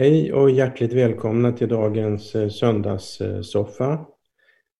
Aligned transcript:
Hej 0.00 0.32
och 0.32 0.50
hjärtligt 0.50 0.92
välkomna 0.92 1.52
till 1.52 1.68
dagens 1.68 2.34
eh, 2.34 2.48
söndagssoffa. 2.48 4.06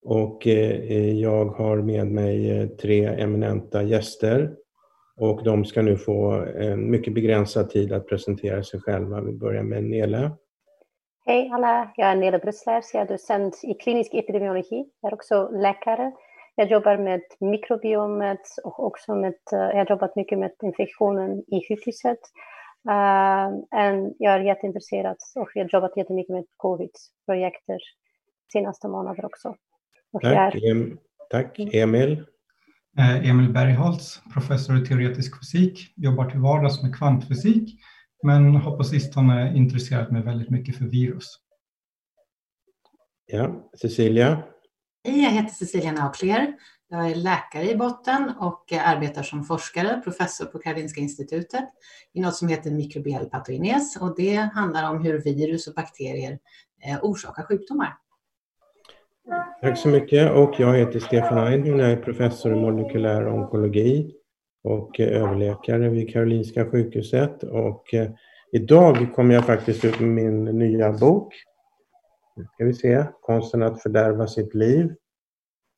Och 0.02 0.46
eh, 0.46 0.70
eh, 0.70 1.20
jag 1.20 1.44
har 1.44 1.76
med 1.76 2.06
mig 2.06 2.68
tre 2.76 3.06
eminenta 3.06 3.82
gäster 3.82 4.50
och 5.16 5.44
de 5.44 5.64
ska 5.64 5.82
nu 5.82 5.96
få 5.96 6.32
en 6.56 6.90
mycket 6.90 7.14
begränsad 7.14 7.70
tid 7.70 7.92
att 7.92 8.08
presentera 8.08 8.62
sig 8.62 8.80
själva. 8.80 9.20
Vi 9.20 9.32
börjar 9.32 9.62
med 9.62 9.84
Nele. 9.84 10.30
Hej 11.26 11.50
alla, 11.54 11.92
jag 11.96 12.08
är 12.08 12.16
Nele 12.16 12.38
Brusslers, 12.38 12.84
jag 12.94 13.02
är 13.02 13.06
docent 13.06 13.60
i 13.62 13.74
klinisk 13.74 14.14
epidemiologi. 14.14 14.84
Jag 15.00 15.12
är 15.12 15.14
också 15.14 15.48
läkare. 15.48 16.12
Jag 16.54 16.70
jobbar 16.70 16.96
med 16.96 17.22
mikrobiomet 17.40 18.42
och 18.64 18.86
också 18.86 19.14
med, 19.14 19.34
jag 19.50 19.74
har 19.74 19.86
jobbat 19.90 20.16
mycket 20.16 20.38
med 20.38 20.50
infektionen 20.62 21.38
i 21.46 21.68
sjukhuset 21.68 22.20
Uh, 22.88 24.10
jag 24.18 24.34
är 24.34 24.40
jätteintresserad 24.40 25.16
och 25.36 25.50
jag 25.54 25.64
har 25.64 25.70
jobbat 25.72 25.96
jättemycket 25.96 26.32
med 26.34 26.44
covid-projekter 26.56 27.78
senaste 28.52 28.88
månader 28.88 29.24
också. 29.24 29.56
Och 30.12 30.22
Tack, 30.22 30.54
är... 30.54 30.96
Tack. 31.30 31.58
Mm. 31.58 31.70
Emil? 31.72 32.24
Eh, 32.98 33.30
Emil 33.30 33.52
Bergholtz, 33.52 34.20
professor 34.32 34.82
i 34.82 34.86
teoretisk 34.86 35.38
fysik, 35.38 35.92
jobbar 35.96 36.30
till 36.30 36.40
vardags 36.40 36.82
med 36.82 36.96
kvantfysik 36.96 37.80
men 38.22 38.56
har 38.56 38.76
på 38.76 38.84
sistone 38.84 39.56
intresserat 39.56 40.10
mig 40.10 40.22
väldigt 40.22 40.50
mycket 40.50 40.76
för 40.76 40.84
virus. 40.84 41.26
Ja, 43.26 43.70
Cecilia? 43.80 44.42
Jag 45.02 45.30
heter 45.30 45.54
Cecilia 45.54 45.92
Naukler. 45.92 46.54
Jag 46.92 47.10
är 47.10 47.14
läkare 47.14 47.70
i 47.70 47.76
botten 47.76 48.32
och 48.40 48.72
arbetar 48.72 49.22
som 49.22 49.44
forskare, 49.44 50.00
professor 50.04 50.44
på 50.44 50.58
Karolinska 50.58 51.00
institutet 51.00 51.64
i 52.12 52.20
något 52.20 52.34
som 52.34 52.48
heter 52.48 52.70
mikrobiell 52.70 53.26
patogenes 53.26 53.96
och 53.96 54.16
det 54.16 54.34
handlar 54.34 54.90
om 54.90 55.04
hur 55.04 55.18
virus 55.18 55.66
och 55.66 55.74
bakterier 55.74 56.38
eh, 56.84 56.98
orsakar 57.02 57.42
sjukdomar. 57.42 57.96
Tack 59.60 59.78
så 59.78 59.88
mycket. 59.88 60.32
Och 60.32 60.54
jag 60.58 60.78
heter 60.78 61.00
Stefan 61.00 61.46
Eidman, 61.46 61.78
jag 61.78 61.90
är 61.90 61.96
professor 61.96 62.52
i 62.52 62.56
molekylär 62.56 63.28
onkologi 63.28 64.14
och 64.64 65.00
eh, 65.00 65.22
överläkare 65.22 65.88
vid 65.88 66.12
Karolinska 66.12 66.70
sjukhuset. 66.70 67.42
Och 67.42 67.94
eh, 67.94 68.10
idag 68.52 69.14
kommer 69.14 69.34
jag 69.34 69.46
faktiskt 69.46 69.84
ut 69.84 70.00
med 70.00 70.08
min 70.08 70.44
nya 70.44 70.92
bok. 70.92 71.34
Nu 72.36 72.44
ska 72.44 72.64
vi 72.64 72.74
se, 72.74 73.04
Konsten 73.20 73.62
att 73.62 73.82
fördärva 73.82 74.26
sitt 74.26 74.54
liv 74.54 74.94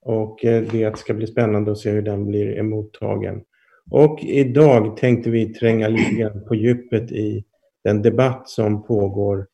och 0.02 0.44
eh, 0.44 0.62
det 0.72 0.98
ska 0.98 1.14
bli 1.14 1.26
spännande 1.26 1.72
att 1.72 1.78
se 1.78 1.90
hur 1.90 2.02
den 2.02 2.26
blir 2.26 2.58
emottagen. 2.58 3.42
Och 3.90 4.20
idag 4.22 4.96
tänkte 4.96 5.30
vi 5.30 5.54
tränga 5.54 5.88
lite 5.88 6.14
grann 6.14 6.44
på 6.48 6.54
djupet 6.54 7.12
i 7.12 7.44
den 7.84 8.02
debatt 8.02 8.48
som 8.48 8.82
pågår 8.82 9.46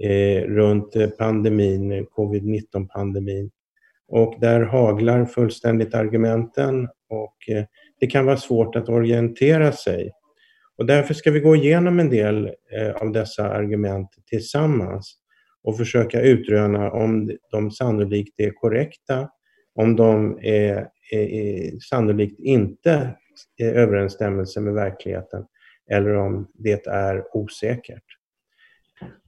eh, 0.00 0.42
runt 0.42 0.96
eh, 0.96 1.08
pandemin, 1.08 1.92
eh, 1.92 2.04
covid-19-pandemin. 2.04 3.50
Och 4.08 4.34
där 4.40 4.60
haglar 4.60 5.24
fullständigt 5.24 5.94
argumenten 5.94 6.88
och 7.08 7.36
eh, 7.48 7.64
det 8.00 8.06
kan 8.06 8.26
vara 8.26 8.36
svårt 8.36 8.76
att 8.76 8.88
orientera 8.88 9.72
sig. 9.72 10.12
Och 10.76 10.86
därför 10.86 11.14
ska 11.14 11.30
vi 11.30 11.40
gå 11.40 11.56
igenom 11.56 12.00
en 12.00 12.10
del 12.10 12.46
eh, 12.46 12.90
av 12.90 13.12
dessa 13.12 13.50
argument 13.50 14.08
tillsammans 14.26 15.16
och 15.62 15.76
försöka 15.76 16.20
utröna 16.20 16.90
om 16.90 17.30
de 17.50 17.70
sannolikt 17.70 18.40
är 18.40 18.50
korrekta 18.50 19.28
om 19.74 19.96
de 19.96 20.38
är, 20.42 20.88
är, 21.12 21.18
är 21.18 21.78
sannolikt 21.78 22.40
inte 22.40 23.16
i 23.56 23.64
överensstämmelse 23.64 24.60
med 24.60 24.74
verkligheten 24.74 25.46
eller 25.90 26.14
om 26.14 26.48
det 26.54 26.86
är 26.86 27.36
osäkert. 27.36 28.04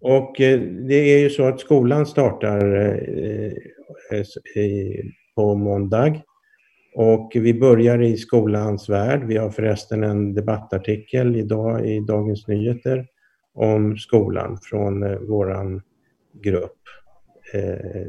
Och 0.01 0.41
eh, 0.41 0.61
det 0.61 0.95
är 0.95 1.19
ju 1.19 1.31
så 1.31 1.45
att 1.45 1.61
skolan 1.61 2.07
startar 2.07 2.75
eh, 2.77 3.53
eh, 4.57 5.05
på 5.35 5.55
måndag 5.55 6.23
och 6.95 7.33
vi 7.35 7.55
börjar 7.55 8.03
i 8.03 8.17
skolans 8.17 8.89
värld. 8.89 9.25
Vi 9.25 9.37
har 9.37 9.51
förresten 9.51 10.05
en 10.05 10.35
debattartikel 10.35 11.37
idag 11.37 11.87
i 11.87 12.01
Dagens 12.01 12.49
Nyheter 12.49 13.07
om 13.55 13.97
skolan 13.97 14.59
från 14.63 15.27
våran 15.27 15.83
grupp 16.43 16.79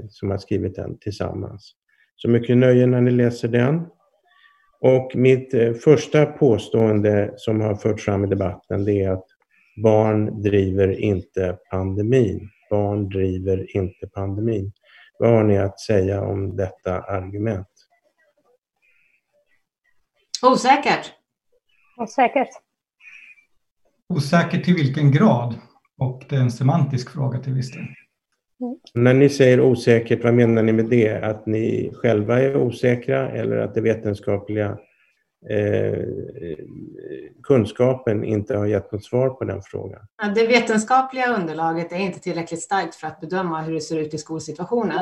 som 0.09 0.31
har 0.31 0.37
skrivit 0.37 0.75
den 0.75 0.97
tillsammans. 0.97 1.75
Så 2.23 2.29
mycket 2.29 2.57
nöje 2.57 2.87
när 2.87 3.01
ni 3.01 3.11
läser 3.11 3.47
den. 3.47 3.87
Och 4.79 5.11
mitt 5.15 5.53
eh, 5.53 5.73
första 5.73 6.25
påstående 6.25 7.33
som 7.35 7.61
har 7.61 7.75
förts 7.75 8.05
fram 8.05 8.25
i 8.25 8.27
debatten 8.27 8.85
det 8.85 9.03
är 9.03 9.11
att 9.11 9.25
barn 9.83 10.41
driver 10.41 10.99
inte 10.99 11.57
pandemin. 11.71 12.49
Barn 12.69 13.09
driver 13.09 13.77
inte 13.77 14.07
pandemin. 14.07 14.71
Vad 15.19 15.29
har 15.29 15.43
ni 15.43 15.57
att 15.57 15.79
säga 15.79 16.21
om 16.21 16.55
detta 16.55 17.01
argument? 17.01 17.67
Osäkert. 20.43 21.11
Osäkert. 21.97 22.49
Osäkert 24.09 24.65
till 24.65 24.75
vilken 24.75 25.11
grad? 25.11 25.55
Och 25.97 26.23
det 26.29 26.35
är 26.35 26.41
en 26.41 26.51
semantisk 26.51 27.09
fråga 27.09 27.39
till 27.39 27.53
viss 27.53 27.71
del. 27.71 27.87
När 28.93 29.13
ni 29.13 29.29
säger 29.29 29.61
osäkert, 29.61 30.23
vad 30.23 30.33
menar 30.33 30.63
ni 30.63 30.73
med 30.73 30.85
det? 30.85 31.23
Att 31.23 31.45
ni 31.45 31.91
själva 31.93 32.41
är 32.41 32.55
osäkra 32.55 33.29
eller 33.29 33.57
att 33.57 33.75
det 33.75 33.81
vetenskapliga 33.81 34.77
Eh, 35.49 35.57
eh, 35.57 36.57
kunskapen 37.43 38.23
inte 38.23 38.57
har 38.57 38.65
gett 38.65 38.91
något 38.91 39.03
svar 39.03 39.29
på 39.29 39.43
den 39.43 39.61
frågan? 39.61 40.01
Det 40.35 40.47
vetenskapliga 40.47 41.35
underlaget 41.35 41.91
är 41.91 41.97
inte 41.97 42.19
tillräckligt 42.19 42.61
starkt 42.61 42.95
för 42.95 43.07
att 43.07 43.19
bedöma 43.19 43.61
hur 43.61 43.73
det 43.73 43.81
ser 43.81 43.97
ut 43.97 44.13
i 44.13 44.17
skolsituationen. 44.17 44.99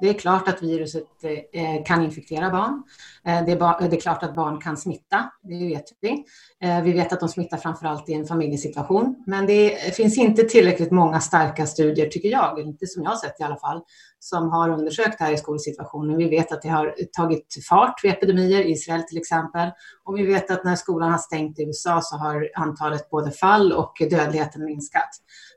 Det 0.00 0.08
är 0.08 0.14
klart 0.14 0.48
att 0.48 0.62
viruset 0.62 1.04
eh, 1.52 1.84
kan 1.84 2.02
infektera 2.04 2.50
barn. 2.50 2.82
Eh, 3.26 3.44
det 3.44 3.52
är, 3.52 4.00
klart 4.00 4.22
att 4.22 4.34
barn 4.34 4.60
kan 4.60 4.76
smitta, 4.76 5.30
det 5.42 5.66
vet 5.68 5.84
vi. 6.00 6.24
Eh, 6.62 6.82
vi 6.82 6.92
vet 6.92 7.12
att 7.12 7.20
de 7.20 7.28
smittar 7.28 7.56
framför 7.56 7.86
allt 7.86 8.08
i 8.08 8.14
en 8.14 8.26
familjesituation. 8.26 9.24
Men 9.26 9.46
det 9.46 9.94
finns 9.96 10.18
inte 10.18 10.42
tillräckligt 10.42 10.90
många 10.90 11.20
starka 11.20 11.66
studier, 11.66 12.06
tycker 12.06 12.28
jag, 12.28 12.60
inte 12.60 12.86
som 12.86 13.02
jag 13.02 13.10
har 13.10 13.16
sett 13.16 13.40
i 13.40 13.42
alla 13.42 13.56
fall, 13.56 13.80
som 14.18 14.50
har 14.50 14.68
undersökt 14.68 15.18
det 15.18 15.24
här 15.24 15.32
i 15.32 15.36
skolsituationen. 15.36 16.16
Vi 16.16 16.28
vet 16.28 16.52
att 16.52 16.62
det 16.62 16.68
har 16.68 16.94
tagit 17.12 17.56
fart 17.68 18.04
vid 18.04 18.12
epidemier, 18.12 18.60
i 18.60 18.70
Israel 18.70 19.02
till 19.02 19.18
exempel. 19.18 19.70
Och 20.04 20.18
vi 20.18 20.26
vet 20.26 20.50
att 20.50 20.64
när 20.64 20.76
skolan 20.76 21.10
har 21.10 21.18
stängt 21.18 21.58
i 21.58 21.62
USA 21.62 22.00
så 22.02 22.16
har 22.16 22.48
antalet 22.54 23.10
både 23.10 23.30
fall 23.30 23.72
och 23.72 23.92
dödligheten 24.10 24.64
minskat. 24.64 25.08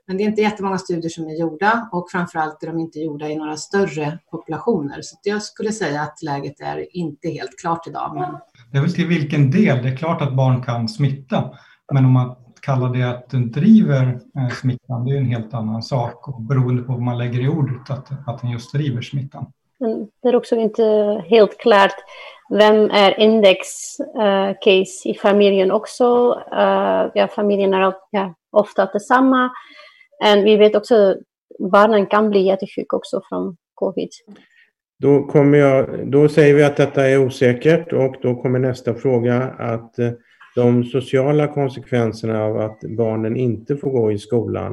Men 0.06 0.16
det 0.16 0.22
är 0.22 0.28
inte 0.28 0.42
jättemånga 0.42 0.78
studier 0.78 1.10
som 1.10 1.26
är 1.26 1.40
gjorda 1.40 1.88
och 1.92 2.10
framförallt 2.10 2.62
är 2.62 2.66
de 2.66 2.78
inte 2.78 2.98
gjorda 2.98 3.28
i 3.28 3.36
några 3.36 3.56
större 3.56 4.18
populationer. 4.30 5.02
Så 5.02 5.16
jag 5.22 5.42
skulle 5.42 5.72
säga 5.72 6.02
att 6.02 6.22
läget 6.22 6.60
är 6.60 6.96
inte 6.96 7.28
helt 7.28 7.58
klart 7.60 7.86
idag. 7.86 8.14
Men... 8.14 8.36
Det 8.72 8.78
är 8.78 8.82
väl 8.82 8.94
till 8.94 9.06
vilken 9.06 9.50
del? 9.50 9.82
Det 9.82 9.88
är 9.88 9.96
klart 9.96 10.22
att 10.22 10.36
barn 10.36 10.62
kan 10.62 10.88
smitta, 10.88 11.54
men 11.92 12.04
om 12.04 12.12
man 12.12 12.36
kallar 12.60 12.92
det 12.92 13.02
att 13.02 13.30
den 13.30 13.50
driver 13.50 14.20
eh, 14.38 14.54
smittan, 14.60 15.04
det 15.04 15.10
är 15.12 15.16
en 15.16 15.26
helt 15.26 15.54
annan 15.54 15.82
sak 15.82 16.28
och 16.28 16.42
beroende 16.42 16.82
på 16.82 16.92
vad 16.92 17.02
man 17.02 17.18
lägger 17.18 17.40
i 17.40 17.48
ordet, 17.48 17.90
att, 17.90 18.08
att 18.26 18.40
den 18.40 18.50
just 18.50 18.72
driver 18.72 19.02
smittan. 19.02 19.46
Det 20.22 20.28
är 20.28 20.36
också 20.36 20.56
inte 20.56 20.82
helt 21.28 21.58
klart 21.58 21.94
vem 22.58 22.90
är 22.90 23.20
index 23.20 23.68
uh, 24.00 24.52
case 24.60 25.08
i 25.08 25.14
familjen 25.22 25.70
också. 25.70 26.04
Uh, 26.52 27.10
ja, 27.14 27.28
familjen 27.34 27.74
är 27.74 27.94
ja, 28.10 28.34
ofta 28.52 28.86
detsamma. 28.86 29.50
Men 30.22 30.44
vi 30.44 30.56
vet 30.56 30.76
också 30.76 30.94
att 30.94 31.16
barnen 31.72 32.06
kan 32.06 32.30
bli 32.30 32.40
jättesjuka 32.40 32.96
också 32.96 33.20
från 33.28 33.56
covid. 33.74 34.08
Då, 34.98 35.24
kommer 35.24 35.58
jag, 35.58 36.06
då 36.10 36.28
säger 36.28 36.54
vi 36.54 36.64
att 36.64 36.76
detta 36.76 37.08
är 37.08 37.18
osäkert 37.18 37.92
och 37.92 38.16
då 38.22 38.42
kommer 38.42 38.58
nästa 38.58 38.94
fråga 38.94 39.42
att 39.42 39.98
eh, 39.98 40.10
de 40.54 40.84
sociala 40.84 41.48
konsekvenserna 41.48 42.44
av 42.44 42.60
att 42.60 42.80
barnen 42.80 43.36
inte 43.36 43.76
får 43.76 43.90
gå 43.90 44.12
i 44.12 44.18
skolan 44.18 44.72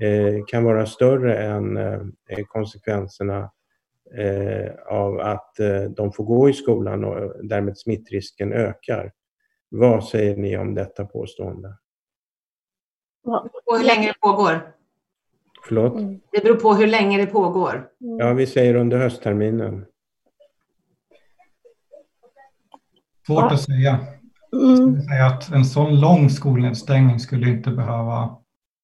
eh, 0.00 0.44
kan 0.46 0.64
vara 0.64 0.86
större 0.86 1.36
än 1.36 1.76
eh, 1.76 2.44
konsekvenserna 2.46 3.50
av 4.86 5.20
att 5.20 5.60
eh, 5.60 5.82
de 5.82 6.12
får 6.12 6.24
gå 6.24 6.48
i 6.48 6.52
skolan 6.52 7.04
och 7.04 7.46
därmed 7.46 7.78
smittrisken 7.78 8.52
ökar. 8.52 9.12
Vad 9.68 10.04
säger 10.04 10.36
ni 10.36 10.56
om 10.56 10.74
detta 10.74 11.04
påstående? 11.04 11.76
Och 13.64 13.78
hur 13.78 13.84
länge 13.84 14.06
det 14.06 14.20
pågår? 14.20 14.74
Förlåt? 15.66 15.94
Mm. 15.94 16.20
Det 16.32 16.42
beror 16.42 16.56
på 16.56 16.74
hur 16.74 16.86
länge 16.86 17.18
det 17.18 17.26
pågår. 17.26 17.88
Mm. 18.00 18.18
Ja, 18.18 18.32
vi 18.32 18.46
säger 18.46 18.74
under 18.74 18.98
höstterminen. 18.98 19.86
Svårt 23.26 23.52
att 23.52 23.60
säga. 23.60 24.06
Mm. 24.52 25.02
säga 25.02 25.26
att 25.26 25.52
en 25.52 25.64
sån 25.64 26.00
lång 26.00 26.30
skolnedstängning 26.30 27.18
skulle 27.18 27.48
inte 27.48 27.70
behöva 27.70 28.36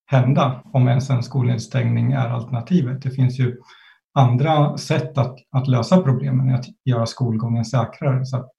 hända 0.06 0.62
om 0.72 0.88
ens 0.88 1.10
en 1.10 1.22
skolnedstängning 1.22 2.12
är 2.12 2.28
alternativet. 2.28 3.02
Det 3.02 3.10
finns 3.10 3.38
ju 3.38 3.56
andra 4.12 4.78
sätt 4.78 5.18
att, 5.18 5.38
att 5.50 5.68
lösa 5.68 6.02
problemen 6.02 6.50
är 6.50 6.54
att 6.54 6.66
göra 6.84 7.06
skolgången 7.06 7.64
säkrare. 7.64 8.24
Så 8.24 8.50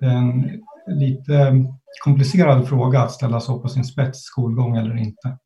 det 0.00 0.06
är 0.06 0.16
en 0.16 0.62
lite 0.86 1.64
komplicerad 2.04 2.68
fråga 2.68 3.00
att 3.00 3.12
ställa 3.12 3.40
så 3.40 3.60
på 3.60 3.68
sin 3.68 3.84
spets, 3.84 4.18
skolgång 4.22 4.76
eller 4.76 4.96
inte. 4.96 5.38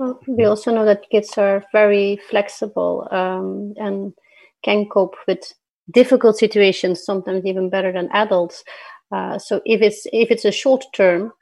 Mm. 0.00 0.36
we 0.36 0.44
also 0.46 0.70
know 0.70 0.84
that 0.86 1.10
kids 1.10 1.38
are 1.38 1.62
very 1.72 2.16
flexible 2.30 3.06
um, 3.10 3.74
and 3.78 4.14
can 4.62 4.86
cope 4.86 5.16
with 5.26 5.42
difficult 5.92 6.36
situations 6.36 7.04
sometimes 7.04 7.44
even 7.44 7.70
better 7.70 7.92
than 7.92 8.08
adults. 8.12 8.64
Uh, 9.14 9.38
so 9.38 9.60
if 9.64 9.82
it's 9.82 10.06
if 10.12 10.30
it's 10.30 10.44
a 10.44 10.52
short 10.52 10.84
term, 10.94 11.32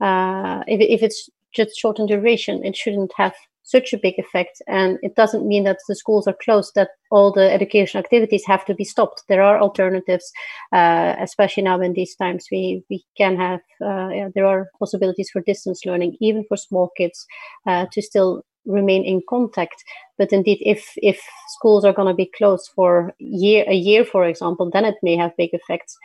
uh, 0.00 0.62
if 0.66 0.80
if 0.80 1.02
it's 1.02 1.28
just 1.52 1.78
short 1.78 1.98
in 1.98 2.06
duration, 2.06 2.64
it 2.64 2.76
shouldn't 2.76 3.12
have 3.16 3.34
such 3.66 3.92
a 3.92 3.98
big 3.98 4.14
effect. 4.16 4.62
And 4.68 4.98
it 5.02 5.16
doesn't 5.16 5.46
mean 5.46 5.64
that 5.64 5.78
the 5.88 5.96
schools 5.96 6.26
are 6.28 6.36
closed, 6.40 6.72
that 6.76 6.90
all 7.10 7.32
the 7.32 7.52
education 7.52 7.98
activities 7.98 8.44
have 8.46 8.64
to 8.66 8.74
be 8.74 8.84
stopped. 8.84 9.24
There 9.28 9.42
are 9.42 9.60
alternatives, 9.60 10.30
uh, 10.72 11.16
especially 11.18 11.64
now 11.64 11.80
in 11.80 11.92
these 11.92 12.14
times. 12.14 12.46
We, 12.50 12.84
we 12.88 13.04
can 13.16 13.36
have, 13.36 13.60
uh, 13.82 14.08
yeah, 14.08 14.28
there 14.34 14.46
are 14.46 14.68
possibilities 14.78 15.30
for 15.30 15.42
distance 15.42 15.84
learning, 15.84 16.16
even 16.20 16.44
for 16.48 16.56
small 16.56 16.90
kids, 16.96 17.26
uh, 17.66 17.86
to 17.92 18.00
still 18.00 18.42
remain 18.66 19.04
in 19.04 19.20
contact. 19.28 19.82
But 20.16 20.32
indeed, 20.32 20.58
if, 20.60 20.92
if 20.96 21.20
schools 21.48 21.84
are 21.84 21.92
going 21.92 22.08
to 22.08 22.14
be 22.14 22.30
closed 22.38 22.70
for 22.74 23.14
year, 23.18 23.64
a 23.68 23.74
year, 23.74 24.04
for 24.04 24.24
example, 24.24 24.70
then 24.72 24.84
it 24.84 24.96
may 25.02 25.16
have 25.16 25.36
big 25.36 25.50
effects. 25.52 25.96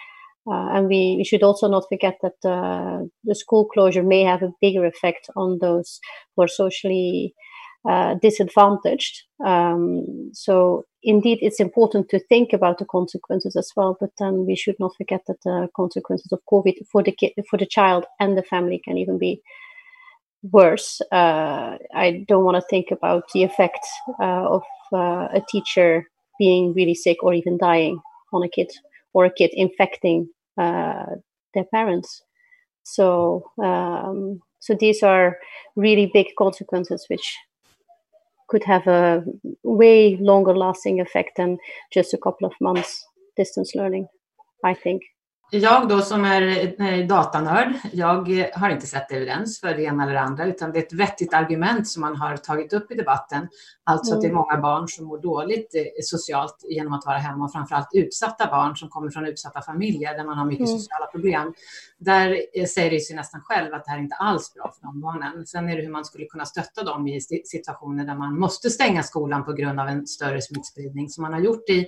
Uh, 0.47 0.69
and 0.73 0.87
we, 0.87 1.15
we, 1.17 1.23
should 1.23 1.43
also 1.43 1.67
not 1.67 1.83
forget 1.87 2.17
that 2.23 2.49
uh, 2.49 3.03
the 3.23 3.35
school 3.35 3.65
closure 3.65 4.01
may 4.01 4.23
have 4.23 4.41
a 4.41 4.51
bigger 4.59 4.83
effect 4.87 5.29
on 5.35 5.59
those 5.61 5.99
who 6.35 6.41
are 6.41 6.47
socially 6.47 7.35
uh, 7.87 8.15
disadvantaged. 8.15 9.23
Um, 9.43 10.29
so 10.33 10.85
indeed, 11.03 11.39
it's 11.41 11.59
important 11.59 12.09
to 12.09 12.19
think 12.19 12.53
about 12.53 12.77
the 12.77 12.85
consequences 12.85 13.55
as 13.55 13.71
well. 13.75 13.97
But 13.99 14.11
then 14.19 14.45
we 14.45 14.55
should 14.55 14.75
not 14.79 14.95
forget 14.95 15.21
that 15.27 15.41
the 15.43 15.67
consequences 15.75 16.31
of 16.31 16.39
COVID 16.51 16.75
for 16.91 17.03
the 17.03 17.11
kid, 17.11 17.33
for 17.49 17.57
the 17.57 17.65
child 17.65 18.05
and 18.19 18.37
the 18.37 18.43
family 18.43 18.81
can 18.83 18.97
even 18.97 19.17
be 19.17 19.41
worse. 20.43 21.01
Uh, 21.11 21.77
I 21.93 22.25
don't 22.27 22.43
want 22.43 22.55
to 22.55 22.67
think 22.69 22.91
about 22.91 23.23
the 23.33 23.43
effect 23.43 23.85
uh, 24.19 24.47
of 24.47 24.63
uh, 24.93 25.27
a 25.33 25.41
teacher 25.49 26.05
being 26.39 26.73
really 26.73 26.95
sick 26.95 27.23
or 27.23 27.33
even 27.33 27.57
dying 27.57 27.99
on 28.33 28.43
a 28.43 28.49
kid 28.49 28.71
or 29.13 29.25
a 29.25 29.33
kid 29.33 29.51
infecting 29.53 30.29
uh, 30.57 31.05
their 31.53 31.65
parents. 31.65 32.23
So, 32.83 33.51
um, 33.63 34.41
so 34.59 34.75
these 34.75 35.03
are 35.03 35.37
really 35.75 36.09
big 36.13 36.27
consequences, 36.37 37.05
which 37.09 37.37
could 38.51 38.65
have 38.65 38.87
a 38.87 39.23
way 39.63 40.17
longer 40.21 40.55
lasting 40.57 41.01
effect 41.01 41.31
than 41.37 41.57
just 41.93 42.13
a 42.15 42.19
couple 42.19 42.47
of 42.47 42.53
months 42.61 43.05
distance 43.37 43.73
learning, 43.75 44.07
I 44.65 44.75
think. 44.75 45.03
Jag 45.53 45.89
då 45.89 46.01
som 46.01 46.25
är 46.25 47.07
datanörd, 47.07 47.73
jag 47.91 48.49
har 48.53 48.69
inte 48.69 48.87
sett 48.87 49.11
evidens 49.11 49.59
för 49.59 49.73
det 49.73 49.83
ena 49.83 50.03
eller 50.03 50.15
andra, 50.15 50.45
utan 50.45 50.71
det 50.71 50.79
är 50.79 50.83
ett 50.83 50.93
vettigt 50.93 51.33
argument 51.33 51.87
som 51.87 52.01
man 52.01 52.15
har 52.15 52.37
tagit 52.37 52.73
upp 52.73 52.91
i 52.91 52.95
debatten. 52.95 53.47
Alltså 53.83 54.15
att 54.15 54.21
det 54.21 54.27
är 54.27 54.29
mm. 54.29 54.41
många 54.41 54.61
barn 54.61 54.87
som 54.87 55.05
mår 55.05 55.21
dåligt 55.21 55.75
eh, 55.75 55.83
socialt 56.01 56.55
genom 56.69 56.93
att 56.93 57.05
vara 57.05 57.17
hemma 57.17 57.45
och 57.45 57.51
framförallt 57.51 57.89
utsatta 57.93 58.47
barn 58.47 58.75
som 58.75 58.89
kommer 58.89 59.09
från 59.09 59.25
utsatta 59.25 59.61
familjer 59.61 60.17
där 60.17 60.23
man 60.23 60.37
har 60.37 60.45
mycket 60.45 60.67
mm. 60.67 60.79
sociala 60.79 61.05
problem. 61.05 61.53
Där 61.99 62.41
eh, 62.53 62.65
säger 62.65 62.91
det 62.91 62.99
sig 62.99 63.15
nästan 63.15 63.41
själv 63.41 63.73
att 63.73 63.85
det 63.85 63.91
här 63.91 63.97
är 63.97 64.01
inte 64.03 64.15
alls 64.15 64.53
bra 64.53 64.73
för 64.75 64.87
de 64.87 65.01
barnen. 65.01 65.45
Sen 65.45 65.69
är 65.69 65.75
det 65.75 65.81
hur 65.83 65.91
man 65.91 66.05
skulle 66.05 66.25
kunna 66.25 66.45
stötta 66.45 66.83
dem 66.83 67.07
i 67.07 67.21
situationer 67.45 68.05
där 68.05 68.15
man 68.15 68.39
måste 68.39 68.69
stänga 68.69 69.03
skolan 69.03 69.45
på 69.45 69.53
grund 69.53 69.79
av 69.79 69.87
en 69.87 70.07
större 70.07 70.41
smittspridning 70.41 71.09
som 71.09 71.21
man 71.21 71.33
har 71.33 71.39
gjort 71.39 71.69
i 71.69 71.87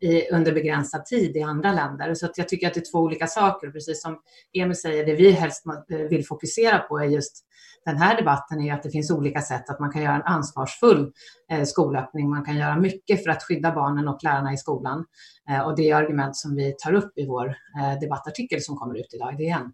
i, 0.00 0.30
under 0.30 0.52
begränsad 0.52 1.06
tid 1.06 1.36
i 1.36 1.42
andra 1.42 1.72
länder. 1.72 2.14
Så 2.14 2.28
jag 2.36 2.48
tycker 2.48 2.66
att 2.66 2.74
det 2.74 2.80
är 2.80 2.92
två 2.92 2.98
olika 2.98 3.26
saker. 3.26 3.70
Precis 3.70 4.02
som 4.02 4.18
Emil 4.58 4.76
säger, 4.76 5.06
det 5.06 5.14
vi 5.14 5.30
helst 5.30 5.64
eh, 5.66 5.98
vill 5.98 6.26
fokusera 6.26 6.78
på 6.78 6.98
är 6.98 7.04
just 7.04 7.44
den 7.84 7.96
här 7.96 8.16
debatten 8.16 8.60
är 8.60 8.74
att 8.74 8.82
det 8.82 8.90
finns 8.90 9.10
olika 9.10 9.40
sätt 9.40 9.70
att 9.70 9.80
man 9.80 9.92
kan 9.92 10.02
göra 10.02 10.14
en 10.14 10.22
ansvarsfull 10.22 11.12
eh, 11.52 11.62
skolöppning. 11.62 12.30
Man 12.30 12.44
kan 12.44 12.56
göra 12.56 12.76
mycket 12.76 13.24
för 13.24 13.30
att 13.30 13.42
skydda 13.42 13.72
barnen 13.72 14.08
och 14.08 14.18
lärarna 14.24 14.52
i 14.52 14.56
skolan. 14.56 15.04
Eh, 15.50 15.60
och 15.60 15.76
det 15.76 15.90
är 15.90 15.96
argument 15.96 16.36
som 16.36 16.56
vi 16.56 16.74
tar 16.78 16.92
upp 16.92 17.18
i 17.18 17.26
vår 17.26 17.46
eh, 17.46 18.00
debattartikel 18.00 18.60
som 18.60 18.76
kommer 18.76 18.98
ut 18.98 19.14
idag 19.14 19.34
i 19.34 19.36
DN. 19.44 19.72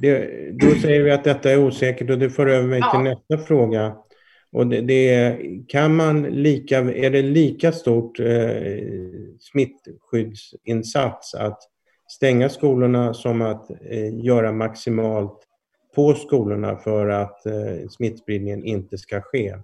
Det, 0.00 0.28
då 0.60 0.80
säger 0.80 1.02
vi 1.02 1.10
att 1.10 1.24
detta 1.24 1.50
är 1.50 1.58
osäkert 1.58 2.10
och 2.10 2.18
det 2.18 2.30
för 2.30 2.46
över 2.46 2.68
mig 2.68 2.78
ja. 2.78 2.90
till 2.90 3.00
nästa 3.00 3.46
fråga. 3.46 3.96
Och 4.52 4.66
det, 4.66 4.80
det, 4.80 5.38
kan 5.68 5.96
man 5.96 6.22
lika, 6.22 6.78
är 6.78 7.10
det 7.10 7.22
lika 7.22 7.72
stort 7.72 8.20
eh, 8.20 8.26
smittskyddsinsats 9.40 11.34
att 11.34 11.58
stänga 12.08 12.48
skolorna 12.48 13.14
som 13.14 13.42
att 13.42 13.70
eh, 13.70 14.24
göra 14.24 14.52
maximalt 14.52 15.46
på 15.94 16.14
skolorna 16.14 16.76
för 16.76 17.08
att 17.08 17.46
eh, 17.46 17.88
smittspridningen 17.90 18.64
inte 18.64 18.98
ska 18.98 19.20
ske? 19.20 19.56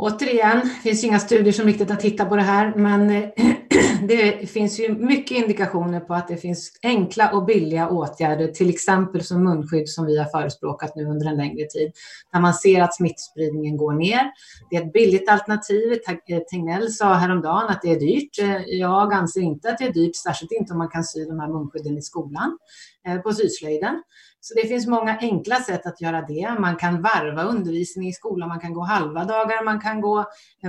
Återigen, 0.00 0.60
det 0.60 0.90
finns 0.90 1.04
inga 1.04 1.18
studier 1.18 1.52
som 1.52 1.66
riktigt 1.66 1.90
har 1.90 1.96
tittat 1.96 2.28
på 2.28 2.36
det 2.36 2.42
här, 2.42 2.74
men 2.76 3.10
eh, 3.10 3.28
det 4.08 4.50
finns 4.50 4.80
ju 4.80 4.94
mycket 4.94 5.36
indikationer 5.36 6.00
på 6.00 6.14
att 6.14 6.28
det 6.28 6.36
finns 6.36 6.78
enkla 6.82 7.32
och 7.32 7.44
billiga 7.44 7.88
åtgärder, 7.88 8.48
till 8.48 8.70
exempel 8.70 9.24
som 9.24 9.44
munskydd 9.44 9.88
som 9.88 10.06
vi 10.06 10.18
har 10.18 10.24
förespråkat 10.24 10.96
nu 10.96 11.04
under 11.04 11.26
en 11.26 11.36
längre 11.36 11.66
tid, 11.66 11.92
när 12.32 12.40
man 12.40 12.54
ser 12.54 12.82
att 12.82 12.94
smittspridningen 12.94 13.76
går 13.76 13.92
ner. 13.92 14.30
Det 14.70 14.76
är 14.76 14.82
ett 14.82 14.92
billigt 14.92 15.28
alternativ. 15.28 15.92
Eh, 16.28 16.38
Tegnell 16.38 16.92
sa 16.92 17.14
häromdagen 17.14 17.68
att 17.68 17.82
det 17.82 17.90
är 17.90 18.00
dyrt. 18.00 18.38
Eh, 18.38 18.78
jag 18.78 19.12
anser 19.12 19.40
inte 19.40 19.70
att 19.70 19.78
det 19.78 19.84
är 19.84 19.92
dyrt, 19.92 20.16
särskilt 20.16 20.52
inte 20.52 20.72
om 20.72 20.78
man 20.78 20.88
kan 20.88 21.04
sy 21.04 21.24
de 21.24 21.40
här 21.40 21.48
munskydden 21.48 21.98
i 21.98 22.02
skolan 22.02 22.58
på 23.22 23.32
syslöjden. 23.32 24.02
Så 24.42 24.54
det 24.54 24.68
finns 24.68 24.86
många 24.86 25.18
enkla 25.20 25.56
sätt 25.56 25.86
att 25.86 26.00
göra 26.00 26.22
det. 26.22 26.56
Man 26.58 26.76
kan 26.76 27.02
varva 27.02 27.42
undervisning 27.42 28.08
i 28.08 28.12
skolan, 28.12 28.48
man 28.48 28.60
kan 28.60 28.74
gå 28.74 28.80
halva 28.80 29.24
dagar, 29.24 29.64
man 29.64 29.80
kan 29.80 30.00
gå 30.00 30.24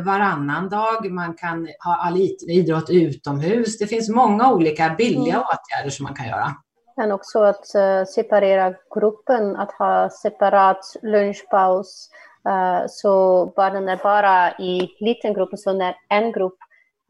varannan 0.06 0.70
dag, 0.70 1.12
man 1.12 1.34
kan 1.34 1.68
ha 1.86 1.96
all 1.96 2.18
idrott 2.48 2.90
utomhus. 2.90 3.78
Det 3.78 3.88
finns 3.88 4.10
många 4.10 4.54
olika 4.54 4.96
billiga 4.98 5.36
mm. 5.36 5.46
åtgärder 5.46 5.90
som 5.90 6.04
man 6.04 6.14
kan 6.14 6.28
göra. 6.28 6.56
Men 6.98 7.12
också 7.12 7.40
att 7.40 7.66
uh, 7.76 8.06
separera 8.06 8.74
gruppen, 8.96 9.56
att 9.56 9.72
ha 9.72 10.10
separat 10.10 10.96
lunchpaus. 11.02 12.10
Uh, 12.50 12.86
så 12.88 13.46
barnen 13.56 13.90
är 13.90 13.98
bara 13.98 14.52
i 14.52 14.90
liten 15.00 15.34
grupp, 15.34 15.50
så 15.60 15.74
när 15.74 15.96
en 16.10 16.32
grupp 16.32 16.58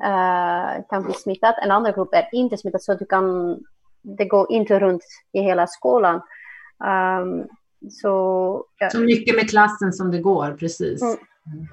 uh, 0.04 0.84
kan 0.90 1.04
bli 1.04 1.14
smittad, 1.14 1.56
en 1.64 1.72
annan 1.72 1.94
grupp 1.94 2.14
är 2.14 2.30
inte 2.32 2.58
smittad, 2.58 2.82
så 2.82 2.94
du 2.94 3.06
kan, 3.06 3.58
det 4.02 4.26
går 4.26 4.52
inte 4.52 4.80
runt 4.80 5.04
i 5.34 5.42
hela 5.42 5.68
skolan. 5.68 6.22
Um, 6.86 7.48
så, 7.90 8.66
ja. 8.80 8.90
så 8.90 9.00
mycket 9.00 9.36
med 9.36 9.50
klassen 9.50 9.94
som 9.94 10.12
det 10.12 10.20
går, 10.20 10.52
precis. 10.60 11.02
Mm. 11.02 11.68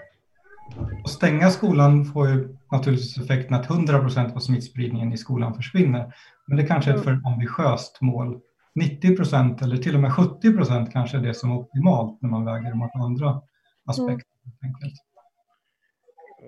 Att 1.05 1.11
stänga 1.11 1.51
skolan 1.51 2.05
får 2.05 2.29
ju 2.29 2.57
naturligtvis 2.73 3.19
effekten 3.19 3.55
att 3.55 3.71
100 3.71 3.99
procent 3.99 4.37
av 4.37 4.41
smittspridningen 4.41 5.13
i 5.13 5.17
skolan 5.17 5.55
försvinner. 5.55 6.15
Men 6.47 6.57
det 6.57 6.67
kanske 6.67 6.91
är 6.91 6.97
ett 6.97 7.07
mm. 7.07 7.21
för 7.21 7.31
ambitiöst 7.31 8.01
mål. 8.01 8.41
90 8.75 9.17
procent 9.17 9.63
eller 9.63 9.77
till 9.77 9.95
och 9.95 10.01
med 10.01 10.13
70 10.13 10.57
procent 10.57 10.93
kanske 10.93 11.17
är 11.17 11.21
det 11.21 11.35
som 11.35 11.51
är 11.51 11.57
optimalt 11.57 12.23
när 12.23 12.31
man 12.31 12.45
väger 12.45 12.75
mot 12.75 12.91
andra 12.95 13.41
aspekter. 13.85 14.27
Mm. 14.63 14.93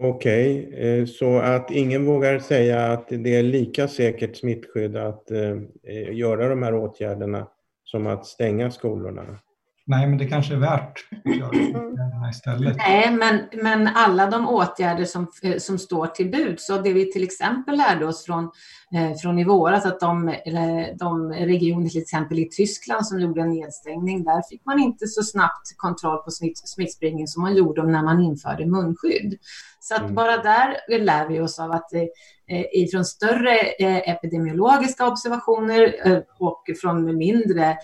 Okej, 0.02 0.66
okay, 0.68 1.00
eh, 1.00 1.06
så 1.06 1.38
att 1.38 1.70
ingen 1.70 2.04
vågar 2.06 2.38
säga 2.38 2.92
att 2.92 3.08
det 3.08 3.36
är 3.36 3.42
lika 3.42 3.88
säkert 3.88 4.36
smittskydd 4.36 4.96
att 4.96 5.30
eh, 5.30 5.56
eh, 5.82 6.12
göra 6.12 6.48
de 6.48 6.62
här 6.62 6.74
åtgärderna 6.74 7.48
som 7.90 8.06
att 8.06 8.26
stänga 8.26 8.70
skolorna? 8.70 9.22
Nej, 9.86 10.06
men 10.06 10.18
det 10.18 10.26
kanske 10.26 10.54
är 10.54 10.58
värt 10.58 11.08
att 11.24 11.36
göra 11.36 11.50
det 11.50 12.30
istället. 12.30 12.76
Nej, 12.76 13.10
men, 13.10 13.62
men 13.62 13.86
alla 13.86 14.26
de 14.26 14.48
åtgärder 14.48 15.04
som, 15.04 15.26
eh, 15.42 15.58
som 15.58 15.78
står 15.78 16.06
till 16.06 16.30
bud, 16.30 16.60
så 16.60 16.78
det 16.78 16.92
vi 16.92 17.12
till 17.12 17.24
exempel 17.24 17.76
lärde 17.76 18.06
oss 18.06 18.24
från, 18.24 18.44
eh, 18.94 19.16
från 19.22 19.38
i 19.38 19.44
våras, 19.44 19.86
att 19.86 20.00
de, 20.00 20.34
de 20.98 21.32
regioner 21.32 21.88
till 21.88 22.02
exempel 22.02 22.38
i 22.38 22.48
Tyskland 22.48 23.06
som 23.06 23.20
gjorde 23.20 23.40
en 23.40 23.50
nedstängning, 23.50 24.24
där 24.24 24.42
fick 24.50 24.64
man 24.64 24.78
inte 24.78 25.06
så 25.06 25.22
snabbt 25.22 25.76
kontroll 25.76 26.18
på 26.18 26.30
smitt, 26.30 26.58
smittspridningen 26.58 27.28
som 27.28 27.42
man 27.42 27.56
gjorde 27.56 27.82
när 27.82 28.02
man 28.02 28.20
införde 28.20 28.66
munskydd. 28.66 29.38
Så 29.80 29.94
att 29.94 30.00
mm. 30.00 30.14
bara 30.14 30.36
där 30.36 30.98
lär 30.98 31.28
vi 31.28 31.40
oss 31.40 31.58
av 31.58 31.70
att 31.70 31.94
eh, 31.94 32.02
Eh, 32.50 32.64
ifrån 32.72 33.04
större 33.04 33.58
eh, 33.58 34.10
epidemiologiska 34.10 35.06
observationer 35.06 35.94
eh, 36.04 36.18
och 36.38 36.62
från 36.80 37.16
mindre 37.16 37.76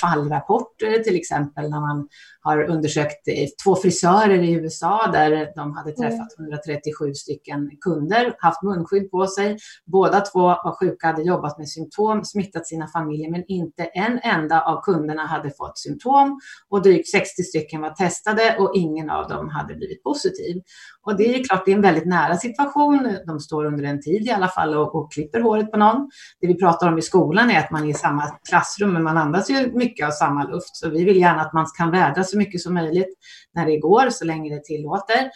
fallrapporter, 0.00 0.98
till 0.98 1.16
exempel 1.16 1.70
när 1.70 1.80
man 1.80 2.08
har 2.40 2.62
undersökt 2.62 3.28
två 3.64 3.76
frisörer 3.76 4.42
i 4.42 4.52
USA 4.52 5.10
där 5.12 5.52
de 5.54 5.76
hade 5.76 5.92
mm. 5.92 6.10
träffat 6.10 6.38
137 6.38 7.14
stycken 7.14 7.70
kunder, 7.80 8.34
haft 8.38 8.62
munskydd 8.62 9.10
på 9.10 9.26
sig. 9.26 9.58
Båda 9.86 10.20
två 10.20 10.40
var 10.40 10.78
sjuka, 10.80 11.06
hade 11.06 11.22
jobbat 11.22 11.58
med 11.58 11.68
symptom, 11.68 12.24
smittat 12.24 12.66
sina 12.66 12.86
familjer, 12.88 13.30
men 13.30 13.44
inte 13.48 13.84
en 13.84 14.18
enda 14.22 14.60
av 14.60 14.82
kunderna 14.82 15.26
hade 15.26 15.50
fått 15.50 15.78
symptom 15.78 16.40
och 16.68 16.82
drygt 16.82 17.10
60 17.10 17.42
stycken 17.42 17.80
var 17.80 17.90
testade 17.90 18.56
och 18.58 18.72
ingen 18.74 19.10
av 19.10 19.28
dem 19.28 19.48
hade 19.48 19.74
blivit 19.74 20.02
positiv. 20.02 20.62
Och 21.02 21.16
det 21.16 21.34
är 21.34 21.44
klart, 21.44 21.62
det 21.64 21.70
är 21.70 21.76
en 21.76 21.82
väldigt 21.82 22.06
nära 22.06 22.36
situation. 22.36 23.16
De 23.26 23.40
står 23.40 23.64
under 23.64 23.84
en 23.84 24.00
tid 24.00 24.10
tid 24.10 24.26
i 24.26 24.30
alla 24.30 24.48
fall 24.48 24.74
och, 24.74 24.94
och 24.94 25.12
klipper 25.12 25.40
håret 25.40 25.70
på 25.70 25.76
någon. 25.76 26.10
Det 26.40 26.46
vi 26.46 26.54
pratar 26.54 26.88
om 26.88 26.98
i 26.98 27.02
skolan 27.02 27.50
är 27.50 27.58
att 27.58 27.70
man 27.70 27.84
är 27.84 27.88
i 27.88 27.94
samma 27.94 28.22
klassrum, 28.48 28.92
men 28.92 29.02
man 29.02 29.16
andas 29.16 29.50
ju 29.50 29.72
mycket 29.72 30.06
av 30.06 30.10
samma 30.10 30.44
luft. 30.44 30.76
Så 30.76 30.90
vi 30.90 31.04
vill 31.04 31.16
gärna 31.16 31.42
att 31.42 31.52
man 31.52 31.66
kan 31.78 31.90
vädra 31.90 32.24
så 32.30 32.38
mycket 32.38 32.60
som 32.60 32.74
möjligt 32.74 33.14
när 33.54 33.66
det 33.66 33.78
går, 33.78 34.10
så 34.10 34.24
länge 34.24 34.54
det 34.54 34.64
tillåter 34.64 35.30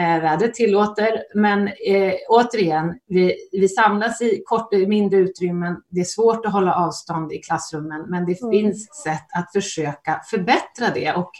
eh, 0.00 0.22
vädret 0.22 0.54
tillåter. 0.54 1.22
Men 1.34 1.68
eh, 1.68 2.14
återigen, 2.28 2.98
vi, 3.08 3.36
vi 3.52 3.68
samlas 3.68 4.22
i 4.22 4.42
kort, 4.44 4.72
mindre 4.72 5.18
utrymmen. 5.18 5.76
Det 5.90 6.00
är 6.00 6.04
svårt 6.04 6.46
att 6.46 6.52
hålla 6.52 6.74
avstånd 6.74 7.32
i 7.32 7.38
klassrummen, 7.38 8.04
men 8.08 8.26
det 8.26 8.42
mm. 8.42 8.50
finns 8.50 9.02
sätt 9.04 9.26
att 9.34 9.52
försöka 9.52 10.20
förbättra 10.30 10.90
det. 10.94 11.12
Och 11.12 11.30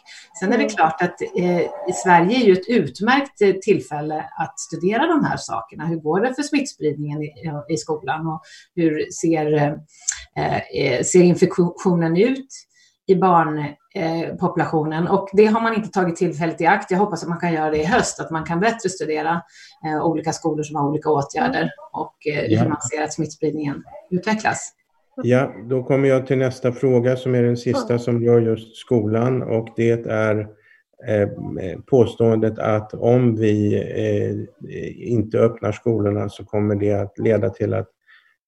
sen 0.41 0.53
är 0.53 0.59
det 0.59 0.65
mm. 0.65 0.77
klart 0.77 1.03
att 1.03 1.23
eh, 1.23 1.93
Sverige 2.05 2.37
är 2.37 2.47
ju 2.47 2.53
ett 2.53 2.69
utmärkt 2.69 3.63
tillfälle 3.63 4.25
att 4.39 4.61
studera 4.61 5.07
de 5.07 5.25
här 5.25 5.37
sakerna. 5.37 5.87
Hur 5.87 6.01
går 6.01 6.21
det 6.21 6.35
för 6.35 6.43
smittspridningen 6.43 7.23
i, 7.23 7.33
i 7.69 7.77
skolan 7.77 8.27
och 8.27 8.41
hur 8.75 9.11
ser, 9.11 9.55
eh, 9.55 10.57
eh 10.57 11.03
ser 11.03 11.23
infektionen 11.23 12.17
ut 12.17 12.70
i 13.07 13.15
barnpopulationen. 13.15 15.09
och 15.09 15.29
det 15.33 15.47
har 15.47 15.61
man 15.61 15.75
inte 15.75 15.91
tagit 15.91 16.17
tillfället 16.17 16.61
i 16.61 16.67
akt. 16.67 16.91
Jag 16.91 16.99
hoppas 16.99 17.23
att 17.23 17.29
man 17.29 17.41
kan 17.41 17.53
göra 17.53 17.71
det 17.71 17.79
i 17.79 17.85
höst, 17.85 18.21
att 18.21 18.31
man 18.31 18.45
kan 18.45 18.61
bättre 18.61 18.89
studera 18.89 19.43
eh, 19.87 20.07
olika 20.07 20.33
skolor 20.33 20.63
som 20.63 20.77
har 20.77 20.89
olika 20.89 21.11
åtgärder 21.11 21.71
och 21.93 22.15
eh, 22.27 22.45
ja. 22.45 22.61
hur 22.61 22.69
man 22.69 22.81
ser 22.81 23.03
att 23.03 23.13
smittspridningen 23.13 23.83
utvecklas. 24.11 24.73
Ja, 25.23 25.53
då 25.69 25.83
kommer 25.83 26.09
jag 26.09 26.27
till 26.27 26.39
nästa 26.39 26.73
fråga 26.73 27.17
som 27.17 27.35
är 27.35 27.43
den 27.43 27.57
sista 27.57 27.99
som 27.99 28.25
rör 28.25 28.41
just 28.41 28.77
skolan 28.77 29.43
och 29.43 29.69
det 29.77 30.07
är 30.07 30.39
eh, 31.07 31.29
påståendet 31.87 32.59
att 32.59 32.95
om 32.95 33.37
vi 33.37 33.75
eh, 33.75 35.13
inte 35.13 35.39
öppnar 35.39 35.73
skolorna 35.73 36.29
så 36.29 36.45
kommer 36.45 36.75
det 36.75 36.93
att 36.93 37.19
leda 37.19 37.51
till 37.51 37.75
att 37.75 37.89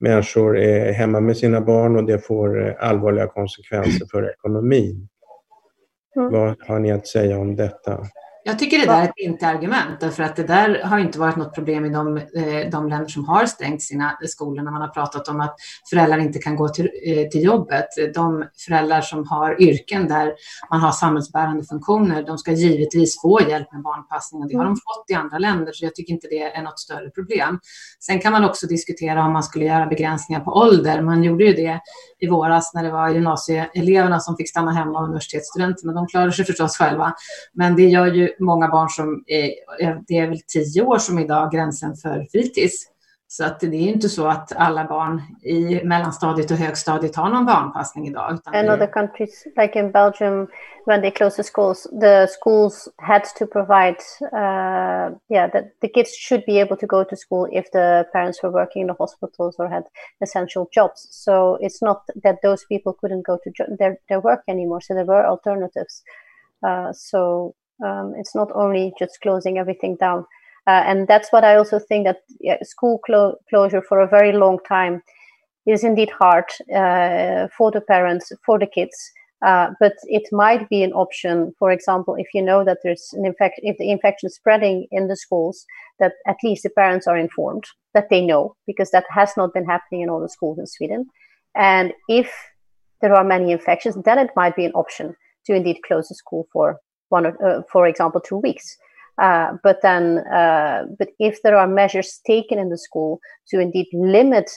människor 0.03 0.59
är 0.59 0.93
hemma 0.93 1.21
med 1.21 1.37
sina 1.37 1.61
barn 1.61 1.97
och 1.97 2.05
det 2.05 2.19
får 2.19 2.69
eh, 2.69 2.75
allvarliga 2.79 3.27
konsekvenser 3.27 4.07
för 4.11 4.31
ekonomin. 4.31 5.09
Mm. 6.17 6.33
Vad 6.33 6.57
har 6.67 6.79
ni 6.79 6.93
att 6.93 7.07
säga 7.07 7.39
om 7.39 7.57
detta? 7.57 7.99
Jag 8.45 8.59
tycker 8.59 8.79
det 8.79 8.87
där 8.87 9.01
är 9.01 9.05
ett 9.05 9.13
inte-argument, 9.17 10.01
därför 10.01 10.23
att 10.23 10.37
det 10.37 10.43
där 10.43 10.83
har 10.85 10.99
inte 10.99 11.19
varit 11.19 11.37
något 11.37 11.55
problem 11.55 11.85
i 11.85 11.89
de, 11.89 12.17
eh, 12.17 12.71
de 12.71 12.89
länder 12.89 13.09
som 13.09 13.25
har 13.25 13.47
stängt 13.47 13.83
sina 13.83 14.19
skolor, 14.23 14.63
när 14.63 14.71
man 14.71 14.81
har 14.81 14.89
pratat 14.89 15.29
om 15.29 15.41
att 15.41 15.55
föräldrar 15.91 16.19
inte 16.19 16.39
kan 16.39 16.57
gå 16.57 16.69
till, 16.69 16.91
eh, 17.07 17.29
till 17.29 17.43
jobbet. 17.43 17.87
De 18.15 18.45
föräldrar 18.67 19.01
som 19.01 19.29
har 19.29 19.63
yrken 19.63 20.09
där 20.09 20.33
man 20.71 20.81
har 20.81 20.93
samhällsbärande 20.93 21.65
funktioner, 21.65 22.23
de 22.23 22.39
ska 22.39 22.53
givetvis 22.53 23.21
få 23.23 23.41
hjälp 23.49 23.73
med 23.73 23.83
barnpassning 23.83 24.43
och 24.43 24.49
det 24.49 24.55
har 24.57 24.65
de 24.65 24.69
mm. 24.69 24.77
fått 24.77 25.11
i 25.11 25.15
andra 25.15 25.39
länder, 25.39 25.73
så 25.73 25.85
jag 25.85 25.95
tycker 25.95 26.13
inte 26.13 26.27
det 26.31 26.43
är 26.43 26.63
något 26.63 26.79
större 26.79 27.11
problem. 27.11 27.59
Sen 28.01 28.21
kan 28.21 28.33
man 28.33 28.45
också 28.45 28.67
diskutera 28.67 29.25
om 29.25 29.33
man 29.33 29.43
skulle 29.43 29.65
göra 29.65 29.87
begränsningar 29.87 30.41
på 30.41 30.51
ålder. 30.51 31.03
Man 31.03 31.23
gjorde 31.25 31.45
ju 31.45 31.53
det 31.53 31.81
i 32.21 32.29
våras 32.29 32.75
när 32.75 32.83
det 32.83 32.91
var 32.91 33.09
gymnasieeleverna 33.09 34.21
som 34.21 34.37
fick 34.37 34.51
stanna 34.51 34.73
hemma 34.73 34.99
och 34.99 35.05
universitetsstudenterna. 35.05 35.93
De 35.93 36.07
klarar 36.07 36.31
sig 36.31 36.45
förstås 36.45 36.77
själva, 36.77 37.15
men 37.53 37.77
det 37.77 37.89
gör 37.89 38.07
ju 38.07 38.32
många 38.39 38.69
barn 38.69 38.89
som, 38.89 39.25
är, 39.27 39.53
det 40.09 40.19
är 40.19 40.27
väl 40.27 40.41
tio 40.41 40.83
år 40.83 40.99
som 40.99 41.19
idag 41.19 41.53
gränsen 41.53 41.97
för 41.97 42.27
fritids. 42.33 42.93
Så 43.33 43.45
att 43.45 43.61
det 43.61 43.67
är 43.67 43.89
inte 43.89 44.09
så 44.09 44.27
att 44.27 44.53
alla 44.57 44.85
barn 44.85 45.23
i 45.43 45.85
mellanstadiet 45.85 46.51
och 46.51 46.57
högstadiet 46.57 47.17
har 47.17 47.31
någon 47.31 47.47
barnpassning 47.47 48.07
idag. 48.07 48.35
Utan 48.35 48.55
In 48.55 48.71
other 48.71 48.87
countries, 48.87 49.45
like 49.57 49.79
in 49.79 49.91
Belgium, 49.91 50.49
when 50.87 51.01
they 51.01 51.11
closed 51.11 51.37
the 51.37 51.43
schools, 51.43 51.83
the 52.01 52.27
schools 52.27 52.89
had 52.97 53.25
to 53.39 53.47
provide, 53.47 53.97
uh, 54.33 55.17
yeah, 55.29 55.51
that 55.53 55.65
the 55.81 55.89
kids 55.89 56.11
should 56.15 56.45
be 56.47 56.61
able 56.61 56.77
to 56.77 56.87
go 56.87 57.05
to 57.05 57.17
school 57.17 57.49
if 57.53 57.71
the 57.73 58.05
parents 58.13 58.43
were 58.43 58.53
working 58.53 58.83
in 58.83 58.89
the 58.89 58.97
hospitals 58.99 59.57
or 59.59 59.69
had 59.69 59.85
essential 60.21 60.69
jobs. 60.71 61.09
So 61.11 61.59
it's 61.61 61.81
not 61.83 62.03
that 62.23 62.37
those 62.43 62.67
people 62.69 62.93
couldn't 62.93 63.27
go 63.27 63.39
to 63.45 63.77
their, 63.79 63.97
their 64.09 64.21
work 64.21 64.43
anymore. 64.47 64.83
So 64.83 64.95
there 64.95 65.07
were 65.07 65.27
alternatives. 65.27 66.03
Uh, 66.63 66.93
so 66.93 67.55
Um, 67.83 68.15
it's 68.17 68.35
not 68.35 68.51
only 68.55 68.93
just 68.99 69.21
closing 69.23 69.59
everything 69.59 69.97
down. 69.97 70.27
Uh, 70.67 70.83
and 70.87 71.09
that's 71.09 71.33
what 71.33 71.45
I 71.45 71.57
also 71.57 71.79
think 71.79 72.07
that 72.07 72.19
yeah, 72.41 72.59
school 72.63 73.01
clo- 73.05 73.37
closure 73.51 73.83
for 73.83 74.01
a 74.01 74.09
very 74.09 74.33
long 74.33 74.59
time 74.69 75.03
is 75.67 75.85
indeed 75.85 76.11
hard 76.11 76.45
uh, 76.75 77.49
for 77.57 77.71
the 77.71 77.81
parents, 77.81 78.33
for 78.45 78.59
the 78.59 78.67
kids. 78.67 78.97
Uh, 79.45 79.71
but 79.81 79.95
it 80.05 80.23
might 80.31 80.69
be 80.69 80.85
an 80.85 80.93
option, 80.93 81.53
for 81.59 81.73
example, 81.73 82.15
if 82.17 82.29
you 82.33 82.41
know 82.41 82.65
that 82.65 82.79
there's 82.85 83.09
an 83.15 83.27
infection, 83.27 83.65
if 83.67 83.77
the 83.77 83.91
infection 83.91 84.29
is 84.29 84.37
spreading 84.37 84.87
in 84.93 85.09
the 85.09 85.17
schools, 85.17 85.67
that 85.99 86.13
at 86.29 86.37
least 86.45 86.63
the 86.63 86.71
parents 86.71 87.09
are 87.09 87.17
informed, 87.17 87.65
that 87.93 88.09
they 88.09 88.21
know, 88.21 88.55
because 88.69 88.93
that 88.93 89.05
has 89.11 89.33
not 89.37 89.53
been 89.53 89.65
happening 89.65 90.01
in 90.01 90.09
all 90.09 90.21
the 90.21 90.29
schools 90.29 90.61
in 90.61 90.67
Sweden. 90.67 91.07
And 91.57 91.93
if 92.09 92.33
there 93.01 93.15
are 93.15 93.25
many 93.25 93.51
infections, 93.51 93.97
then 94.05 94.21
it 94.21 94.31
might 94.37 94.55
be 94.55 94.65
an 94.65 94.73
option 94.73 95.17
to 95.47 95.55
indeed 95.55 95.79
close 95.85 96.09
the 96.09 96.15
school 96.15 96.47
for 96.53 96.79
one, 97.13 97.27
or, 97.27 97.35
uh, 97.47 97.63
for 97.71 97.87
example, 97.87 98.21
two 98.21 98.39
weeks. 98.39 98.77
Uh, 99.21 99.53
but 99.63 99.83
then, 99.83 100.19
uh, 100.33 100.85
but 100.99 101.09
if 101.19 101.43
there 101.43 101.57
are 101.57 101.69
measures 101.69 102.21
taken 102.27 102.59
in 102.59 102.71
the 102.71 102.79
school 102.79 103.21
to 103.49 103.61
indeed 103.61 103.87
limit 103.93 104.51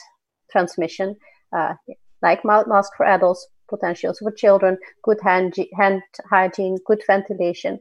transmission, 0.50 1.14
uh, 1.56 1.74
like 2.22 2.44
mouth 2.44 2.66
mask 2.66 2.90
for 2.96 3.04
adults, 3.06 3.46
potentials 3.68 4.18
for 4.18 4.32
children, 4.32 4.78
good 5.02 5.18
hand, 5.22 5.54
hand 5.78 6.00
hygiene, 6.30 6.78
good 6.86 7.02
ventilation, 7.06 7.78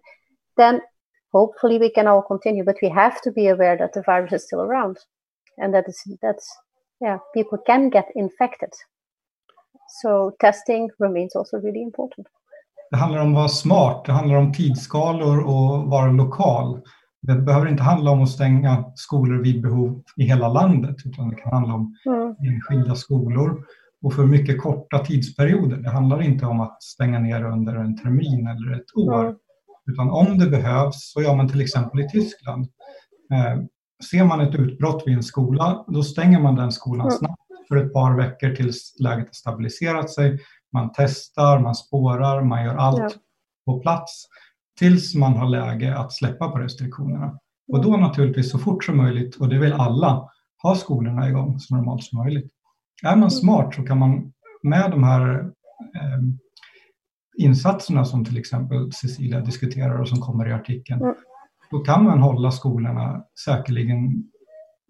then 0.57 0.81
hopefully 1.31 1.77
we 1.79 1.89
can 1.89 2.07
all 2.07 2.21
continue. 2.21 2.63
But 2.63 2.77
we 2.81 2.89
have 2.89 3.21
to 3.21 3.31
be 3.31 3.47
aware 3.47 3.77
that 3.77 3.93
the 3.93 4.01
virus 4.01 4.33
is 4.33 4.43
still 4.43 4.61
around, 4.61 4.97
and 5.57 5.73
that 5.73 5.85
is 5.87 5.97
that's 6.21 6.47
yeah, 7.01 7.17
people 7.33 7.57
can 7.65 7.89
get 7.89 8.07
infected. 8.15 8.73
So 10.01 10.35
testing 10.41 10.89
remains 10.99 11.35
also 11.35 11.57
really 11.57 11.83
important. 11.83 12.27
Det 12.91 12.97
handlar 12.97 13.21
om 13.21 13.29
att 13.29 13.35
vara 13.35 13.47
smart, 13.47 14.05
det 14.05 14.11
handlar 14.11 14.35
om 14.35 14.53
tidsskalor 14.53 15.39
och 15.39 15.89
vara 15.89 16.11
lokal. 16.11 16.81
Det 17.21 17.35
behöver 17.35 17.67
inte 17.67 17.83
handla 17.83 18.11
om 18.11 18.23
att 18.23 18.29
stänga 18.29 18.85
skolor 18.95 19.43
vid 19.43 19.61
behov 19.61 20.03
i 20.17 20.23
hela 20.23 20.49
landet, 20.49 20.95
utan 21.05 21.29
det 21.29 21.35
kan 21.35 21.51
handla 21.51 21.73
om 21.73 21.95
mm. 22.05 22.35
enskilda 22.53 22.95
skolor 22.95 23.65
och 24.01 24.13
för 24.13 24.25
mycket 24.25 24.61
korta 24.61 24.99
tidsperioder. 24.99 25.77
Det 25.77 25.89
handlar 25.89 26.21
inte 26.21 26.45
om 26.45 26.59
att 26.61 26.83
stänga 26.83 27.19
ner 27.19 27.43
under 27.43 27.75
en 27.75 27.97
termin 27.97 28.47
eller 28.47 28.75
ett 28.75 28.95
år, 28.95 29.23
mm. 29.23 29.35
utan 29.91 30.09
om 30.09 30.39
det 30.39 30.49
behövs 30.49 31.11
så 31.13 31.21
gör 31.21 31.35
man 31.35 31.49
till 31.49 31.61
exempel 31.61 31.99
i 31.99 32.09
Tyskland. 32.09 32.67
Eh, 33.33 33.63
ser 34.11 34.23
man 34.23 34.41
ett 34.41 34.55
utbrott 34.55 35.03
vid 35.05 35.15
en 35.15 35.23
skola, 35.23 35.85
då 35.87 36.03
stänger 36.03 36.39
man 36.39 36.55
den 36.55 36.71
skolan 36.71 37.07
mm. 37.07 37.17
snabbt 37.17 37.41
för 37.67 37.77
ett 37.77 37.93
par 37.93 38.17
veckor 38.17 38.49
tills 38.49 38.95
läget 38.99 39.25
har 39.25 39.33
stabiliserat 39.33 40.09
sig 40.09 40.39
man 40.75 40.89
testar, 40.95 41.59
man 41.59 41.75
spårar, 41.75 42.43
man 42.43 42.63
gör 42.65 42.75
allt 42.75 42.99
ja. 42.99 43.09
på 43.65 43.79
plats 43.79 44.25
tills 44.79 45.15
man 45.15 45.33
har 45.33 45.49
läge 45.49 45.97
att 45.97 46.13
släppa 46.13 46.49
på 46.49 46.57
restriktionerna. 46.57 47.39
Och 47.71 47.83
då 47.83 47.97
naturligtvis 47.97 48.51
så 48.51 48.59
fort 48.59 48.83
som 48.83 48.97
möjligt, 48.97 49.35
och 49.35 49.49
det 49.49 49.59
vill 49.59 49.73
alla, 49.73 50.29
ha 50.63 50.75
skolorna 50.75 51.29
igång 51.29 51.59
så 51.59 51.75
normalt 51.75 52.03
som 52.03 52.19
möjligt. 52.19 52.51
Är 53.03 53.09
man 53.09 53.17
mm. 53.17 53.29
smart 53.29 53.75
så 53.75 53.83
kan 53.83 53.99
man 53.99 54.33
med 54.63 54.91
de 54.91 55.03
här 55.03 55.39
eh, 55.95 56.21
insatserna 57.37 58.05
som 58.05 58.25
till 58.25 58.37
exempel 58.37 58.91
Cecilia 58.93 59.39
diskuterar 59.39 60.01
och 60.01 60.09
som 60.09 60.21
kommer 60.21 60.49
i 60.49 60.53
artikeln, 60.53 61.01
mm. 61.01 61.15
då 61.71 61.79
kan 61.79 62.03
man 62.03 62.21
hålla 62.21 62.51
skolorna 62.51 63.23
säkerligen 63.45 64.23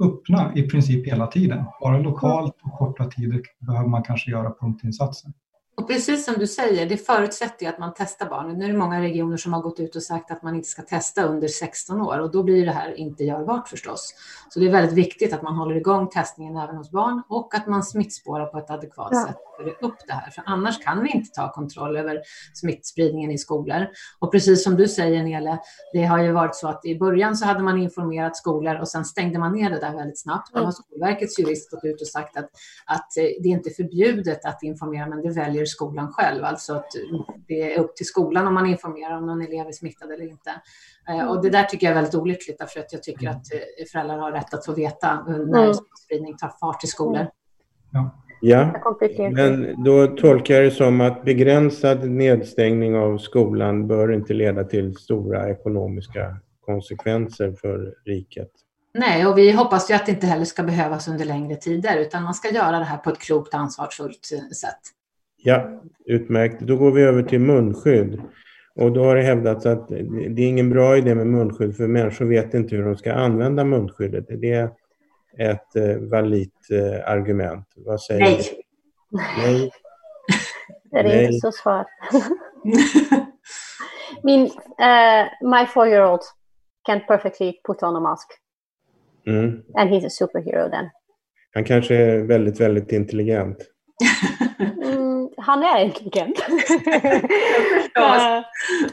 öppna 0.03 0.51
i 0.55 0.63
princip 0.69 1.07
hela 1.07 1.27
tiden. 1.27 1.63
Bara 1.81 1.99
lokalt 1.99 2.55
och 2.63 2.73
korta 2.73 3.05
tider 3.05 3.41
behöver 3.59 3.89
man 3.89 4.03
kanske 4.03 4.31
göra 4.31 4.53
punktinsatser. 4.61 5.31
Och 5.77 5.87
precis 5.87 6.25
som 6.25 6.33
du 6.37 6.47
säger, 6.47 6.89
det 6.89 6.97
förutsätter 6.97 7.65
ju 7.65 7.69
att 7.71 7.79
man 7.79 7.93
testar 7.97 8.29
barnen. 8.29 8.57
Nu 8.57 8.65
är 8.65 8.69
det 8.69 8.77
många 8.77 9.01
regioner 9.01 9.37
som 9.37 9.53
har 9.53 9.61
gått 9.61 9.79
ut 9.79 9.95
och 9.95 10.03
sagt 10.03 10.31
att 10.31 10.43
man 10.43 10.55
inte 10.55 10.67
ska 10.67 10.81
testa 10.81 11.23
under 11.23 11.47
16 11.47 12.01
år 12.01 12.19
och 12.19 12.31
då 12.31 12.43
blir 12.43 12.65
det 12.65 12.71
här 12.71 12.93
inte 12.99 13.23
görbart 13.23 13.67
förstås. 13.67 14.13
Så 14.49 14.59
det 14.59 14.67
är 14.67 14.71
väldigt 14.71 14.97
viktigt 14.97 15.33
att 15.33 15.41
man 15.41 15.55
håller 15.55 15.75
igång 15.75 16.09
testningen 16.09 16.57
även 16.57 16.75
hos 16.75 16.91
barn 16.91 17.21
och 17.29 17.55
att 17.55 17.67
man 17.67 17.83
smittspårar 17.83 18.45
på 18.45 18.57
ett 18.57 18.69
adekvat 18.69 19.09
ja. 19.11 19.25
sätt 19.27 19.37
för 19.55 19.85
upp 19.85 19.97
det 20.07 20.13
här. 20.13 20.31
För 20.31 20.43
annars 20.45 20.83
kan 20.83 21.03
vi 21.03 21.11
inte 21.11 21.31
ta 21.31 21.51
kontroll 21.51 21.97
över 21.97 22.21
smittspridningen 22.53 23.31
i 23.31 23.37
skolor. 23.37 23.87
Och 24.19 24.31
precis 24.31 24.63
som 24.63 24.75
du 24.75 24.87
säger 24.87 25.23
Nele, 25.23 25.59
det 25.93 26.03
har 26.03 26.23
ju 26.23 26.31
varit 26.31 26.55
så 26.55 26.67
att 26.67 26.85
i 26.85 26.99
början 26.99 27.35
så 27.35 27.45
hade 27.45 27.63
man 27.63 27.81
informerat 27.81 28.37
skolor 28.37 28.75
och 28.75 28.87
sen 28.87 29.05
stängde 29.05 29.39
man 29.39 29.51
ner 29.51 29.69
det 29.69 29.79
där 29.79 29.95
väldigt 29.95 30.19
snabbt. 30.19 30.53
Då 30.53 30.59
har 30.59 30.71
Skolverkets 30.71 31.39
jurist 31.39 31.71
gått 31.71 31.83
ut 31.83 32.01
och 32.01 32.07
sagt 32.07 32.37
att, 32.37 32.49
att 32.85 33.07
det 33.15 33.47
är 33.47 33.51
inte 33.51 33.69
förbjudet 33.69 34.45
att 34.45 34.63
informera, 34.63 35.07
men 35.07 35.21
det 35.21 35.31
väljer 35.31 35.64
skolan 35.67 36.13
själv. 36.13 36.43
Alltså 36.43 36.73
att 36.73 36.87
det 37.47 37.73
är 37.73 37.79
upp 37.79 37.95
till 37.95 38.05
skolan 38.05 38.47
om 38.47 38.53
man 38.53 38.65
informerar 38.65 39.17
om 39.17 39.25
någon 39.25 39.41
elev 39.41 39.67
är 39.67 39.71
smittad 39.71 40.11
eller 40.11 40.27
inte. 40.27 40.51
Eh, 41.09 41.27
och 41.27 41.41
det 41.43 41.49
där 41.49 41.63
tycker 41.63 41.87
jag 41.87 41.91
är 41.91 41.95
väldigt 41.95 42.15
olyckligt 42.15 42.57
därför 42.59 42.79
att 42.79 42.93
jag 42.93 43.03
tycker 43.03 43.29
att 43.29 43.53
eh, 43.53 43.85
föräldrar 43.91 44.17
har 44.17 44.31
rätt 44.31 44.53
att 44.53 44.65
få 44.65 44.73
veta 44.73 45.23
när 45.27 45.63
mm. 45.63 45.73
smittspridning 45.73 46.37
tar 46.37 46.51
fart 46.59 46.83
i 46.83 46.87
skolor. 46.87 47.27
Ja. 47.91 48.21
Ja, 48.41 48.97
men 49.31 49.83
då 49.83 50.07
tolkar 50.07 50.55
jag 50.55 50.63
det 50.63 50.71
som 50.71 51.01
att 51.01 51.23
begränsad 51.23 52.09
nedstängning 52.09 52.95
av 52.95 53.17
skolan 53.17 53.87
bör 53.87 54.13
inte 54.13 54.33
leda 54.33 54.63
till 54.63 54.95
stora 54.95 55.49
ekonomiska 55.49 56.37
konsekvenser 56.65 57.51
för 57.61 57.93
riket. 58.05 58.51
Nej, 58.93 59.25
och 59.25 59.37
vi 59.37 59.51
hoppas 59.51 59.91
ju 59.91 59.93
att 59.93 60.05
det 60.05 60.11
inte 60.11 60.27
heller 60.27 60.45
ska 60.45 60.63
behövas 60.63 61.07
under 61.07 61.25
längre 61.25 61.55
tider, 61.55 61.97
utan 61.97 62.23
man 62.23 62.33
ska 62.33 62.49
göra 62.49 62.79
det 62.79 62.85
här 62.85 62.97
på 62.97 63.09
ett 63.09 63.19
klokt 63.19 63.53
ansvarsfullt 63.53 64.25
sätt. 64.55 64.79
Ja, 65.45 65.81
utmärkt. 66.05 66.59
Då 66.61 66.75
går 66.77 66.91
vi 66.91 67.01
över 67.01 67.23
till 67.23 67.39
munskydd. 67.39 68.21
Och 68.75 68.91
då 68.91 69.03
har 69.03 69.15
det 69.15 69.21
hävdats 69.21 69.65
att 69.65 69.87
det 69.89 70.41
är 70.43 70.47
ingen 70.47 70.69
bra 70.69 70.97
idé 70.97 71.15
med 71.15 71.27
munskydd 71.27 71.77
för 71.77 71.87
människor 71.87 72.25
vet 72.25 72.53
inte 72.53 72.75
hur 72.75 72.85
de 72.85 72.95
ska 72.97 73.13
använda 73.13 73.63
munskyddet. 73.63 74.25
Det 74.27 74.51
är 74.51 74.69
ett 75.37 75.75
eh, 75.75 75.97
validt 75.97 76.71
eh, 76.71 77.11
argument. 77.11 77.67
Vad 77.75 78.01
säger 78.01 78.21
Nej. 78.21 78.41
du? 79.09 79.17
Nej. 79.17 79.71
Det 80.91 80.99
är 80.99 81.03
Nej. 81.03 81.25
inte 81.25 81.39
så 81.39 81.51
svårt. 81.51 81.87
Min, 84.23 84.41
uh, 84.41 85.49
my 85.51 85.65
four-year-old 85.65 86.21
can 86.85 87.01
perfectly 87.07 87.53
put 87.67 87.83
on 87.83 87.95
a 87.95 87.99
mask, 87.99 88.27
Mm. 89.27 89.61
and 89.73 89.89
he's 89.89 90.05
a 90.05 90.09
superhero 90.09 90.69
then. 90.69 90.89
Han 91.53 91.63
kanske 91.63 91.95
är 91.95 92.19
väldigt, 92.23 92.59
väldigt 92.59 92.91
intelligent. 92.91 93.57
Han 95.45 95.63
är 95.63 95.89
förstås. 97.73 98.21
Uh, 98.21 98.41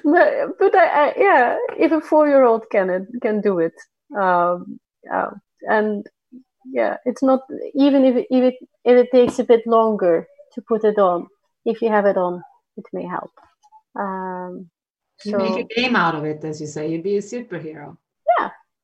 but 0.05 0.59
but 0.59 0.75
I, 0.75 0.87
I, 0.87 1.13
yeah, 1.17 1.57
if 1.79 1.93
a 1.93 2.01
four-year-old 2.01 2.63
can 2.71 3.07
can 3.23 3.41
do 3.41 3.61
it, 3.61 3.75
um, 4.17 4.79
uh, 5.13 5.33
and 5.71 6.07
yeah, 6.65 6.97
it's 7.05 7.23
not 7.23 7.41
even 7.75 8.05
if 8.05 8.27
if 8.31 8.45
it 8.45 8.55
if 8.85 9.05
it 9.05 9.11
takes 9.11 9.39
a 9.41 9.45
bit 9.45 9.67
longer 9.67 10.27
to 10.55 10.63
put 10.69 10.85
it 10.85 10.99
on. 10.99 11.27
If 11.65 11.83
you 11.83 11.91
have 11.91 12.11
it 12.11 12.17
on, 12.17 12.43
it 12.77 12.85
may 12.93 13.07
help. 13.07 13.33
Um, 13.95 14.71
You 15.25 15.39
make 15.39 15.65
a 15.71 15.81
game 15.81 15.97
out 15.97 16.15
of 16.15 16.25
it, 16.25 16.45
as 16.45 16.61
you 16.61 16.67
say. 16.67 16.89
You'd 16.89 17.05
be 17.05 17.17
a 17.17 17.23
superhero. 17.23 17.97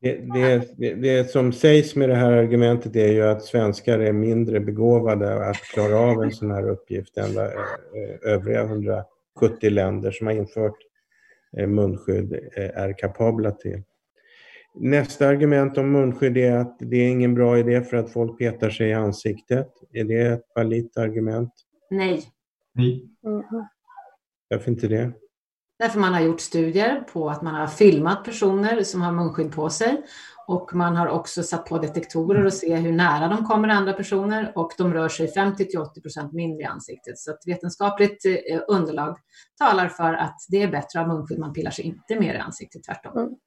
Det, 0.00 0.14
det, 0.76 0.94
det, 0.94 1.30
som 1.30 1.52
sägs 1.52 1.96
med 1.96 2.08
det 2.08 2.14
här 2.14 2.32
argumentet 2.32 2.96
är 2.96 3.12
ju 3.12 3.22
att 3.22 3.42
svenskar 3.42 3.98
är 3.98 4.12
mindre 4.12 4.60
begåvade 4.60 5.48
att 5.50 5.56
klara 5.56 5.98
av 5.98 6.22
en 6.22 6.30
sån 6.30 6.50
här 6.50 6.68
uppgift 6.68 7.16
än 7.16 7.38
eh, 7.38 7.52
övriga 8.22 8.62
170 8.62 9.70
länder 9.70 10.10
som 10.10 10.26
har 10.26 10.34
infört 10.34 10.76
eh, 11.56 11.66
munskydd 11.66 12.32
eh, 12.32 12.78
är 12.78 12.98
kapabla 12.98 13.50
till. 13.50 13.82
Nästa 14.74 15.28
argument 15.28 15.78
om 15.78 15.92
munskydd 15.92 16.36
är 16.36 16.56
att 16.56 16.76
det 16.78 16.96
är 16.96 17.08
ingen 17.08 17.34
bra 17.34 17.58
idé 17.58 17.82
för 17.82 17.96
att 17.96 18.12
folk 18.12 18.38
petar 18.38 18.70
sig 18.70 18.88
i 18.88 18.92
ansiktet. 18.92 19.68
Är 19.92 20.04
det 20.04 20.20
ett 20.20 20.44
validt 20.54 20.96
argument? 20.96 21.52
Nej, 21.90 22.22
Nej. 22.72 23.04
Varför 24.48 24.70
inte 24.70 24.88
det? 24.88 25.12
Därför 25.78 25.98
man 25.98 26.14
har 26.14 26.20
gjort 26.20 26.40
studier 26.40 27.04
på 27.12 27.30
att 27.30 27.42
man 27.42 27.54
har 27.54 27.66
filmat 27.66 28.24
personer 28.24 28.82
som 28.82 29.02
har 29.02 29.12
munskydd 29.12 29.52
på 29.52 29.70
sig 29.70 30.02
och 30.46 30.74
man 30.74 30.96
har 30.96 31.06
också 31.06 31.42
satt 31.42 31.64
på 31.64 31.78
detektorer 31.78 32.44
och 32.44 32.52
se 32.52 32.76
hur 32.76 32.92
nära 32.92 33.28
de 33.28 33.44
kommer 33.44 33.68
andra 33.68 33.92
personer 33.92 34.52
och 34.54 34.72
de 34.78 34.94
rör 34.94 35.08
sig 35.08 35.32
50-80 35.36 36.02
procent 36.02 36.32
mindre 36.32 36.62
i 36.62 36.64
ansiktet. 36.64 37.18
Så 37.18 37.30
att 37.30 37.42
vetenskapligt 37.46 38.24
eh, 38.24 38.60
underlag 38.68 39.18
talar 39.58 39.88
för 39.88 40.14
att 40.14 40.36
det 40.48 40.62
är 40.62 40.68
bättre 40.68 41.00
av 41.00 41.08
munskydd. 41.08 41.38
Man 41.38 41.52
pillar 41.52 41.70
sig 41.70 41.84
inte 41.84 42.20
mer 42.20 42.34
i 42.34 42.38
ansiktet, 42.38 42.84
tvärtom. 42.84 43.38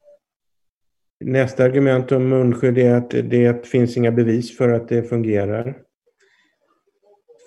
Nästa 1.24 1.64
argument 1.64 2.12
om 2.12 2.30
munskydd 2.30 2.78
är 2.78 2.96
att 2.96 3.10
det 3.10 3.68
finns 3.68 3.98
inga 3.98 4.12
bevis 4.12 4.58
för 4.58 4.70
att 4.70 4.88
det 4.88 5.04
fungerar. 5.04 5.78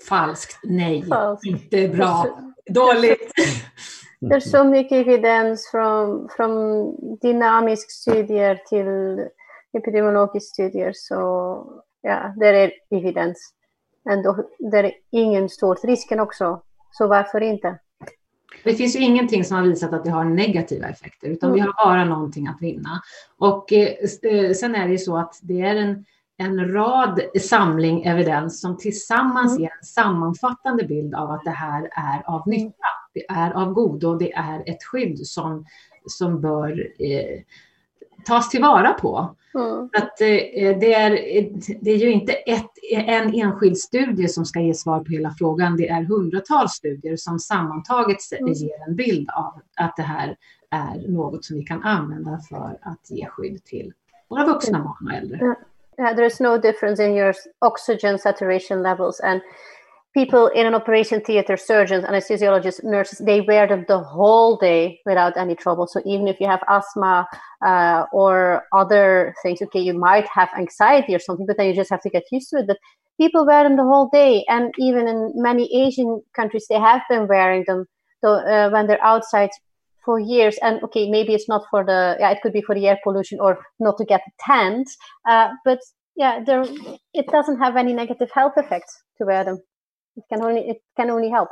Falskt, 0.08 0.58
nej, 0.62 1.02
Falskt. 1.02 1.46
inte 1.46 1.88
bra, 1.88 2.40
dåligt. 2.70 3.32
There's 4.30 4.50
so 4.50 4.64
mycket 4.64 5.06
evidence 5.06 5.70
from 5.70 6.28
from 6.36 6.52
dynamisk 7.22 7.90
studier 7.90 8.58
till 8.68 9.20
epidemiologisk 9.78 10.52
studier. 10.52 10.92
Så 10.94 11.14
ja, 12.00 12.34
det 12.36 12.46
är 12.46 12.72
evidens. 12.90 13.54
Då, 14.24 14.48
det 14.58 14.78
är 14.78 14.92
ingen 15.10 15.48
stor 15.48 15.78
risken 15.86 16.20
också. 16.20 16.62
Så 16.92 17.06
varför 17.06 17.40
inte? 17.40 17.78
Det 18.64 18.74
finns 18.74 18.96
ju 18.96 19.00
ingenting 19.00 19.44
som 19.44 19.56
har 19.56 19.64
visat 19.64 19.92
att 19.92 20.04
det 20.04 20.10
har 20.10 20.24
negativa 20.24 20.88
effekter, 20.88 21.28
utan 21.28 21.52
vi 21.52 21.60
har 21.60 21.84
bara 21.84 22.04
någonting 22.04 22.46
att 22.46 22.62
vinna. 22.62 23.02
Och 23.38 23.72
eh, 23.72 23.88
eh, 24.22 24.52
sen 24.52 24.74
är 24.74 24.86
det 24.86 24.92
ju 24.92 24.98
så 24.98 25.16
att 25.16 25.38
det 25.42 25.60
är 25.60 25.76
en, 25.76 26.04
en 26.36 26.72
rad 26.72 27.20
samling 27.40 28.04
evidens 28.04 28.60
som 28.60 28.76
tillsammans 28.76 29.52
Mm. 29.52 29.62
ger 29.62 29.70
en 29.80 29.86
sammanfattande 29.86 30.84
bild 30.84 31.14
av 31.14 31.30
att 31.30 31.44
det 31.44 31.50
här 31.50 31.82
är 31.92 32.22
av 32.34 32.48
nytta. 32.48 32.86
Det 33.14 33.26
är 33.28 33.50
av 33.50 33.72
godo, 33.72 34.14
det 34.14 34.32
är 34.32 34.62
ett 34.66 34.84
skydd 34.84 35.26
som, 35.26 35.66
som 36.06 36.40
bör 36.40 36.88
eh, 36.98 37.40
tas 38.24 38.50
tillvara 38.50 38.92
på. 38.92 39.36
Mm. 39.54 39.84
Att, 39.84 40.20
eh, 40.20 40.78
det, 40.78 40.94
är, 40.94 41.10
det 41.80 41.90
är 41.90 41.96
ju 41.96 42.12
inte 42.12 42.32
ett, 42.32 42.70
en 42.92 43.34
enskild 43.34 43.78
studie 43.78 44.28
som 44.28 44.44
ska 44.44 44.60
ge 44.60 44.74
svar 44.74 45.00
på 45.00 45.12
hela 45.12 45.34
frågan. 45.38 45.76
Det 45.76 45.88
är 45.88 46.02
hundratals 46.02 46.72
studier 46.72 47.16
som 47.16 47.38
sammantaget 47.38 48.18
Mm. 48.40 48.52
ger 48.52 48.88
en 48.88 48.96
bild 48.96 49.30
av 49.30 49.60
att 49.76 49.96
det 49.96 50.02
här 50.02 50.36
är 50.70 51.08
något 51.08 51.44
som 51.44 51.56
vi 51.56 51.62
kan 51.62 51.82
använda 51.82 52.40
för 52.48 52.78
att 52.82 53.10
ge 53.10 53.26
skydd 53.26 53.64
till 53.64 53.92
våra 54.28 54.46
vuxna 54.46 54.78
barn 54.78 55.06
och 55.06 55.12
äldre. 55.12 55.56
Yeah, 55.98 56.16
there's 56.16 56.42
no 56.42 56.58
difference 56.58 57.06
in 57.06 57.16
your 57.16 57.34
oxygen 57.60 58.18
saturation 58.18 58.82
levels. 58.82 59.20
And 59.20 59.40
people 60.14 60.46
in 60.46 60.64
an 60.66 60.74
operation 60.74 61.20
theater, 61.20 61.56
surgeons, 61.56 62.04
anesthesiologists, 62.04 62.84
nurses, 62.84 63.18
they 63.18 63.40
wear 63.40 63.66
them 63.66 63.84
the 63.88 63.98
whole 63.98 64.56
day 64.56 65.00
without 65.04 65.36
any 65.36 65.56
trouble. 65.56 65.88
So 65.88 66.00
even 66.06 66.28
if 66.28 66.40
you 66.40 66.46
have 66.46 66.62
asthma 66.68 67.26
uh, 67.66 68.06
or 68.12 68.62
other 68.72 69.34
things, 69.42 69.60
okay, 69.60 69.80
you 69.80 69.92
might 69.92 70.26
have 70.28 70.48
anxiety 70.56 71.14
or 71.14 71.18
something, 71.18 71.46
but 71.46 71.56
then 71.56 71.66
you 71.66 71.74
just 71.74 71.90
have 71.90 72.02
to 72.02 72.10
get 72.10 72.22
used 72.30 72.50
to 72.50 72.58
it. 72.58 72.68
But 72.68 72.78
people 73.20 73.44
wear 73.44 73.64
them 73.64 73.76
the 73.76 73.82
whole 73.82 74.08
day. 74.12 74.44
And 74.48 74.72
even 74.78 75.08
in 75.08 75.32
many 75.34 75.68
Asian 75.84 76.22
countries, 76.34 76.66
they 76.68 76.78
have 76.78 77.02
been 77.10 77.26
wearing 77.26 77.64
them 77.66 77.86
so, 78.22 78.34
uh, 78.34 78.70
when 78.70 78.86
they're 78.86 79.04
outside 79.04 79.50
for 80.04 80.20
years 80.20 80.58
and 80.62 80.82
okay 80.82 81.08
maybe 81.08 81.32
it's 81.32 81.48
not 81.48 81.62
for 81.70 81.82
the 81.82 82.16
yeah 82.20 82.30
it 82.30 82.38
could 82.42 82.52
be 82.52 82.60
for 82.60 82.74
the 82.74 82.86
air 82.86 82.98
pollution 83.02 83.40
or 83.40 83.58
not 83.80 83.96
to 83.96 84.04
get 84.04 84.20
tanned 84.38 84.86
uh, 85.26 85.48
but 85.64 85.78
yeah 86.14 86.40
there 86.44 86.62
it 87.14 87.26
doesn't 87.28 87.58
have 87.58 87.74
any 87.76 87.94
negative 87.94 88.30
health 88.34 88.52
effects 88.58 89.02
to 89.16 89.24
wear 89.24 89.44
them 89.44 89.58
it 90.16 90.24
can 90.28 90.42
only 90.42 90.70
it 90.70 90.78
can 90.96 91.10
only 91.10 91.28
help 91.28 91.48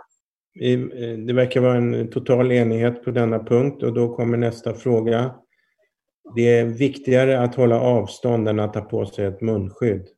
eh, 0.60 0.78
Det 1.26 1.32
verkar 1.32 1.60
vara 1.60 1.76
en 1.76 2.10
total 2.10 2.52
enighet 2.52 3.04
på 3.04 3.10
denna 3.10 3.38
punkt 3.38 3.82
och 3.82 3.94
då 3.94 4.16
kommer 4.16 4.36
nästa 4.36 4.74
fråga. 4.74 5.34
Det 6.34 6.58
är 6.58 6.64
viktigare 6.64 7.40
att 7.40 7.54
hålla 7.54 7.80
avstånd 7.80 8.48
än 8.48 8.60
att 8.60 8.72
ta 8.72 8.80
på 8.80 9.06
sig 9.06 9.24
ett 9.24 9.40
munskydd. 9.40 10.08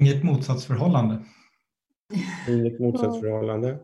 Inget 0.00 0.24
motsatsförhållande. 0.24 1.18
Inget 2.48 2.80
motsatsförhållande. 2.80 3.78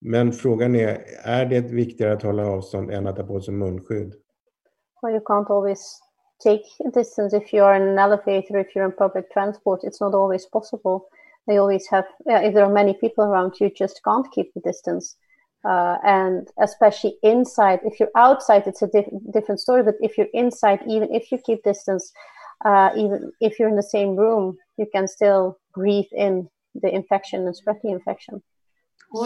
Men 0.00 0.32
frågan 0.32 0.74
är, 0.74 1.04
är 1.24 1.46
det 1.46 1.60
viktigare 1.60 2.12
att 2.12 2.22
hålla 2.22 2.46
avstånd 2.46 2.90
än 2.90 3.06
att 3.06 3.16
ta 3.16 3.22
på 3.22 3.40
sig 3.40 3.54
munskydd? 3.54 4.14
well 5.04 5.12
you 5.12 5.20
can't 5.20 5.50
always 5.50 6.00
take 6.40 6.64
a 6.86 6.90
distance 6.90 7.34
if 7.34 7.52
you're 7.52 7.76
in 7.76 7.82
an 7.82 7.98
elevator 7.98 8.58
if 8.58 8.74
you're 8.74 8.86
in 8.86 8.92
public 8.92 9.26
transport 9.32 9.80
it's 9.84 10.00
not 10.00 10.14
always 10.14 10.46
possible 10.46 11.08
they 11.46 11.58
always 11.58 11.86
have 11.88 12.04
yeah, 12.26 12.40
if 12.40 12.54
there 12.54 12.64
are 12.64 12.72
many 12.72 12.94
people 12.94 13.24
around 13.24 13.54
you 13.60 13.70
just 13.70 14.00
can't 14.04 14.30
keep 14.32 14.52
the 14.54 14.60
distance. 14.60 15.16
Uh, 15.66 15.96
and 16.04 16.48
especially 16.60 17.16
inside 17.22 17.80
if 17.84 17.98
you're 17.98 18.10
outside 18.16 18.66
it's 18.66 18.82
a 18.82 18.86
diff- 18.88 19.08
different 19.32 19.58
story 19.58 19.82
but 19.82 19.94
if 20.02 20.18
you're 20.18 20.34
inside 20.34 20.78
even 20.86 21.08
if 21.10 21.32
you 21.32 21.38
keep 21.38 21.62
distance 21.62 22.12
uh, 22.66 22.90
even 22.94 23.32
if 23.40 23.58
you're 23.58 23.70
in 23.70 23.76
the 23.76 23.82
same 23.82 24.14
room 24.14 24.58
you 24.76 24.86
can 24.94 25.08
still 25.08 25.58
breathe 25.74 26.12
in 26.12 26.46
the 26.74 26.94
infection 26.94 27.46
and 27.46 27.56
spread 27.56 27.76
the 27.82 27.90
infection. 27.90 28.42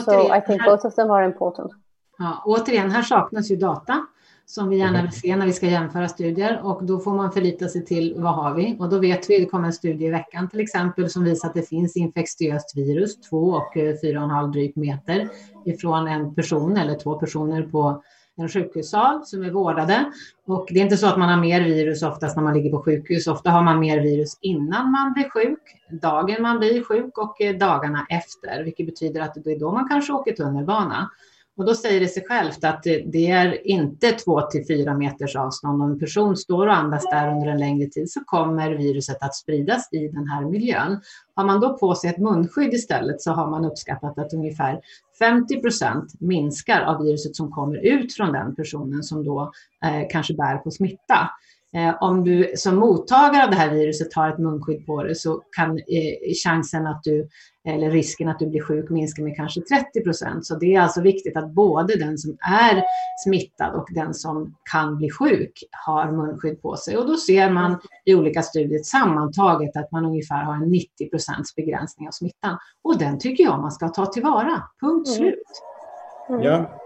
So 0.04 0.30
i 0.30 0.40
think 0.40 0.62
both 0.62 0.84
of 0.84 0.94
them 0.94 1.10
are 1.10 1.24
important. 1.24 1.72
Ja, 2.18 2.42
återigen, 2.46 2.90
här 2.90 3.02
saknas 3.02 3.50
ju 3.50 3.56
data 3.56 4.06
som 4.50 4.68
vi 4.68 4.76
gärna 4.76 5.02
vill 5.02 5.12
se 5.12 5.36
när 5.36 5.46
vi 5.46 5.52
ska 5.52 5.66
jämföra 5.66 6.08
studier 6.08 6.60
och 6.62 6.84
då 6.84 6.98
får 6.98 7.14
man 7.14 7.32
förlita 7.32 7.68
sig 7.68 7.84
till 7.84 8.14
vad 8.16 8.34
har 8.34 8.54
vi? 8.54 8.76
Och 8.78 8.88
då 8.88 8.98
vet 8.98 9.30
vi, 9.30 9.38
det 9.38 9.46
kommer 9.46 9.66
en 9.66 9.72
studie 9.72 10.06
i 10.06 10.10
veckan 10.10 10.48
till 10.48 10.60
exempel 10.60 11.10
som 11.10 11.24
visar 11.24 11.48
att 11.48 11.54
det 11.54 11.68
finns 11.68 11.96
infektiöst 11.96 12.76
virus, 12.76 13.20
två 13.20 13.50
och 13.50 13.76
eh, 13.76 13.94
fyra 14.02 14.18
och 14.18 14.24
en 14.24 14.30
halv 14.30 14.50
drygt 14.50 14.76
meter 14.76 15.28
ifrån 15.66 16.08
en 16.08 16.34
person 16.34 16.76
eller 16.76 16.94
två 16.94 17.18
personer 17.18 17.62
på 17.62 18.02
en 18.36 18.48
sjukhussal 18.48 19.26
som 19.26 19.42
är 19.42 19.50
vårdade. 19.50 20.12
Och 20.46 20.66
det 20.70 20.78
är 20.78 20.82
inte 20.82 20.96
så 20.96 21.06
att 21.06 21.18
man 21.18 21.28
har 21.28 21.40
mer 21.40 21.60
virus 21.60 22.02
oftast 22.02 22.36
när 22.36 22.42
man 22.42 22.54
ligger 22.54 22.70
på 22.70 22.82
sjukhus. 22.82 23.26
Ofta 23.26 23.50
har 23.50 23.62
man 23.62 23.80
mer 23.80 24.00
virus 24.00 24.38
innan 24.40 24.90
man 24.90 25.12
blir 25.12 25.30
sjuk, 25.30 25.62
dagen 26.02 26.42
man 26.42 26.58
blir 26.58 26.84
sjuk 26.84 27.18
och 27.18 27.40
eh, 27.40 27.56
dagarna 27.56 28.06
efter, 28.08 28.64
vilket 28.64 28.86
betyder 28.86 29.20
att 29.20 29.34
det 29.34 29.52
är 29.52 29.58
då 29.58 29.72
man 29.72 29.88
kanske 29.88 30.12
åker 30.12 30.32
tunnelbana. 30.32 31.10
Och 31.58 31.64
då 31.64 31.74
säger 31.74 32.00
det 32.00 32.08
sig 32.08 32.24
självt 32.28 32.64
att 32.64 32.82
det- 32.82 33.02
det 33.12 33.30
är 33.30 33.66
inte 33.66 34.12
två 34.12 34.40
till 34.40 34.66
fyra 34.66 34.94
meters 34.94 35.36
avstånd. 35.36 35.82
Om 35.82 35.90
en 35.90 35.98
person 35.98 36.36
står 36.36 36.66
och 36.66 36.74
andas 36.74 37.04
där 37.10 37.32
under 37.32 37.46
en 37.46 37.58
längre 37.58 37.88
tid 37.88 38.10
så 38.10 38.20
kommer 38.24 38.70
viruset 38.70 39.16
att 39.20 39.34
spridas 39.34 39.92
i 39.92 40.08
den 40.08 40.28
här 40.28 40.44
miljön. 40.44 41.00
Har 41.34 41.44
man 41.44 41.60
då 41.60 41.78
på 41.78 41.94
sig 41.94 42.10
ett 42.10 42.18
munskydd 42.18 42.74
istället 42.74 43.20
så 43.22 43.32
har 43.32 43.50
man 43.50 43.64
uppskattat 43.64 44.18
att 44.18 44.32
ungefär 44.32 44.80
50 45.18 45.60
procent 45.60 46.20
minskar 46.20 46.80
av 46.80 47.02
viruset 47.02 47.36
som 47.36 47.50
kommer 47.50 47.76
ut 47.86 48.14
från 48.14 48.32
den 48.32 48.54
personen 48.54 49.02
som 49.02 49.24
då 49.24 49.52
eh, 49.84 50.08
kanske 50.10 50.34
bär 50.34 50.56
på 50.56 50.70
smitta. 50.70 51.30
Eh, 51.76 51.94
om 52.00 52.24
du 52.24 52.52
som 52.56 52.76
mottagare 52.76 53.44
av 53.44 53.50
det 53.50 53.56
här 53.56 53.74
viruset 53.74 54.14
har 54.14 54.28
ett 54.28 54.38
munskydd 54.38 54.86
på 54.86 55.02
dig 55.02 55.14
så 55.14 55.42
kan 55.56 55.78
eh, 55.78 56.34
chansen 56.44 56.86
att 56.86 57.02
du, 57.02 57.28
eller 57.68 57.90
risken 57.90 58.28
att 58.28 58.38
du 58.38 58.46
blir 58.46 58.62
sjuk 58.62 58.90
minska 58.90 59.22
med 59.22 59.36
kanske 59.36 59.60
30 59.60 60.00
procent. 60.04 60.46
Så 60.46 60.56
det 60.56 60.74
är 60.74 60.80
alltså 60.80 61.00
viktigt 61.00 61.36
att 61.36 61.50
både 61.50 61.96
den 61.96 62.18
som 62.18 62.36
är 62.40 62.82
smittad 63.24 63.74
och 63.74 63.88
den 63.90 64.14
som 64.14 64.54
kan 64.70 64.96
bli 64.96 65.10
sjuk 65.10 65.52
har 65.86 66.12
munskydd 66.12 66.62
på 66.62 66.76
sig. 66.76 66.96
Och 66.96 67.06
då 67.06 67.16
ser 67.16 67.50
man 67.50 67.80
i 68.04 68.14
olika 68.14 68.42
studier 68.42 68.82
sammantaget 68.82 69.76
att 69.76 69.92
man 69.92 70.04
ungefär 70.04 70.44
har 70.44 70.54
en 70.54 70.70
90 70.70 71.10
procents 71.10 71.54
begränsning 71.54 72.08
av 72.08 72.12
smittan. 72.12 72.58
Och 72.84 72.98
den 72.98 73.18
tycker 73.18 73.44
jag 73.44 73.60
man 73.60 73.72
ska 73.72 73.88
ta 73.88 74.06
tillvara. 74.06 74.62
Punkt 74.80 75.08
mm. 75.08 75.16
slut. 75.16 75.44
Mm. 76.28 76.42
Ja, 76.42 76.77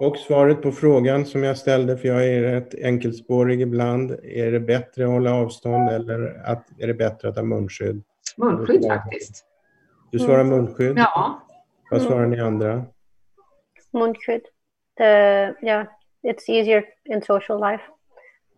och 0.00 0.16
svaret 0.16 0.62
på 0.62 0.72
frågan 0.72 1.26
som 1.26 1.44
jag 1.44 1.56
ställde, 1.56 1.96
för 1.96 2.08
jag 2.08 2.26
är 2.26 2.42
rätt 2.42 2.74
enkelspårig 2.74 3.60
ibland. 3.60 4.10
Är 4.22 4.52
det 4.52 4.60
bättre 4.60 5.04
att 5.04 5.10
hålla 5.10 5.34
avstånd 5.34 5.90
eller 5.90 6.42
att, 6.44 6.66
är 6.78 6.86
det 6.86 6.94
bättre 6.94 7.28
att 7.28 7.36
ha 7.36 7.42
munskydd? 7.42 8.02
Munskydd 8.36 8.86
faktiskt. 8.86 9.44
Du 10.10 10.18
svarar 10.18 10.40
mm. 10.40 10.56
munskydd? 10.56 10.98
Ja. 10.98 11.42
Vad 11.90 12.02
svarar 12.02 12.26
ni 12.26 12.40
andra? 12.40 12.84
Munskydd. 13.92 14.42
The, 14.98 15.04
yeah, 15.62 15.86
it's 16.22 16.48
easier 16.48 16.84
in 17.04 17.22
social 17.22 17.60
life 17.60 17.82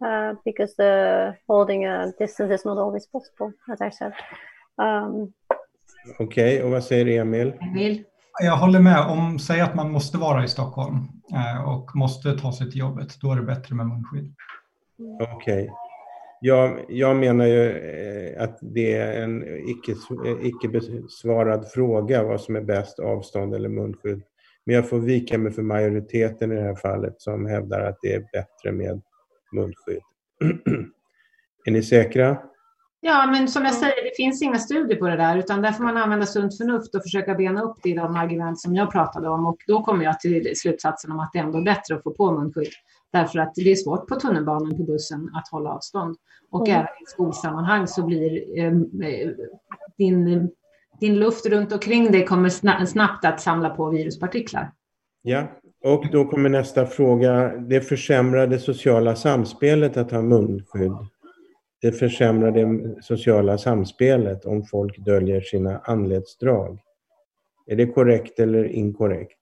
uh, 0.05 0.39
because 0.45 0.75
the 0.77 1.35
holding 1.47 1.85
a 1.85 2.13
distance 2.19 2.55
is 2.55 2.65
not 2.65 2.79
always 2.79 3.07
possible, 3.07 3.53
as 3.73 3.81
I 3.81 3.97
said. 3.97 4.13
Um, 4.79 5.33
Okej, 6.19 6.57
okay, 6.57 6.63
och 6.63 6.71
vad 6.71 6.85
säger 6.85 7.21
Emil? 7.21 7.53
Emil? 7.61 8.05
Jag 8.43 8.57
håller 8.57 8.81
med. 8.81 9.07
Om 9.11 9.39
säg 9.39 9.61
att 9.61 9.75
man 9.75 9.93
måste 9.93 10.19
vara 10.19 10.45
i 10.45 10.49
Stockholm 10.49 11.20
Eh, 11.35 11.69
och 11.69 11.97
måste 11.97 12.39
ta 12.39 12.53
sig 12.53 12.71
till 12.71 12.81
jobbet, 12.81 13.21
då 13.21 13.33
är 13.33 13.37
det 13.37 13.43
bättre 13.43 13.75
med 13.75 13.87
munskydd. 13.87 14.35
Okej. 15.21 15.63
Okay. 15.63 15.69
Jag, 16.41 16.85
jag 16.89 17.17
menar 17.17 17.47
ju 17.47 17.71
eh, 17.71 18.43
att 18.43 18.59
det 18.61 18.93
är 18.93 19.23
en 19.23 19.45
icke, 19.69 19.95
icke 20.43 20.69
besvarad 20.69 21.71
fråga 21.71 22.23
vad 22.23 22.41
som 22.41 22.57
är 22.57 22.61
bäst, 22.61 22.99
avstånd 22.99 23.55
eller 23.55 23.69
munskydd. 23.69 24.23
Men 24.65 24.75
jag 24.75 24.89
får 24.89 24.99
vika 24.99 25.39
mig 25.39 25.53
för 25.53 25.63
majoriteten 25.63 26.53
i 26.53 26.55
det 26.55 26.63
här 26.63 26.75
fallet 26.75 27.21
som 27.21 27.47
hävdar 27.47 27.81
att 27.81 27.99
det 28.03 28.15
är 28.15 28.21
bättre 28.33 28.73
med 28.73 29.03
munskydd. 29.53 30.03
är 31.65 31.71
ni 31.71 31.83
säkra? 31.83 32.39
Ja, 33.03 33.27
men 33.27 33.49
som 33.49 33.65
jag 33.65 33.75
säger, 33.75 34.05
det 34.05 34.17
finns 34.17 34.43
inga 34.43 34.59
studier 34.59 34.99
på 34.99 35.09
det 35.09 35.17
där, 35.17 35.37
utan 35.37 35.63
där 35.63 35.73
får 35.73 35.85
man 35.85 35.97
använda 35.97 36.27
sunt 36.27 36.57
förnuft 36.57 36.95
och 36.95 37.03
försöka 37.03 37.35
bena 37.35 37.63
upp 37.63 37.77
det 37.83 37.89
i 37.89 37.95
de 37.95 38.17
argument 38.17 38.61
som 38.61 38.75
jag 38.75 38.93
pratade 38.93 39.29
om. 39.29 39.47
Och 39.47 39.57
då 39.67 39.83
kommer 39.83 40.05
jag 40.05 40.21
till 40.21 40.53
slutsatsen 40.57 41.13
om 41.13 41.21
att 41.21 41.31
det 41.33 41.39
ändå 41.39 41.59
är 41.59 41.63
bättre 41.63 41.95
att 41.95 42.03
få 42.03 42.11
på 42.11 42.33
munskydd. 42.33 42.73
Därför 43.13 43.39
att 43.39 43.55
det 43.55 43.71
är 43.71 43.77
svårt 43.77 44.09
på 44.09 44.15
tunnelbanan, 44.15 44.77
på 44.77 44.83
bussen, 44.83 45.31
att 45.35 45.49
hålla 45.49 45.71
avstånd. 45.71 46.17
Och 46.51 46.69
mm. 46.69 46.81
även 46.81 46.87
i 46.87 47.07
skolsammanhang 47.07 47.87
så 47.87 48.07
blir 48.07 48.59
eh, 48.59 48.73
din, 49.99 50.51
din 51.01 51.19
luft 51.19 51.47
runt 51.47 51.73
omkring 51.73 52.13
dig 52.13 52.27
kommer 52.27 52.49
snabbt 52.87 53.25
att 53.25 53.41
samla 53.41 53.71
på 53.71 53.91
viruspartiklar. 53.91 54.73
Ja, 55.23 55.49
och 55.85 56.05
då 56.13 56.25
kommer 56.25 56.49
nästa 56.49 56.87
fråga. 56.87 57.57
Det 57.57 57.81
försämrade 57.81 58.59
sociala 58.59 59.17
samspelet 59.17 59.97
att 59.97 60.11
ha 60.11 60.23
munskydd 60.23 60.97
det 61.83 61.93
försämrar 61.93 62.51
det 62.51 62.95
sociala 63.03 63.59
samspelet 63.59 64.45
om 64.45 64.65
folk 64.65 64.99
döljer 64.99 65.41
sina 65.41 65.79
anletsdrag. 65.79 66.79
Är 67.67 67.77
det 67.77 67.87
korrekt 67.87 68.41
eller 68.41 68.65
inkorrekt? 68.65 69.37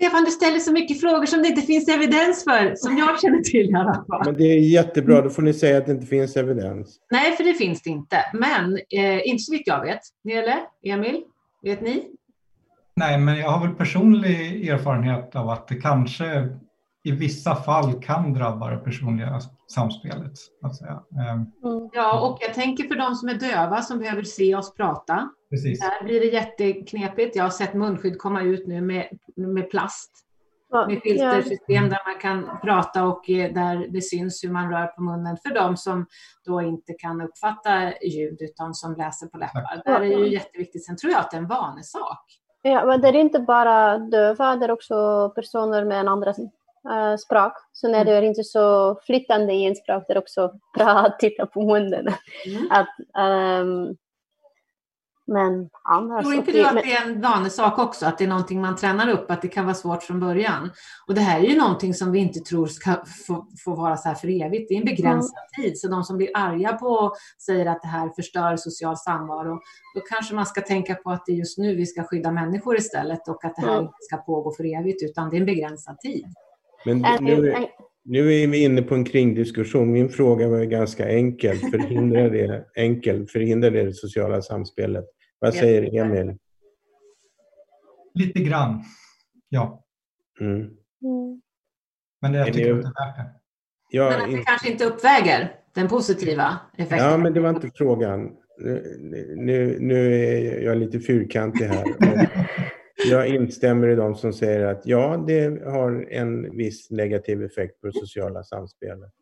Stefan, 0.00 0.24
du 0.24 0.30
ställer 0.30 0.58
så 0.58 0.72
mycket 0.72 1.00
frågor 1.00 1.26
som 1.26 1.42
det 1.42 1.48
inte 1.48 1.62
finns 1.62 1.88
evidens 1.88 2.44
för, 2.44 2.74
som 2.74 2.98
jag 2.98 3.20
känner 3.20 3.38
till 3.38 3.70
i 3.70 3.74
alla 3.74 4.04
fall. 4.08 4.22
Men 4.24 4.34
det 4.34 4.44
är 4.44 4.58
jättebra, 4.58 5.20
då 5.20 5.30
får 5.30 5.42
ni 5.42 5.54
säga 5.54 5.78
att 5.78 5.86
det 5.86 5.92
inte 5.92 6.06
finns 6.06 6.36
evidens. 6.36 6.98
Nej, 7.10 7.32
för 7.32 7.44
det 7.44 7.54
finns 7.54 7.82
det 7.82 7.90
inte. 7.90 8.16
Men 8.34 8.78
eh, 8.90 9.28
inte 9.28 9.42
så 9.42 9.52
vitt 9.52 9.66
jag 9.66 9.84
vet. 9.84 10.00
Ni 10.24 10.32
eller? 10.32 10.58
Emil? 10.84 11.22
Vet 11.62 11.80
ni? 11.80 12.04
Nej, 12.96 13.18
men 13.18 13.38
jag 13.38 13.50
har 13.50 13.66
väl 13.66 13.76
personlig 13.76 14.68
erfarenhet 14.68 15.36
av 15.36 15.48
att 15.48 15.68
det 15.68 15.74
kanske 15.74 16.48
i 17.06 17.12
vissa 17.12 17.54
fall 17.54 18.02
kan 18.02 18.32
drabba 18.32 18.70
det 18.70 18.76
personliga 18.76 19.40
samspelet. 19.74 20.32
Att 20.62 20.76
säga. 20.76 21.02
Ehm, 21.20 21.70
mm. 21.72 21.90
Ja, 21.92 22.28
och 22.28 22.38
jag 22.40 22.54
tänker 22.54 22.84
för 22.84 22.94
de 22.94 23.14
som 23.14 23.28
är 23.28 23.34
döva 23.34 23.82
som 23.82 23.98
behöver 23.98 24.22
se 24.22 24.54
oss 24.54 24.74
prata. 24.74 25.28
Precis. 25.50 25.80
Där 25.80 26.04
blir 26.04 26.20
det 26.20 26.26
jätteknepigt. 26.26 27.36
Jag 27.36 27.44
har 27.44 27.50
sett 27.50 27.74
munskydd 27.74 28.18
komma 28.18 28.42
ut 28.42 28.66
nu 28.66 28.80
med, 28.80 29.08
med 29.36 29.70
plast. 29.70 30.22
Med 30.88 31.00
filtersystem 31.02 31.88
där 31.88 32.12
man 32.12 32.20
kan 32.20 32.58
prata 32.62 33.04
och 33.04 33.30
eh, 33.30 33.52
där 33.52 33.86
det 33.88 34.02
syns 34.02 34.44
hur 34.44 34.50
man 34.50 34.70
rör 34.70 34.86
på 34.86 35.02
munnen 35.02 35.36
för 35.36 35.54
de 35.54 35.76
som 35.76 36.06
då 36.46 36.62
inte 36.62 36.92
kan 36.92 37.20
uppfatta 37.20 37.92
ljud 38.02 38.36
utan 38.40 38.74
som 38.74 38.94
läser 38.94 39.26
på 39.26 39.38
läppar. 39.38 39.82
Det 39.84 39.90
är 39.90 40.18
ju 40.18 40.32
jätteviktigt. 40.32 40.86
Sen 40.86 40.96
tror 40.96 41.12
jag 41.12 41.20
att 41.20 41.30
det 41.30 41.36
är 41.36 41.40
en 41.40 41.48
vanesak. 41.48 42.24
Ja, 42.62 42.86
men 42.86 43.00
det 43.00 43.08
är 43.08 43.16
inte 43.16 43.40
bara 43.40 43.98
döva, 43.98 44.56
det 44.56 44.64
är 44.64 44.70
också 44.70 45.28
personer 45.34 45.84
med 45.84 46.00
en 46.00 46.08
andra 46.08 46.34
uh, 46.90 47.16
språk. 47.16 47.52
Så 47.72 47.88
när 47.88 48.00
mm. 48.00 48.06
du 48.06 48.12
är 48.12 48.22
inte 48.22 48.44
så 48.44 48.98
flytande 49.06 49.52
i 49.52 49.66
en 49.66 49.76
språk, 49.76 50.04
det 50.06 50.12
är 50.12 50.18
också 50.18 50.52
bra 50.78 50.88
att 50.88 51.18
titta 51.18 51.46
på 51.46 51.62
munnen. 51.62 52.06
Mm. 52.46 52.70
Att, 52.70 52.88
um, 53.62 53.96
men 55.26 55.68
annars... 55.84 56.22
Tror 56.22 56.34
inte 56.34 56.52
du 56.52 56.64
att 56.64 56.74
det 56.74 56.92
är 56.92 57.06
en 57.06 57.20
vanesak 57.20 57.78
också, 57.78 58.06
att 58.06 58.18
det 58.18 58.24
är 58.24 58.28
någonting 58.28 58.60
man 58.60 58.76
tränar 58.76 59.08
upp, 59.08 59.30
att 59.30 59.42
det 59.42 59.48
kan 59.48 59.64
vara 59.64 59.74
svårt 59.74 60.02
från 60.02 60.20
början? 60.20 60.70
Och 61.08 61.14
det 61.14 61.20
här 61.20 61.40
är 61.40 61.44
ju 61.44 61.58
någonting 61.58 61.94
som 61.94 62.12
vi 62.12 62.18
inte 62.18 62.40
tror 62.40 62.66
ska 62.66 63.04
få, 63.26 63.46
få 63.64 63.74
vara 63.74 63.96
så 63.96 64.08
här 64.08 64.14
för 64.14 64.42
evigt. 64.44 64.68
Det 64.68 64.74
är 64.74 64.78
en 64.78 64.84
begränsad 64.84 65.38
mm. 65.58 65.64
tid, 65.64 65.78
så 65.78 65.88
de 65.88 66.04
som 66.04 66.16
blir 66.16 66.30
arga 66.34 66.72
på 66.72 66.86
och 66.86 67.16
säger 67.46 67.66
att 67.66 67.82
det 67.82 67.88
här 67.88 68.08
förstör 68.08 68.56
social 68.56 68.96
samvaro, 68.96 69.60
då 69.94 70.00
kanske 70.00 70.34
man 70.34 70.46
ska 70.46 70.60
tänka 70.60 70.94
på 70.94 71.10
att 71.10 71.26
det 71.26 71.32
är 71.32 71.36
just 71.36 71.58
nu 71.58 71.74
vi 71.74 71.86
ska 71.86 72.04
skydda 72.04 72.30
människor 72.30 72.76
istället 72.76 73.28
och 73.28 73.44
att 73.44 73.56
det 73.56 73.62
här 73.62 73.72
mm. 73.72 73.82
inte 73.82 73.96
ska 74.00 74.16
pågå 74.16 74.52
för 74.52 74.78
evigt, 74.78 75.02
utan 75.02 75.30
det 75.30 75.36
är 75.36 75.40
en 75.40 75.46
begränsad 75.46 75.98
tid. 75.98 76.26
Men 76.86 77.04
nu, 77.20 77.66
nu 78.04 78.42
är 78.42 78.46
vi 78.46 78.64
inne 78.64 78.82
på 78.82 78.94
en 78.94 79.04
kringdiskussion. 79.04 79.92
Min 79.92 80.08
fråga 80.08 80.48
var 80.48 80.64
ganska 80.64 81.08
enkel. 81.08 81.56
Förhindrar 81.56 82.30
det, 82.30 82.64
enkel. 82.76 83.26
Förhindrar 83.26 83.70
det, 83.70 83.84
det 83.84 83.92
sociala 83.92 84.42
samspelet? 84.42 85.04
Vad 85.38 85.54
säger 85.54 86.00
Emil? 86.00 86.38
Lite 88.14 88.40
grann, 88.40 88.84
ja. 89.48 89.84
Mm. 90.40 90.56
mm. 90.60 90.70
Men 92.20 92.32
det, 92.32 92.38
jag 92.38 92.46
tycker 92.46 92.64
det 92.64 92.70
är 92.70 92.74
värt 92.74 93.16
det. 93.16 93.32
Ja, 93.90 94.10
men 94.10 94.20
att 94.20 94.30
det 94.30 94.42
kanske 94.42 94.70
inte 94.70 94.84
uppväger 94.84 95.54
den 95.74 95.88
positiva 95.88 96.58
effekten? 96.76 96.98
Ja, 96.98 97.18
men 97.18 97.32
det 97.34 97.40
var 97.40 97.50
inte 97.50 97.70
frågan. 97.74 98.36
Nu, 98.58 99.34
nu, 99.36 99.76
nu 99.80 100.14
är 100.14 100.60
jag 100.60 100.76
lite 100.78 101.00
fyrkantig 101.00 101.64
här. 101.64 101.84
Jag 103.10 103.28
instämmer 103.28 103.88
i 103.88 103.94
de 103.94 104.14
som 104.14 104.32
säger 104.32 104.66
att 104.66 104.86
ja, 104.86 105.24
det 105.26 105.64
har 105.64 106.06
en 106.10 106.56
viss 106.56 106.90
negativ 106.90 107.44
effekt 107.44 107.80
på 107.80 107.86
det 107.86 107.92
sociala 107.92 108.42
samspelet. 108.42 109.12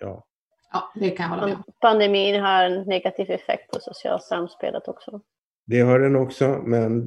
Ja. 0.00 0.24
Ja, 0.72 0.92
det 0.94 1.10
kan 1.10 1.24
jag 1.24 1.30
hålla 1.30 1.46
med 1.46 1.56
om. 1.56 1.62
Pandemin 1.80 2.40
har 2.40 2.64
en 2.64 2.82
negativ 2.82 3.30
effekt 3.30 3.70
på 3.70 3.80
sociala 3.80 4.18
samspelet 4.18 4.88
också. 4.88 5.20
Det 5.66 5.80
har 5.80 5.98
den 5.98 6.16
också, 6.16 6.62
men 6.64 7.04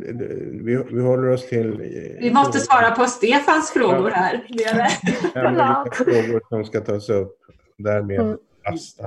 vi, 0.65 0.83
vi 0.91 1.01
håller 1.01 1.29
oss 1.29 1.49
till... 1.49 1.77
Vi 2.19 2.31
måste 2.33 2.59
svara 2.59 2.91
på 2.91 3.05
Stefans 3.05 3.71
frågor 3.71 4.09
här. 4.09 4.45
Det 4.49 4.63
är 4.63 4.75
det. 4.75 5.95
frågor 5.95 6.41
som 6.49 6.65
ska 6.65 6.81
tas 6.81 7.09
upp. 7.09 7.37
Därmed 7.77 8.19
mm. 8.19 8.37
basta. 8.63 9.03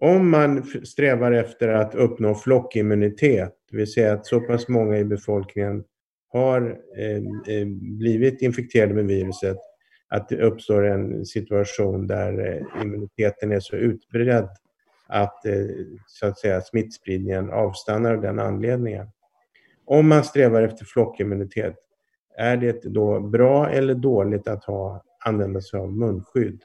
Om 0.00 0.30
man 0.30 0.62
strävar 0.84 1.32
efter 1.32 1.68
att 1.68 1.94
uppnå 1.94 2.34
flockimmunitet, 2.34 3.54
det 3.70 3.76
vill 3.76 3.92
säga 3.92 4.12
att 4.12 4.26
så 4.26 4.40
pass 4.40 4.68
många 4.68 4.98
i 4.98 5.04
befolkningen 5.04 5.84
har 6.36 6.78
eh, 6.98 7.56
eh, 7.56 7.66
blivit 7.98 8.42
infekterade 8.42 8.94
med 8.94 9.06
viruset 9.06 9.56
att 10.08 10.28
det 10.28 10.42
uppstår 10.42 10.86
en 10.86 11.26
situation 11.26 12.06
där 12.06 12.48
eh, 12.48 12.82
immuniteten 12.82 13.52
är 13.52 13.60
så 13.60 13.76
utbredd 13.76 14.48
att, 15.08 15.46
eh, 15.46 15.66
så 16.06 16.26
att 16.26 16.38
säga, 16.38 16.60
smittspridningen 16.60 17.50
avstannar 17.50 18.14
av 18.14 18.20
den 18.20 18.38
anledningen. 18.38 19.06
Om 19.84 20.08
man 20.08 20.24
strävar 20.24 20.62
efter 20.62 20.84
flockimmunitet, 20.84 21.76
är 22.38 22.56
det 22.56 22.82
då 22.82 23.20
bra 23.20 23.70
eller 23.70 23.94
dåligt 23.94 24.48
att 24.48 24.64
ha, 24.64 25.02
använda 25.24 25.60
sig 25.60 25.80
av 25.80 25.92
munskydd? 25.92 26.62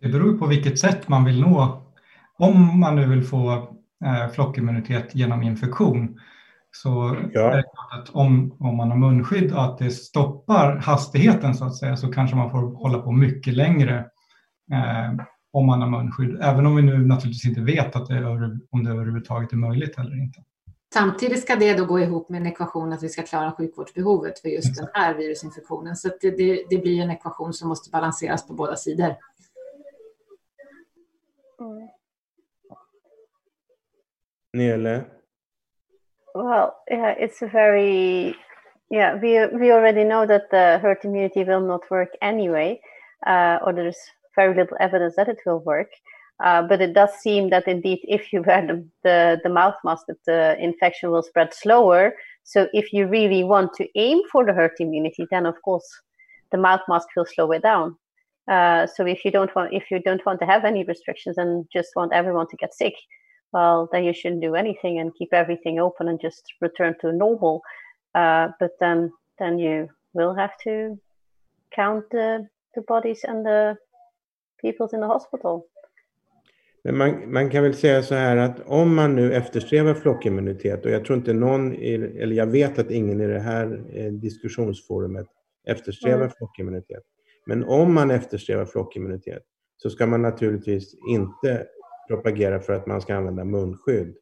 Det 0.00 0.08
beror 0.08 0.38
på 0.38 0.46
vilket 0.46 0.78
sätt 0.78 1.08
man 1.08 1.24
vill 1.24 1.40
nå. 1.40 1.82
Om 2.38 2.80
man 2.80 2.96
nu 2.96 3.08
vill 3.08 3.22
få 3.22 3.77
flockimmunitet 4.34 5.14
genom 5.14 5.42
infektion 5.42 6.18
så 6.70 7.16
ja. 7.32 7.52
är 7.52 7.56
det 7.56 7.62
klart 7.62 8.02
att 8.02 8.14
om, 8.14 8.56
om 8.58 8.76
man 8.76 8.90
har 8.90 8.98
munskydd 8.98 9.52
och 9.52 9.64
att 9.64 9.78
det 9.78 9.90
stoppar 9.90 10.76
hastigheten 10.76 11.54
så 11.54 11.64
att 11.64 11.76
säga 11.76 11.96
så 11.96 12.12
kanske 12.12 12.36
man 12.36 12.50
får 12.50 12.60
hålla 12.60 12.98
på 12.98 13.12
mycket 13.12 13.54
längre 13.54 13.98
eh, 14.72 15.24
om 15.52 15.66
man 15.66 15.82
har 15.82 15.88
munskydd. 15.88 16.38
Även 16.42 16.66
om 16.66 16.76
vi 16.76 16.82
nu 16.82 17.06
naturligtvis 17.06 17.44
inte 17.44 17.60
vet 17.60 17.96
att 17.96 18.06
det 18.06 18.14
är, 18.14 18.58
om 18.70 18.84
det 18.84 18.90
överhuvudtaget 18.90 19.52
är 19.52 19.56
möjligt 19.56 19.98
eller 19.98 20.22
inte. 20.22 20.40
Samtidigt 20.94 21.42
ska 21.42 21.56
det 21.56 21.74
då 21.74 21.84
gå 21.84 22.00
ihop 22.00 22.28
med 22.28 22.40
en 22.40 22.46
ekvation 22.46 22.92
att 22.92 23.02
vi 23.02 23.08
ska 23.08 23.22
klara 23.22 23.52
sjukvårdsbehovet 23.52 24.38
för 24.38 24.48
just 24.48 24.76
den 24.76 24.88
här 24.92 25.14
virusinfektionen. 25.14 25.96
Så 25.96 26.08
det, 26.20 26.30
det, 26.30 26.64
det, 26.70 26.78
blir 26.78 27.02
en 27.02 27.10
ekvation 27.10 27.52
som 27.52 27.68
måste 27.68 27.90
balanseras 27.90 28.46
på 28.46 28.54
båda 28.54 28.76
sidor. 28.76 29.14
Well, 36.34 36.76
yeah, 36.90 37.14
it's 37.18 37.42
a 37.42 37.46
very 37.46 38.36
yeah. 38.90 39.16
We 39.16 39.46
we 39.58 39.72
already 39.72 40.04
know 40.04 40.26
that 40.26 40.50
the 40.50 40.78
herd 40.78 40.98
immunity 41.04 41.44
will 41.44 41.60
not 41.60 41.90
work 41.90 42.10
anyway, 42.22 42.80
uh, 43.26 43.58
or 43.64 43.72
there's 43.72 43.98
very 44.36 44.54
little 44.54 44.76
evidence 44.80 45.16
that 45.16 45.28
it 45.28 45.38
will 45.44 45.60
work. 45.60 45.90
Uh, 46.44 46.62
but 46.62 46.80
it 46.80 46.94
does 46.94 47.10
seem 47.20 47.50
that 47.50 47.66
indeed, 47.66 47.98
if 48.04 48.32
you 48.32 48.42
wear 48.46 48.66
the, 48.66 48.86
the, 49.02 49.40
the 49.42 49.48
mouth 49.48 49.74
mask, 49.84 50.06
that 50.06 50.24
the 50.26 50.56
infection 50.62 51.10
will 51.10 51.22
spread 51.22 51.52
slower. 51.52 52.14
So 52.44 52.68
if 52.72 52.92
you 52.92 53.06
really 53.06 53.44
want 53.44 53.74
to 53.74 53.88
aim 53.96 54.20
for 54.30 54.46
the 54.46 54.52
herd 54.52 54.72
immunity, 54.78 55.26
then 55.30 55.46
of 55.46 55.60
course 55.62 55.88
the 56.52 56.58
mouth 56.58 56.80
mask 56.88 57.08
will 57.16 57.26
slow 57.26 57.50
it 57.52 57.62
down. 57.62 57.96
Uh, 58.50 58.86
so 58.86 59.04
if 59.04 59.24
you 59.24 59.30
don't 59.30 59.54
want 59.54 59.74
if 59.74 59.90
you 59.90 60.00
don't 60.00 60.24
want 60.24 60.40
to 60.40 60.46
have 60.46 60.64
any 60.64 60.82
restrictions 60.84 61.36
and 61.36 61.66
just 61.70 61.90
want 61.96 62.14
everyone 62.14 62.46
to 62.48 62.56
get 62.56 62.72
sick, 62.72 62.94
well, 63.52 63.88
then 63.92 64.04
you 64.04 64.12
shouldn't 64.12 64.42
do 64.42 64.54
anything 64.54 65.00
and 65.00 65.12
keep 65.18 65.32
everything 65.32 65.80
open 65.80 66.08
and 66.08 66.20
just 66.20 66.42
return 66.60 66.94
to 67.00 67.12
normal. 67.12 67.62
Uh, 68.14 68.48
but 68.60 68.72
then 68.80 69.10
then 69.38 69.58
you 69.58 69.88
will 70.12 70.34
have 70.34 70.52
to 70.64 70.98
count 71.74 72.04
the, 72.10 72.46
the 72.74 72.82
bodies 72.82 73.24
and 73.24 73.46
the 73.46 73.76
people 74.60 74.88
in 74.92 75.00
the 75.00 75.06
hospital. 75.06 75.64
Men 76.84 76.96
man, 76.96 77.32
man, 77.32 77.50
kan 77.50 77.62
väl 77.62 77.74
säga 77.74 78.02
så 78.02 78.14
här 78.14 78.36
att 78.36 78.60
om 78.66 78.94
man 78.94 79.16
nu 79.16 79.34
eftersträvar 79.34 79.94
flockimmunitet 79.94 80.84
och 80.84 80.90
jag 80.90 81.04
tror 81.04 81.18
inte 81.18 81.32
någon, 81.32 81.72
eller 81.72 82.32
jag 82.32 82.46
vet 82.46 82.78
att 82.78 82.90
ingen 82.90 83.20
i 83.20 83.26
det 83.26 83.40
här 83.40 83.82
eh, 83.92 84.12
diskussionsforumet 84.12 85.26
eftersträvar 85.66 86.16
mm. 86.16 86.30
flockimmunitet. 86.38 87.02
Men 87.46 87.64
om 87.64 87.94
man 87.94 88.10
eftersträvar 88.10 88.64
flockimmunitet 88.64 89.42
så 89.76 89.90
ska 89.90 90.06
man 90.06 90.22
naturligtvis 90.22 90.94
inte 91.08 91.66
propagerar 92.08 92.58
för 92.58 92.72
att 92.72 92.86
man 92.86 93.00
ska 93.00 93.14
använda 93.14 93.44
munskydd. 93.44 94.16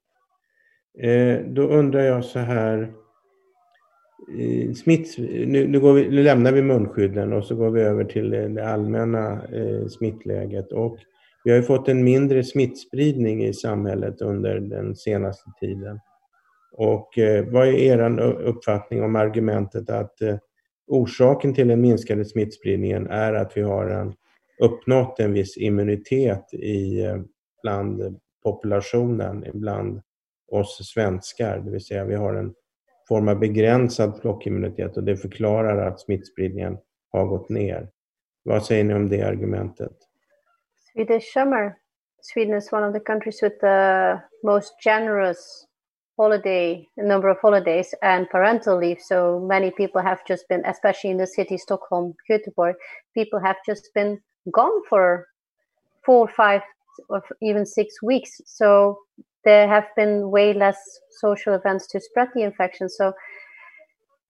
Eh, 0.99 1.38
då 1.46 1.62
undrar 1.62 2.01
jag 2.01 2.25
så 2.25 2.38
här, 2.38 2.92
eh, 4.38 4.72
smitts, 4.72 5.18
nu, 5.18 5.66
nu, 5.68 5.79
vi, 5.79 6.09
nu, 6.09 6.22
lämnar 6.22 6.53
vi 6.53 6.62
munskydden 6.62 7.33
och 7.33 7.44
så 7.44 7.57
går 7.57 7.70
vi 7.70 7.83
över 7.83 8.05
till 8.05 8.31
det 8.31 8.68
allmänna 8.68 9.44
eh, 9.44 9.87
smittläget. 9.87 10.72
Och 10.72 10.99
vi 11.44 11.51
har 11.51 11.59
ju 11.59 11.62
fått 11.62 11.88
en 11.88 12.05
mindre 12.05 12.44
smittspridning 12.44 13.44
i 13.44 13.53
samhället 13.53 14.20
under 14.20 14.61
den 14.61 14.96
senaste 14.96 15.51
tiden. 15.61 16.01
Och 16.72 17.09
vad 17.46 17.68
är 17.68 17.72
er 17.72 18.20
uppfattning 18.20 19.03
om 19.03 19.16
argumentet 19.16 19.90
att 19.90 20.14
orsaken 20.87 21.55
till 21.55 21.68
den 21.68 21.81
minskade 21.81 22.25
smittspridningen 22.25 23.07
är 23.07 23.33
att 23.33 23.57
vi 23.57 23.62
har 23.62 23.87
en, 23.87 24.14
uppnått 24.62 25.20
en 25.20 25.33
viss 25.33 25.57
immunitet 25.57 26.55
i, 26.55 27.07
bland 27.62 28.21
populationen, 28.42 29.45
bland 29.55 30.03
oss 30.53 30.92
svenskar. 30.92 31.59
Det 31.59 31.71
vill 31.71 31.85
säga 31.85 32.05
vi 32.05 32.14
har 32.14 32.35
en 32.35 32.55
form 33.09 33.29
av 33.29 33.38
begränsad 33.38 34.21
flockimmunitet 34.21 34.97
och 34.97 35.05
det 35.05 35.16
förklarar 35.16 35.87
att 35.87 36.01
smittspridningen 36.01 36.79
har 37.12 37.27
gått 37.27 37.49
ner. 37.49 37.88
Vad 38.42 38.64
säger 38.64 38.85
ni 38.85 38.95
om 38.95 39.09
det 39.09 39.23
argumentet? 39.23 39.92
Swedish 40.92 41.33
summer. 41.33 41.75
Sweden 42.21 42.55
is 42.55 42.73
one 42.73 42.87
of 42.87 42.95
the 42.95 43.01
countries 43.01 43.42
with 43.42 43.61
the 43.61 44.21
most 44.42 44.75
generous 44.85 45.66
holiday 46.16 46.88
number 46.97 47.29
of 47.29 47.38
holidays 47.42 47.95
and 48.03 48.29
parental 48.31 48.79
leave. 48.79 49.01
So 49.01 49.40
many 49.40 49.71
people 49.71 50.03
have 50.03 50.19
just 50.29 50.49
been, 50.49 50.64
especially 50.64 51.11
in 51.11 51.19
the 51.19 51.27
city 51.27 51.59
Stockholm, 51.59 52.14
Göteborg, 52.29 52.75
people 53.14 53.38
have 53.40 53.57
just 53.66 53.90
been 53.95 54.19
gone 54.51 54.83
for 54.88 55.27
four, 56.05 56.29
five, 56.29 56.62
or 57.09 57.23
even 57.43 57.67
six 57.67 58.03
weeks. 58.03 58.41
So 58.47 58.99
there 59.45 59.69
have 59.69 59.87
been 59.97 60.31
way 60.31 60.53
less 60.53 60.79
social 61.21 61.55
events 61.55 61.87
to 61.89 62.01
spread 62.01 62.29
the 62.35 62.43
infection. 62.43 62.89
So 62.89 63.13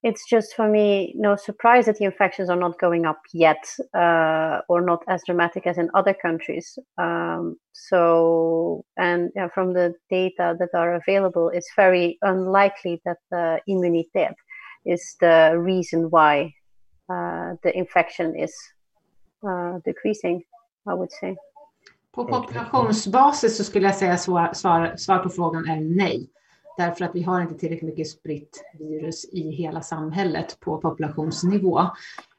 it's 0.03 0.29
just 0.29 0.55
for 0.55 0.69
me 0.69 1.13
no 1.17 1.35
surprise 1.37 1.87
that 1.87 1.97
the 1.99 2.05
infections 2.05 2.49
are 2.49 2.57
not 2.57 2.79
going 2.79 3.07
up 3.07 3.21
yet 3.33 3.65
uh, 3.95 4.61
or 4.69 4.81
not 4.81 5.03
as 5.09 5.23
dramatic 5.27 5.67
as 5.67 5.79
in 5.79 5.91
other 5.95 6.15
countries. 6.15 6.79
Um, 6.99 7.57
so, 7.73 8.85
and 8.97 9.31
yeah, 9.35 9.49
from 9.49 9.73
the 9.73 9.95
data 10.11 10.55
that 10.61 10.69
are 10.75 10.95
available, 10.95 11.51
it's 11.53 11.71
very 11.75 12.19
unlikely 12.23 13.01
that 13.05 13.17
the 13.31 13.61
immunity 13.67 14.29
is 14.85 15.17
the 15.21 15.55
reason 15.59 16.11
why 16.11 16.53
uh, 17.11 17.55
the 17.63 17.73
infection 17.75 18.39
is 18.39 18.55
uh, 19.49 19.79
decreasing, 19.85 20.43
I 20.87 20.95
would 20.95 21.11
say. 21.11 21.37
På 22.17 22.25
populationsbasis 22.25 23.57
så 23.57 23.65
skulle 23.65 23.87
jag 23.87 23.97
säga 23.97 24.17
svar, 24.17 24.51
svar, 24.53 24.95
svar 24.97 25.19
på 25.19 25.29
frågan 25.29 25.69
är 25.69 25.81
nej. 25.81 26.31
Därför 26.77 27.05
att 27.05 27.15
vi 27.15 27.23
har 27.23 27.41
inte 27.41 27.55
tillräckligt 27.55 27.91
mycket 27.91 28.09
spritt 28.09 28.65
virus 28.79 29.25
i 29.33 29.51
hela 29.51 29.81
samhället 29.81 30.61
på 30.61 30.79
populationsnivå. 30.79 31.81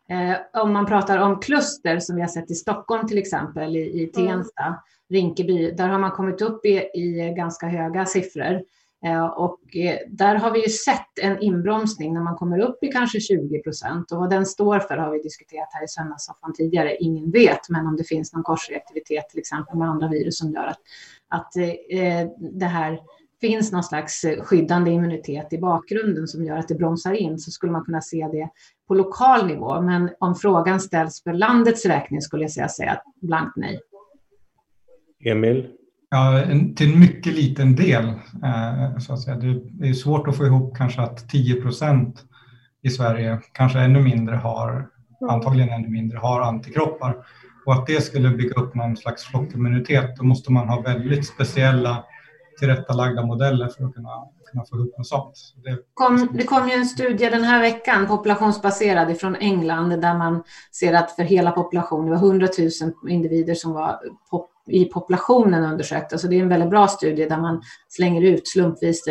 Eh, 0.09 0.61
om 0.61 0.73
man 0.73 0.85
pratar 0.85 1.17
om 1.17 1.39
kluster 1.39 1.99
som 1.99 2.15
vi 2.15 2.21
har 2.21 2.29
sett 2.29 2.51
i 2.51 2.55
Stockholm 2.55 3.07
till 3.07 3.17
exempel, 3.17 3.75
i, 3.75 3.79
i 3.79 3.99
mm. 4.03 4.11
Tensta, 4.13 4.63
mm. 4.63 4.79
Rinkeby, 5.09 5.71
där 5.71 5.87
har 5.87 5.99
man 5.99 6.11
kommit 6.11 6.41
upp 6.41 6.65
i, 6.65 6.89
i 6.93 7.33
ganska 7.37 7.67
höga 7.67 8.05
siffror. 8.05 8.61
Eh, 9.05 9.25
och 9.25 9.75
eh, 9.75 9.97
där 10.09 10.35
har 10.35 10.51
vi 10.51 10.63
ju 10.63 10.69
sett 10.69 11.19
en 11.21 11.39
inbromsning 11.39 12.13
när 12.13 12.21
man 12.21 12.35
kommer 12.35 12.59
upp 12.59 12.83
i 12.83 12.87
kanske 12.87 13.19
20 13.19 13.59
procent. 13.59 14.11
Och 14.11 14.17
vad 14.17 14.29
den 14.29 14.45
står 14.45 14.79
för 14.79 14.97
har 14.97 15.11
vi 15.11 15.21
diskuterat 15.21 15.69
här 15.71 15.83
i 15.83 15.87
söndagssoffan 15.87 16.53
tidigare. 16.53 16.95
Ingen 16.95 17.31
vet, 17.31 17.69
men 17.69 17.87
om 17.87 17.95
det 17.95 18.03
finns 18.03 18.33
någon 18.33 18.43
korsreaktivitet 18.43 19.29
till 19.29 19.39
exempel 19.39 19.77
med 19.77 19.89
andra 19.89 20.07
virus 20.07 20.37
som 20.37 20.51
gör 20.51 20.67
att, 20.67 20.79
att 21.27 21.57
eh, 21.57 22.29
det 22.39 22.65
här 22.65 22.99
finns 23.41 23.71
någon 23.71 23.83
slags 23.83 24.25
skyddande 24.41 24.91
immunitet 24.91 25.53
i 25.53 25.57
bakgrunden 25.57 26.27
som 26.27 26.43
gör 26.45 26.57
att 26.57 26.67
det 26.67 26.75
bromsar 26.75 27.13
in 27.13 27.39
så 27.39 27.51
skulle 27.51 27.71
man 27.71 27.85
kunna 27.85 28.01
se 28.01 28.29
det 28.31 28.49
på 28.87 28.93
lokal 28.93 29.47
nivå. 29.47 29.81
Men 29.81 30.09
om 30.19 30.35
frågan 30.35 30.79
ställs 30.79 31.23
för 31.23 31.33
landets 31.33 31.85
räkning 31.85 32.21
skulle 32.21 32.43
jag 32.43 32.51
säga, 32.51 32.69
säga 32.69 33.01
blankt 33.21 33.57
nej. 33.57 33.79
Emil? 35.25 35.76
Ja, 36.09 36.41
en, 36.41 36.75
till 36.75 36.93
en 36.93 36.99
mycket 36.99 37.33
liten 37.33 37.75
del. 37.75 38.05
Eh, 38.43 38.97
så 38.99 39.13
att 39.13 39.21
säga. 39.21 39.35
Det 39.35 39.87
är 39.87 39.93
svårt 39.93 40.27
att 40.27 40.37
få 40.37 40.45
ihop 40.45 40.77
kanske 40.77 41.01
att 41.01 41.29
10 41.29 41.61
procent 41.61 42.23
i 42.81 42.89
Sverige, 42.89 43.39
kanske 43.51 43.79
ännu 43.79 44.01
mindre 44.01 44.35
har, 44.35 44.69
mm. 44.71 45.29
antagligen 45.29 45.69
ännu 45.69 45.89
mindre, 45.89 46.17
har 46.17 46.41
antikroppar. 46.41 47.25
Och 47.65 47.73
att 47.73 47.87
det 47.87 48.01
skulle 48.01 48.29
bygga 48.29 48.61
upp 48.61 48.75
någon 48.75 48.97
slags 48.97 49.23
flockimmunitet, 49.23 50.15
då 50.17 50.23
måste 50.23 50.51
man 50.51 50.69
ha 50.69 50.81
väldigt 50.81 51.27
speciella 51.27 52.03
tillrättalagda 52.59 53.25
modeller 53.25 53.67
för 53.67 53.85
att 53.85 53.95
kunna, 53.95 54.09
kunna 54.51 54.65
få 54.69 54.75
ihop 54.75 54.97
något 54.97 55.07
sånt. 55.07 55.33
Det 55.63 55.77
kom, 55.93 56.29
det 56.33 56.43
kom 56.43 56.67
ju 56.69 56.73
en 56.73 56.85
studie 56.85 57.29
den 57.29 57.43
här 57.43 57.61
veckan, 57.61 58.07
populationsbaserad 58.07 59.17
från 59.17 59.35
England, 59.35 59.89
där 60.01 60.17
man 60.17 60.43
ser 60.71 60.93
att 60.93 61.11
för 61.11 61.23
hela 61.23 61.51
populationen, 61.51 62.05
det 62.05 62.11
var 62.11 62.27
100 62.27 62.47
000 62.57 62.93
individer 63.09 63.55
som 63.55 63.73
var 63.73 63.99
pop 64.31 64.51
i 64.67 64.85
populationen 64.85 65.63
undersökt. 65.63 66.13
Alltså 66.13 66.27
det 66.27 66.35
är 66.35 66.41
en 66.41 66.49
väldigt 66.49 66.69
bra 66.69 66.87
studie 66.87 67.25
där 67.25 67.37
man 67.37 67.61
slänger 67.89 68.21
ut 68.21 68.47
slumpvis 68.47 69.03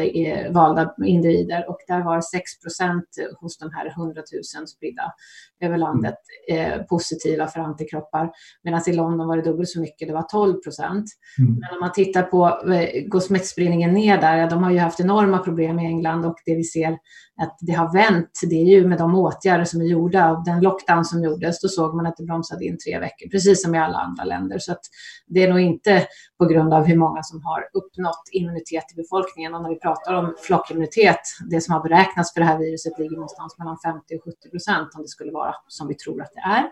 valda 0.50 0.94
individer 1.04 1.70
och 1.70 1.78
där 1.88 2.04
var 2.04 2.20
6 2.20 2.60
procent 2.60 3.04
hos 3.40 3.58
de 3.58 3.70
här 3.72 3.86
100 3.86 4.22
000 4.58 4.68
spridda 4.68 5.12
över 5.60 5.78
landet 5.78 6.14
eh, 6.50 6.82
positiva 6.82 7.46
för 7.46 7.60
antikroppar. 7.60 8.30
Medan 8.62 8.82
i 8.86 8.92
London 8.92 9.28
var 9.28 9.36
det 9.36 9.42
dubbelt 9.42 9.68
så 9.68 9.80
mycket, 9.80 10.08
det 10.08 10.14
var 10.14 10.22
12 10.22 10.54
procent. 10.54 11.04
Mm. 11.38 11.52
Men 11.52 11.74
om 11.74 11.80
man 11.80 11.92
tittar 11.92 12.22
på, 12.22 12.72
eh, 12.72 13.08
går 13.08 13.20
smittspridningen 13.20 13.92
ner 13.92 14.20
där, 14.20 14.36
ja, 14.36 14.46
de 14.46 14.62
har 14.62 14.70
ju 14.70 14.78
haft 14.78 15.00
enorma 15.00 15.38
problem 15.38 15.78
i 15.78 15.86
England 15.86 16.26
och 16.26 16.36
det 16.46 16.54
vi 16.54 16.64
ser 16.64 16.98
att 17.38 17.58
det 17.60 17.72
har 17.72 17.92
vänt, 17.92 18.30
det 18.50 18.56
är 18.56 18.64
ju 18.64 18.86
med 18.88 18.98
de 18.98 19.14
åtgärder 19.14 19.64
som 19.64 19.80
är 19.80 19.84
gjorda 19.84 20.30
och 20.30 20.44
den 20.44 20.60
lockdown 20.60 21.04
som 21.04 21.24
gjordes, 21.24 21.60
då 21.60 21.68
såg 21.68 21.94
man 21.94 22.06
att 22.06 22.16
det 22.16 22.24
bromsade 22.24 22.64
in 22.64 22.78
tre 22.78 22.98
veckor, 22.98 23.28
precis 23.28 23.62
som 23.62 23.74
i 23.74 23.78
alla 23.78 23.98
andra 23.98 24.24
länder. 24.24 24.58
Så 24.58 24.72
att 24.72 24.80
det 25.26 25.42
är 25.42 25.50
nog 25.50 25.60
inte 25.60 26.06
på 26.38 26.46
grund 26.46 26.74
av 26.74 26.84
hur 26.84 26.96
många 26.96 27.22
som 27.22 27.42
har 27.44 27.68
uppnått 27.72 28.22
immunitet 28.32 28.84
i 28.92 28.96
befolkningen. 28.96 29.54
Och 29.54 29.62
när 29.62 29.68
vi 29.68 29.78
pratar 29.78 30.14
om 30.14 30.34
flockimmunitet, 30.38 31.20
det 31.50 31.60
som 31.60 31.74
har 31.74 31.82
beräknats 31.82 32.32
för 32.32 32.40
det 32.40 32.46
här 32.46 32.58
viruset 32.58 32.98
ligger 32.98 33.16
någonstans 33.16 33.58
mellan 33.58 33.78
50 33.84 34.16
och 34.16 34.24
70 34.24 34.50
procent 34.50 34.88
om 34.96 35.02
det 35.02 35.08
skulle 35.08 35.32
vara 35.32 35.54
som 35.68 35.88
vi 35.88 35.94
tror 35.94 36.22
att 36.22 36.32
det 36.34 36.40
är. 36.40 36.64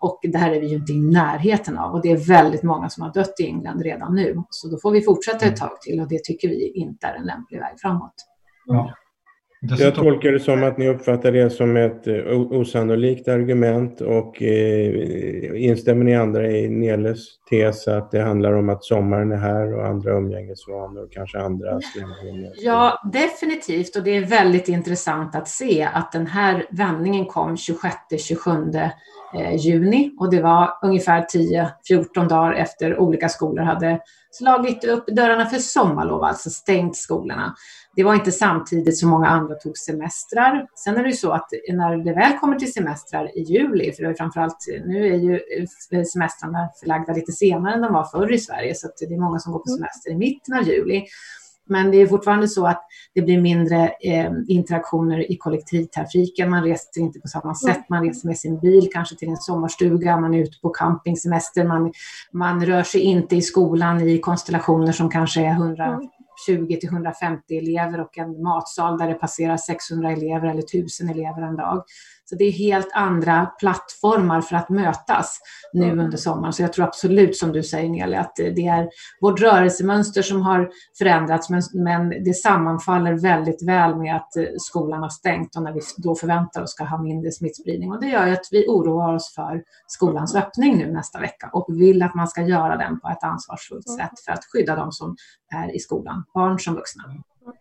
Och 0.00 0.18
det 0.22 0.38
här 0.38 0.52
är 0.52 0.60
vi 0.60 0.66
ju 0.66 0.76
inte 0.76 0.92
i 0.92 1.00
närheten 1.00 1.78
av 1.78 1.94
och 1.94 2.02
det 2.02 2.10
är 2.10 2.16
väldigt 2.16 2.62
många 2.62 2.88
som 2.88 3.02
har 3.02 3.12
dött 3.12 3.40
i 3.40 3.46
England 3.46 3.82
redan 3.82 4.14
nu. 4.14 4.42
Så 4.50 4.68
då 4.68 4.78
får 4.78 4.90
vi 4.90 5.02
fortsätta 5.02 5.46
ett 5.46 5.56
tag 5.56 5.80
till 5.80 6.00
och 6.00 6.08
det 6.08 6.24
tycker 6.24 6.48
vi 6.48 6.68
inte 6.68 7.06
är 7.06 7.14
en 7.14 7.24
lämplig 7.24 7.58
väg 7.58 7.80
framåt. 7.80 8.14
Ja. 8.66 8.94
Jag 9.62 9.94
tolkar 9.94 10.32
det 10.32 10.40
som 10.40 10.62
att 10.62 10.78
ni 10.78 10.88
uppfattar 10.88 11.32
det 11.32 11.50
som 11.50 11.76
ett 11.76 12.06
eh, 12.06 12.14
osannolikt 12.30 13.28
argument 13.28 14.00
och 14.00 14.42
eh, 14.42 15.64
instämmer 15.64 16.04
ni 16.04 16.16
andra 16.16 16.50
i 16.50 16.68
Neles 16.68 17.18
tes 17.50 17.88
att 17.88 18.10
det 18.10 18.20
handlar 18.20 18.52
om 18.52 18.68
att 18.68 18.84
sommaren 18.84 19.32
är 19.32 19.36
här 19.36 19.74
och 19.74 19.86
andra 19.86 20.12
umgängesvanor 20.12 21.04
och 21.04 21.12
kanske 21.12 21.38
andra? 21.38 21.80
Ja, 22.56 23.10
definitivt 23.12 23.96
och 23.96 24.02
det 24.02 24.16
är 24.16 24.26
väldigt 24.26 24.68
intressant 24.68 25.34
att 25.34 25.48
se 25.48 25.88
att 25.94 26.12
den 26.12 26.26
här 26.26 26.66
vändningen 26.70 27.26
kom 27.26 27.56
26-27 27.56 28.76
eh, 28.76 28.90
juni 29.58 30.14
och 30.18 30.30
det 30.30 30.42
var 30.42 30.78
ungefär 30.82 31.26
10-14 31.88 32.28
dagar 32.28 32.52
efter 32.52 32.98
olika 32.98 33.28
skolor 33.28 33.62
hade 33.62 34.00
slagit 34.30 34.84
upp 34.84 35.06
dörrarna 35.06 35.46
för 35.46 35.58
sommarlov, 35.58 36.24
alltså 36.24 36.50
stängt 36.50 36.96
skolorna. 36.96 37.54
Det 37.96 38.04
var 38.04 38.14
inte 38.14 38.32
samtidigt 38.32 38.98
som 38.98 39.08
många 39.08 39.26
andra 39.28 39.54
tog 39.54 39.78
semestrar. 39.78 40.66
Sen 40.74 40.96
är 40.96 41.02
det 41.02 41.08
ju 41.08 41.16
så 41.16 41.32
att 41.32 41.48
när 41.72 41.96
det 41.96 42.12
väl 42.12 42.38
kommer 42.38 42.56
till 42.56 42.72
semestrar 42.72 43.38
i 43.38 43.42
juli, 43.42 43.92
för 43.92 44.02
det 44.02 44.08
är 44.08 44.14
framförallt, 44.14 44.66
nu 44.86 45.06
är 45.06 45.16
ju 45.16 45.40
semestrarna 46.04 46.68
förlagda 46.80 47.12
lite 47.12 47.32
senare 47.32 47.74
än 47.74 47.80
de 47.80 47.92
var 47.92 48.04
förr 48.04 48.32
i 48.32 48.38
Sverige, 48.38 48.74
så 48.74 48.88
det 48.98 49.14
är 49.14 49.20
många 49.20 49.38
som 49.38 49.52
går 49.52 49.58
på 49.58 49.68
semester 49.68 50.10
i 50.10 50.16
mitten 50.16 50.54
av 50.54 50.62
juli. 50.68 51.04
Men 51.70 51.90
det 51.90 51.96
är 51.96 52.06
fortfarande 52.06 52.48
så 52.48 52.66
att 52.66 52.82
det 53.14 53.22
blir 53.22 53.40
mindre 53.40 53.88
eh, 53.88 54.30
interaktioner 54.48 55.32
i 55.32 55.36
kollektivtrafiken. 55.36 56.50
Man 56.50 56.64
reser 56.64 57.00
inte 57.00 57.20
på 57.20 57.28
samma 57.28 57.54
sätt. 57.54 57.88
Man 57.88 58.04
reser 58.04 58.28
med 58.28 58.38
sin 58.38 58.60
bil, 58.60 58.88
kanske 58.92 59.16
till 59.16 59.28
en 59.28 59.36
sommarstuga. 59.36 60.20
Man 60.20 60.34
är 60.34 60.38
ute 60.38 60.58
på 60.62 60.68
campingsemester. 60.68 61.64
Man, 61.64 61.92
man 62.32 62.66
rör 62.66 62.82
sig 62.82 63.00
inte 63.00 63.36
i 63.36 63.42
skolan 63.42 64.00
i 64.00 64.18
konstellationer 64.18 64.92
som 64.92 65.10
kanske 65.10 65.40
är 65.40 65.52
100 65.52 66.00
20 66.46 66.76
till 66.80 66.88
150 66.88 67.58
elever 67.58 68.00
och 68.00 68.18
en 68.18 68.42
matsal 68.42 68.98
där 68.98 69.08
det 69.08 69.14
passerar 69.14 69.56
600 69.56 70.12
elever 70.12 70.48
eller 70.48 70.62
1000 70.62 71.08
elever 71.08 71.42
en 71.42 71.56
dag. 71.56 71.84
Så 72.30 72.36
det 72.36 72.44
är 72.44 72.52
helt 72.52 72.88
andra 72.92 73.46
plattformar 73.46 74.40
för 74.40 74.56
att 74.56 74.68
mötas 74.68 75.40
nu 75.72 75.84
mm. 75.84 76.00
under 76.00 76.16
sommaren. 76.16 76.52
Så 76.52 76.62
jag 76.62 76.72
tror 76.72 76.84
absolut 76.84 77.36
som 77.36 77.52
du 77.52 77.62
säger 77.62 77.88
Nelly 77.88 78.16
att 78.16 78.36
det 78.36 78.66
är 78.66 78.88
vårt 79.20 79.40
rörelsemönster 79.40 80.22
som 80.22 80.42
har 80.42 80.70
förändrats 80.98 81.50
men, 81.74 82.08
det 82.24 82.34
sammanfaller 82.34 83.12
väldigt 83.12 83.62
väl 83.66 83.96
med 83.96 84.16
att 84.16 84.36
eh, 84.36 84.44
skolan 84.58 85.02
har 85.02 85.08
stängt 85.08 85.56
och 85.56 85.62
när 85.62 85.72
vi 85.72 85.80
då 85.96 86.14
förväntar 86.14 86.62
oss 86.62 86.70
ska 86.70 86.84
ha 86.84 87.02
mindre 87.02 87.30
smittspridning. 87.30 87.92
Och 87.92 88.00
det 88.00 88.08
gör 88.08 88.26
ju 88.26 88.32
att 88.32 88.48
vi 88.50 88.66
oroar 88.68 89.14
oss 89.14 89.34
för 89.34 89.62
skolans 89.86 90.34
öppning 90.34 90.78
nu 90.78 90.92
nästa 90.92 91.20
vecka 91.20 91.50
och 91.52 91.66
vill 91.68 92.02
att 92.02 92.14
man 92.14 92.28
ska 92.28 92.42
göra 92.42 92.76
den 92.76 93.00
på 93.00 93.08
ett 93.08 93.24
ansvarsfullt 93.24 93.86
mm. 93.86 93.98
sätt 93.98 94.20
för 94.24 94.32
att 94.32 94.44
skydda 94.52 94.76
de 94.76 94.92
som 94.92 95.16
är 95.54 95.76
i 95.76 95.78
skolan, 95.78 96.24
barn 96.34 96.58
som 96.58 96.74
vuxna. 96.74 97.04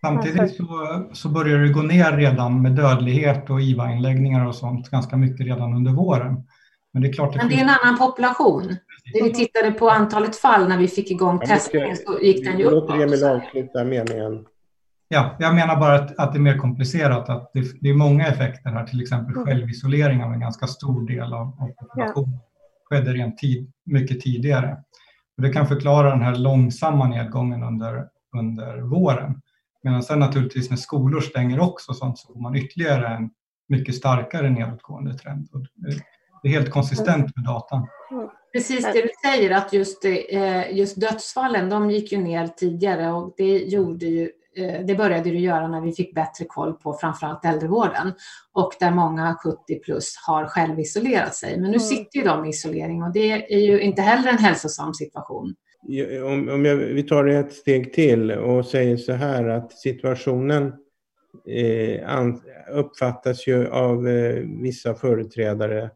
Samtidigt 0.02 0.56
så, 0.56 0.66
så 1.14 1.30
börjar 1.30 1.60
det 1.60 1.70
gå 1.70 1.82
ner 1.82 2.18
redan 2.18 2.62
med 2.62 2.72
dödlighet 2.72 3.50
och 3.50 3.62
IVA-inläggningar 3.62 4.46
och 4.46 4.56
sånt 4.56 4.90
ganska 4.90 5.18
mycket 5.18 5.46
redan 5.46 5.74
under 5.74 5.92
våren. 5.92 6.44
Men 6.94 7.02
det 7.02 7.08
är 7.08 7.14
klart 7.14 7.34
det 7.34 7.38
Men 7.38 7.50
det 7.50 7.56
är 7.56 7.64
en 7.64 7.70
annan 7.70 7.98
population. 7.98 8.76
Det 9.14 9.24
vi 9.24 9.34
tittade 9.34 9.72
på 9.72 9.90
antalet 9.90 10.36
fall 10.36 10.68
när 10.68 10.78
vi 10.78 10.88
fick 10.88 11.12
igång 11.12 11.40
testningen 11.40 11.96
så 11.96 12.20
gick 12.22 12.46
den 12.46 12.60
ju 12.60 12.66
upp. 12.66 12.90
Låt 12.90 13.02
Emil 13.02 13.24
avsluta 13.24 13.84
meningen. 13.84 14.46
Ja, 15.08 15.36
jag 15.40 15.56
menar 15.56 15.76
bara 15.76 15.96
att, 15.96 16.20
att, 16.20 16.34
det 16.34 16.38
är 16.38 16.42
mer 16.42 16.58
komplicerat, 16.58 17.30
att 17.30 17.52
det, 17.54 17.64
det, 17.82 17.90
är 17.90 17.94
många 17.94 18.28
effekter 18.28 18.70
här, 18.70 18.86
till 18.86 19.02
exempel 19.02 19.36
mm. 19.36 19.46
självisolering 19.46 20.24
av 20.24 20.34
en 20.34 20.40
ganska 20.40 20.68
stor 20.68 21.08
del 21.08 21.34
av, 21.34 21.48
av 21.48 21.70
populationen. 21.80 22.40
Ja. 22.90 22.98
skedde 22.98 23.14
rent 23.14 23.38
tid, 23.38 23.72
mycket 23.86 24.22
tidigare. 24.22 24.78
Och 25.38 25.44
det 25.44 25.50
kan 25.54 25.68
förklara 25.68 26.10
den 26.10 26.22
här 26.22 26.36
långsamma 26.36 27.08
nedgången 27.08 27.64
under, 27.64 28.08
under 28.38 28.82
våren. 28.82 29.42
Medan 29.84 30.04
sen 30.04 30.20
naturligtvis 30.20 30.70
när 30.70 30.78
skolor 30.78 31.22
stänger 31.22 31.60
också 31.60 31.94
sånt 31.94 32.18
så 32.18 32.34
får 32.34 32.42
man 32.42 32.56
ytterligare 32.56 33.08
en 33.08 33.30
mycket 33.70 33.96
starkare 33.96 34.50
nedåtgående 34.50 35.18
trend. 35.18 35.50
Och 35.54 35.62
det 36.42 36.48
är 36.48 36.52
helt 36.52 36.72
konsistent 36.72 37.36
med 37.36 37.46
datan. 37.46 37.88
Precis 38.54 38.86
det 38.86 39.02
du 39.02 39.10
säger 39.30 39.52
att 39.52 39.74
just, 39.74 40.06
eh, 40.06 40.78
just 40.78 41.02
dödsfallen 41.02 41.70
de 41.70 41.92
gick 41.92 42.12
ju 42.12 42.18
ner 42.18 42.48
tidigare 42.48 43.12
och 43.12 43.34
det 43.38 43.58
gjorde 43.58 44.06
ju 44.06 44.30
eh, 44.58 44.86
det 44.86 44.96
började 44.96 45.30
det 45.30 45.40
göra 45.40 45.68
när 45.68 45.82
vi 45.82 45.92
fick 45.92 46.16
bättre 46.16 46.46
koll 46.46 46.74
på 46.74 46.94
framförallt 46.94 47.46
äldrevården 47.46 48.14
och 48.54 48.72
där 48.80 48.92
många 48.92 49.36
70 49.44 49.80
plus 49.84 50.16
har 50.28 50.46
självisolerat 50.46 51.36
sig. 51.36 51.52
Men 51.52 51.72
nu 51.72 51.78
mm. 51.78 51.80
sitter 51.80 52.20
ju 52.20 52.26
de 52.26 52.46
i 52.46 52.50
isolering 52.50 53.04
och 53.04 53.14
det 53.14 53.54
är 53.54 53.60
ju 53.60 53.82
inte 53.82 54.02
heller 54.02 54.30
en 54.30 54.38
hälsosam 54.38 54.94
situation 54.94 55.56
om, 56.24 56.50
om 56.50 56.66
jag, 56.66 56.76
vi 56.76 57.04
tar 57.04 57.24
det 57.24 57.38
ett 57.38 57.54
steg 57.54 57.94
till 57.94 58.32
och 58.32 58.66
säger 58.66 58.98
så 58.98 59.14
här 59.14 59.48
att 59.48 59.72
situationen 59.72 60.74
eh, 61.48 62.10
an, 62.10 62.42
uppfattas 62.72 63.48
ju 63.48 63.68
av 63.68 64.08
eh, 64.08 64.44
vissa 64.62 64.96
företrädare 64.96 65.90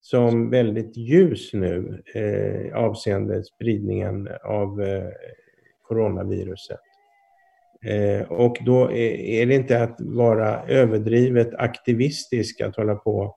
som 0.00 0.50
väldigt 0.50 0.96
ljus 0.96 1.52
nu 1.52 2.02
eh, 2.14 2.76
avseende 2.76 3.44
spridningen 3.44 4.28
av 4.44 4.82
eh, 4.82 5.08
coronaviruset. 5.82 6.80
Eh, 7.84 8.32
och 8.32 8.56
då 8.66 8.84
är, 8.84 9.14
är 9.14 9.46
det 9.46 9.54
inte 9.54 9.82
att 9.82 9.96
vara 10.00 10.62
överdrivet 10.66 11.54
aktivistisk 11.54 12.60
att 12.60 12.76
hålla 12.76 12.94
på 12.94 13.36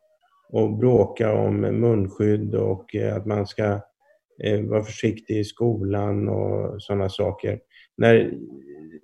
och 0.49 0.77
bråka 0.77 1.33
om 1.33 1.61
munskydd 1.61 2.55
och 2.55 2.95
eh, 2.95 3.15
att 3.15 3.25
man 3.25 3.47
ska 3.47 3.63
Eh, 3.63 3.79
vara 4.69 4.83
försiktig 4.83 5.39
i 5.39 5.43
skolan 5.43 6.29
och 6.29 6.81
sådana 6.81 7.09
saker. 7.09 7.59
När 7.97 8.33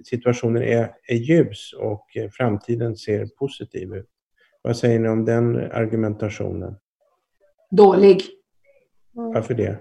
situationen 0.06 0.64
är, 0.64 0.92
är 1.08 1.16
ljus 1.16 1.74
och 1.80 2.06
framtiden 2.32 2.96
ser 2.96 3.26
positiv 3.26 3.94
ut. 3.94 4.10
Vad 4.62 4.78
säger 4.78 5.00
ni 5.00 5.10
om 5.10 5.26
den 5.26 5.56
argumentationen? 5.56 6.76
Dålig. 7.72 8.24
Varför 9.14 9.54
det? 9.54 9.80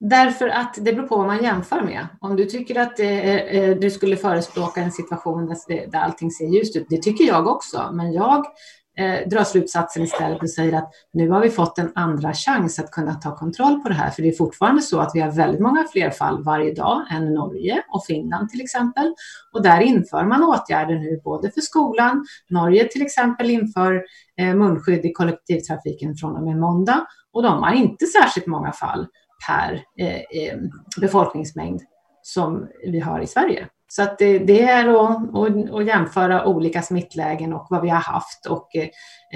Därför 0.00 0.48
att 0.48 0.74
det 0.74 0.92
beror 0.92 1.06
på 1.06 1.16
vad 1.16 1.26
man 1.26 1.42
jämför 1.42 1.80
med. 1.80 2.06
Om 2.20 2.36
du 2.36 2.44
tycker 2.44 2.80
att 2.80 2.98
eh, 3.00 3.78
du 3.80 3.90
skulle 3.90 4.16
förespråka 4.16 4.80
en 4.80 4.92
situation 4.92 5.46
där, 5.46 5.90
där 5.90 5.98
allting 5.98 6.30
ser 6.30 6.46
ljust 6.46 6.76
ut, 6.76 6.86
det 6.90 7.02
tycker 7.02 7.24
jag 7.24 7.46
också. 7.46 7.90
Men 7.92 8.12
jag 8.12 8.46
eh, 8.98 9.28
drar 9.28 9.44
slutsatsen 9.44 10.02
istället 10.02 10.42
och 10.42 10.50
säger 10.50 10.78
att 10.78 10.90
nu 11.12 11.30
har 11.30 11.40
vi 11.40 11.50
fått 11.50 11.78
en 11.78 11.92
andra 11.94 12.34
chans 12.34 12.78
att 12.78 12.90
kunna 12.90 13.14
ta 13.14 13.36
kontroll 13.36 13.82
på 13.82 13.88
det 13.88 13.94
här. 13.94 14.10
För 14.10 14.22
det 14.22 14.28
är 14.28 14.36
fortfarande 14.36 14.82
så 14.82 15.00
att 15.00 15.10
vi 15.14 15.20
har 15.20 15.30
väldigt 15.30 15.60
många 15.60 15.84
fler 15.92 16.10
fall 16.10 16.44
varje 16.44 16.74
dag 16.74 17.02
än 17.10 17.34
Norge 17.34 17.82
och 17.88 18.04
Finland 18.06 18.50
till 18.50 18.60
exempel. 18.60 19.14
Och 19.52 19.62
där 19.62 19.80
inför 19.80 20.24
man 20.24 20.42
åtgärder 20.42 20.94
nu 20.94 21.20
både 21.24 21.50
för 21.50 21.60
skolan, 21.60 22.26
Norge 22.50 22.88
till 22.88 23.02
exempel 23.02 23.50
inför 23.50 24.02
eh, 24.38 24.54
munskydd 24.54 25.04
i 25.04 25.12
kollektivtrafiken 25.12 26.14
från 26.14 26.36
och 26.36 26.42
med 26.42 26.58
måndag 26.58 27.06
och 27.32 27.42
de 27.42 27.62
har 27.62 27.72
inte 27.72 28.06
särskilt 28.06 28.46
många 28.46 28.72
fall 28.72 29.06
per 29.48 29.72
eh, 29.98 30.16
eh 30.16 30.58
befolkningsmängd 31.00 31.80
som 32.22 32.68
vi 32.86 33.00
har 33.00 33.20
i 33.20 33.26
Sverige. 33.26 33.68
Så 33.94 34.02
att 34.02 34.18
det, 34.18 34.38
det 34.38 34.62
är 34.62 34.88
att, 34.88 35.36
att, 35.36 35.74
att, 35.74 35.86
jämföra 35.86 36.46
olika 36.46 36.82
smittlägen 36.82 37.52
och 37.52 37.66
vad 37.70 37.82
vi 37.82 37.88
har 37.88 38.00
haft. 38.00 38.46
Och 38.46 38.76
eh, 38.76 38.88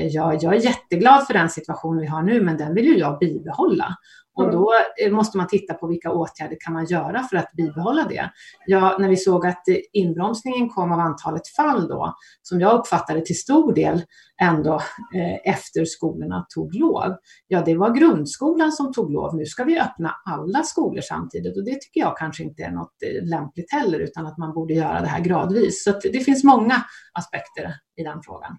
jag, 0.07 0.43
jag 0.43 0.55
är 0.55 0.61
jätteglad 0.61 1.27
för 1.27 1.35
den 1.35 1.51
situation 1.51 1.99
vi 1.99 2.07
har 2.07 2.23
nu, 2.23 2.41
men 2.41 2.57
den 2.57 2.75
vill 2.75 2.85
ju 2.85 2.99
jag 2.99 3.19
bibehålla. 3.19 3.97
Och 4.37 4.53
då 4.53 4.73
eh, 5.03 5.13
måste 5.13 5.39
man 5.39 5.47
titta 5.47 5.75
på 5.75 5.87
vilka 5.87 6.11
åtgärder 6.11 6.57
kan 6.61 6.73
man 6.73 6.85
göra 6.85 7.23
för 7.23 7.37
att 7.37 7.53
bibehålla 7.53 8.05
det. 8.09 8.31
Ja, 8.67 8.97
när 9.01 9.09
vi 9.09 9.17
såg 9.17 9.47
att 9.47 9.69
eh, 9.69 9.77
inbromsningen 9.93 10.69
kom 10.69 10.93
av 10.93 11.01
antalet 11.01 11.49
fall 11.49 11.89
då, 11.89 12.15
som 12.43 12.61
jag 12.61 12.79
uppfattade 12.79 13.21
till 13.21 13.39
stor 13.39 13.75
del 13.75 14.03
ändå 14.43 14.75
eh, 15.15 15.53
efter 15.53 15.85
skolorna 15.85 16.47
tog 16.55 16.75
lov. 16.75 17.17
Ja, 17.49 17.63
det 17.67 17.77
var 17.77 17.91
grundskolan 17.91 18.73
som 18.73 18.93
tog 18.93 19.11
lov. 19.13 19.37
Nu 19.37 19.47
ska 19.47 19.65
vi 19.65 19.81
öppna 19.81 20.15
alla 20.25 20.63
skolor 20.63 21.01
samtidigt 21.01 21.57
och 21.57 21.65
det 21.65 21.81
tycker 21.81 22.01
jag 22.01 22.17
kanske 22.17 22.43
inte 22.43 22.63
är 22.63 22.71
något 22.71 23.03
eh, 23.03 23.29
lämpligt 23.29 23.73
heller, 23.73 23.99
utan 23.99 24.27
att 24.27 24.39
man 24.39 24.55
borde 24.55 24.75
göra 24.75 25.01
det 25.01 25.07
här 25.07 25.21
gradvis. 25.21 25.85
Så 25.85 25.93
det 26.13 26.21
finns 26.21 26.45
många 26.45 26.75
aspekter 27.13 27.75
i 27.97 28.03
den 28.03 28.23
frågan. 28.23 28.57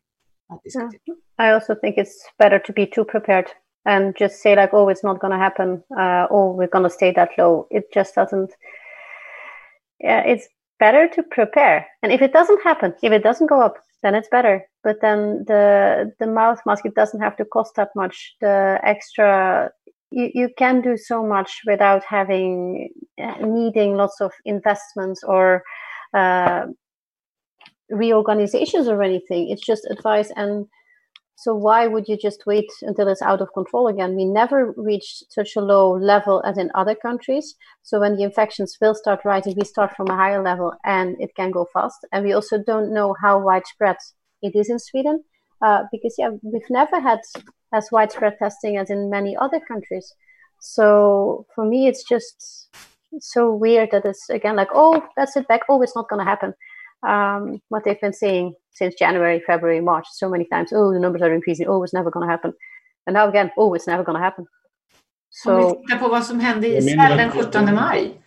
Mm. 0.76 0.90
I 1.40 1.54
also 1.54 1.76
think 1.76 1.98
it's 1.98 2.14
better 2.40 2.60
to 2.60 2.74
be 2.74 2.86
too 2.86 3.06
prepared 3.06 3.46
and 3.88 4.16
just 4.18 4.42
say 4.42 4.56
like, 4.56 4.74
oh, 4.74 4.90
it's 4.90 5.04
not 5.04 5.20
going 5.20 5.32
to 5.32 5.38
happen. 5.40 5.82
Uh, 5.98 6.28
oh, 6.30 6.52
we're 6.52 6.68
going 6.68 6.84
to 6.84 6.90
stay 6.90 7.12
that 7.14 7.30
low. 7.38 7.68
It 7.72 7.86
just 7.94 8.14
doesn't. 8.14 8.54
Yeah, 10.02 10.22
it's 10.22 10.48
better 10.78 11.08
to 11.08 11.24
prepare. 11.24 11.88
And 12.04 12.12
if 12.12 12.22
it 12.22 12.34
doesn't 12.34 12.62
happen, 12.62 12.94
if 13.02 13.14
it 13.14 13.24
doesn't 13.24 13.48
go 13.48 13.62
up, 13.62 13.78
then 14.04 14.14
it's 14.14 14.28
better. 14.30 14.64
But 14.84 14.98
then 15.02 15.46
the 15.48 16.14
the 16.20 16.28
mouth 16.28 16.60
mask 16.66 16.86
it 16.86 16.96
doesn't 16.96 17.22
have 17.22 17.38
to 17.38 17.46
cost 17.46 17.76
that 17.78 17.90
much. 17.96 18.36
The 18.42 18.80
extra 18.84 19.72
you, 20.12 20.30
you 20.34 20.50
can 20.58 20.82
do 20.82 20.98
so 20.98 21.26
much 21.26 21.62
without 21.66 22.04
having 22.04 22.90
needing 23.42 23.96
lots 23.96 24.22
of 24.22 24.32
investments 24.46 25.24
or 25.24 25.64
uh, 26.14 26.68
reorganizations 27.90 28.88
or 28.88 29.02
anything. 29.02 29.50
It's 29.50 29.66
just 29.66 29.88
advice 29.90 30.32
and 30.36 30.68
so 31.40 31.54
why 31.54 31.86
would 31.86 32.08
you 32.08 32.18
just 32.18 32.48
wait 32.48 32.66
until 32.82 33.08
it's 33.08 33.22
out 33.22 33.42
of 33.42 33.54
control 33.54 33.88
again? 33.88 34.16
We 34.16 34.26
never 34.26 34.74
reached 34.76 35.32
such 35.32 35.56
a 35.56 35.62
low 35.62 35.92
level 35.92 36.42
as 36.44 36.58
in 36.58 36.72
other 36.74 36.96
countries. 36.96 37.54
So 37.84 38.00
when 38.00 38.16
the 38.16 38.24
infections 38.24 38.76
will 38.82 38.96
start 38.96 39.20
rising, 39.24 39.54
we 39.56 39.64
start 39.64 39.96
from 39.96 40.08
a 40.08 40.16
higher 40.16 40.44
level 40.44 40.74
and 40.84 41.16
it 41.20 41.36
can 41.36 41.52
go 41.52 41.68
fast. 41.72 42.00
And 42.12 42.26
we 42.26 42.34
also 42.34 42.58
don't 42.66 42.92
know 42.92 43.16
how 43.22 43.40
widespread 43.40 43.98
it 44.42 44.56
is 44.56 44.72
in 44.72 44.80
Sweden. 44.80 45.24
Uh, 45.62 45.84
because 45.92 46.16
yeah, 46.18 46.32
we've 46.42 46.72
never 46.72 47.00
had 47.00 47.20
as 47.72 47.90
widespread 47.92 48.38
testing 48.40 48.78
as 48.78 48.90
in 48.90 49.12
many 49.12 49.38
other 49.38 49.60
countries. 49.60 50.12
So 50.60 51.46
for 51.54 51.66
me, 51.66 51.88
it's 51.88 52.04
just 52.04 52.76
so 53.20 53.54
weird 53.54 53.90
that 53.92 54.06
it's 54.06 54.28
again 54.32 54.56
like, 54.56 54.70
oh, 54.74 55.04
that's 55.16 55.38
it 55.38 55.48
back. 55.48 55.62
Oh, 55.70 55.84
it's 55.84 55.96
not 55.96 56.10
going 56.10 56.20
to 56.20 56.30
happen. 56.30 56.56
Um, 57.04 57.62
what 57.70 57.84
they've 57.84 58.02
been 58.02 58.14
saying 58.14 58.56
since 58.72 58.96
January, 58.96 59.40
February, 59.48 59.82
March, 59.82 60.08
so 60.12 60.30
many 60.30 60.46
times. 60.46 60.74
Oh, 60.74 60.94
the 60.94 61.00
numbers 61.00 61.22
are 61.22 61.34
increasing. 61.34 61.68
Oh, 61.68 61.84
it's 61.84 61.94
never 61.94 62.12
going 62.12 62.28
to 62.28 62.32
happen. 62.32 62.54
And 63.06 63.14
now 63.14 63.28
again, 63.30 63.52
oh, 63.58 63.76
it's 63.76 63.88
never 63.88 64.04
going 64.04 64.18
to 64.18 64.24
happen. 64.24 64.46
So, 65.30 65.52
Om 65.52 65.58
vi 65.58 65.88
tittar 65.88 65.98
på 65.98 66.08
vad 66.08 66.26
som 66.26 66.40
hände 66.40 66.68
i 66.68 66.78
Israel 66.78 67.18
den 67.18 67.32
17 67.32 67.76
maj. 67.76 68.22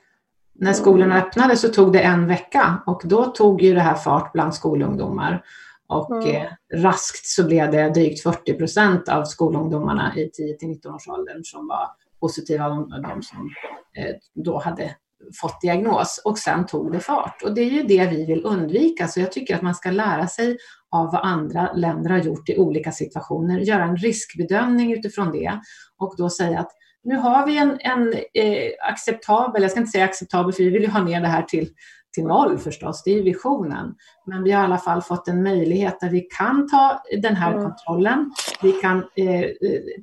När 0.55 0.73
skolorna 0.73 1.19
öppnade 1.19 1.57
så 1.57 1.69
tog 1.69 1.93
det 1.93 2.01
en 2.01 2.27
vecka 2.27 2.83
och 2.87 3.03
då 3.05 3.25
tog 3.25 3.63
ju 3.63 3.75
det 3.75 3.81
här 3.81 3.95
fart 3.95 4.33
bland 4.33 4.55
skolungdomar. 4.55 5.45
Och 5.87 6.23
mm. 6.23 6.37
eh, 6.37 6.49
raskt 6.75 7.27
så 7.27 7.47
blev 7.47 7.71
det 7.71 7.89
drygt 7.89 8.23
40 8.23 8.55
procent 8.55 9.09
av 9.09 9.25
skolungdomarna 9.25 10.17
i 10.17 10.31
10 10.31 10.57
till 10.57 10.69
19 10.69 10.95
års 10.95 11.09
åldern 11.09 11.45
som 11.45 11.69
var 11.69 11.89
positiva, 12.21 12.69
de, 12.69 12.89
de 12.89 13.23
som 13.23 13.51
eh, 13.97 14.15
då 14.35 14.59
hade 14.59 14.95
fått 15.41 15.61
diagnos 15.61 16.23
och 16.25 16.39
sen 16.39 16.67
tog 16.67 16.93
det 16.93 17.01
fart. 17.01 17.43
Och 17.43 17.55
det 17.55 17.61
är 17.61 17.71
ju 17.71 17.83
det 17.83 18.07
vi 18.07 18.27
vill 18.27 18.45
undvika. 18.45 19.09
Så 19.09 19.21
jag 19.21 19.33
tycker 19.33 19.55
att 19.55 19.63
man 19.63 19.75
ska 19.75 19.91
lära 19.91 20.27
sig 20.27 20.59
av 20.91 21.13
vad 21.13 21.25
andra 21.25 21.73
länder 21.73 22.11
har 22.11 22.19
gjort 22.19 22.49
i 22.49 22.59
olika 22.59 22.93
situationer, 22.93 23.59
göra 23.59 23.85
en 23.85 23.97
riskbedömning 23.97 24.93
utifrån 24.93 25.33
det 25.33 25.61
och 25.99 26.15
då 26.17 26.31
säga 26.31 26.61
att 26.61 26.71
nu 27.05 27.17
har 27.17 27.47
vi 27.47 27.59
en, 27.59 27.79
en 27.81 28.13
eh, 28.35 28.71
acceptabel, 28.89 29.63
jag 29.63 29.71
ska 29.71 29.81
inte 29.81 29.93
säga 29.93 30.05
acceptabel 30.05 30.53
för 30.53 30.63
vi 30.63 30.71
vill 30.71 30.83
ju 30.83 30.89
ha 30.89 31.03
ner 31.03 31.21
det 31.21 31.29
här 31.29 31.43
till 31.43 31.69
till 32.13 32.25
noll 32.25 32.59
förstås, 32.59 33.03
det 33.05 33.11
är 33.11 33.15
ju 33.15 33.23
visionen. 33.23 33.95
Men 34.31 34.43
vi 34.43 34.53
har 34.53 34.63
i 34.63 34.65
alla 34.65 34.79
fall 34.79 35.03
fått 35.03 35.29
en 35.29 35.43
möjlighet 35.43 36.01
där 36.01 36.11
vi 36.11 36.21
kan 36.21 36.69
ta 36.69 37.03
den 37.23 37.37
här 37.37 37.53
mm. 37.53 37.65
kontrollen. 37.65 38.31
Vi 38.63 38.73
kan 38.73 39.05
eh, 39.17 39.41
eh, 39.41 39.51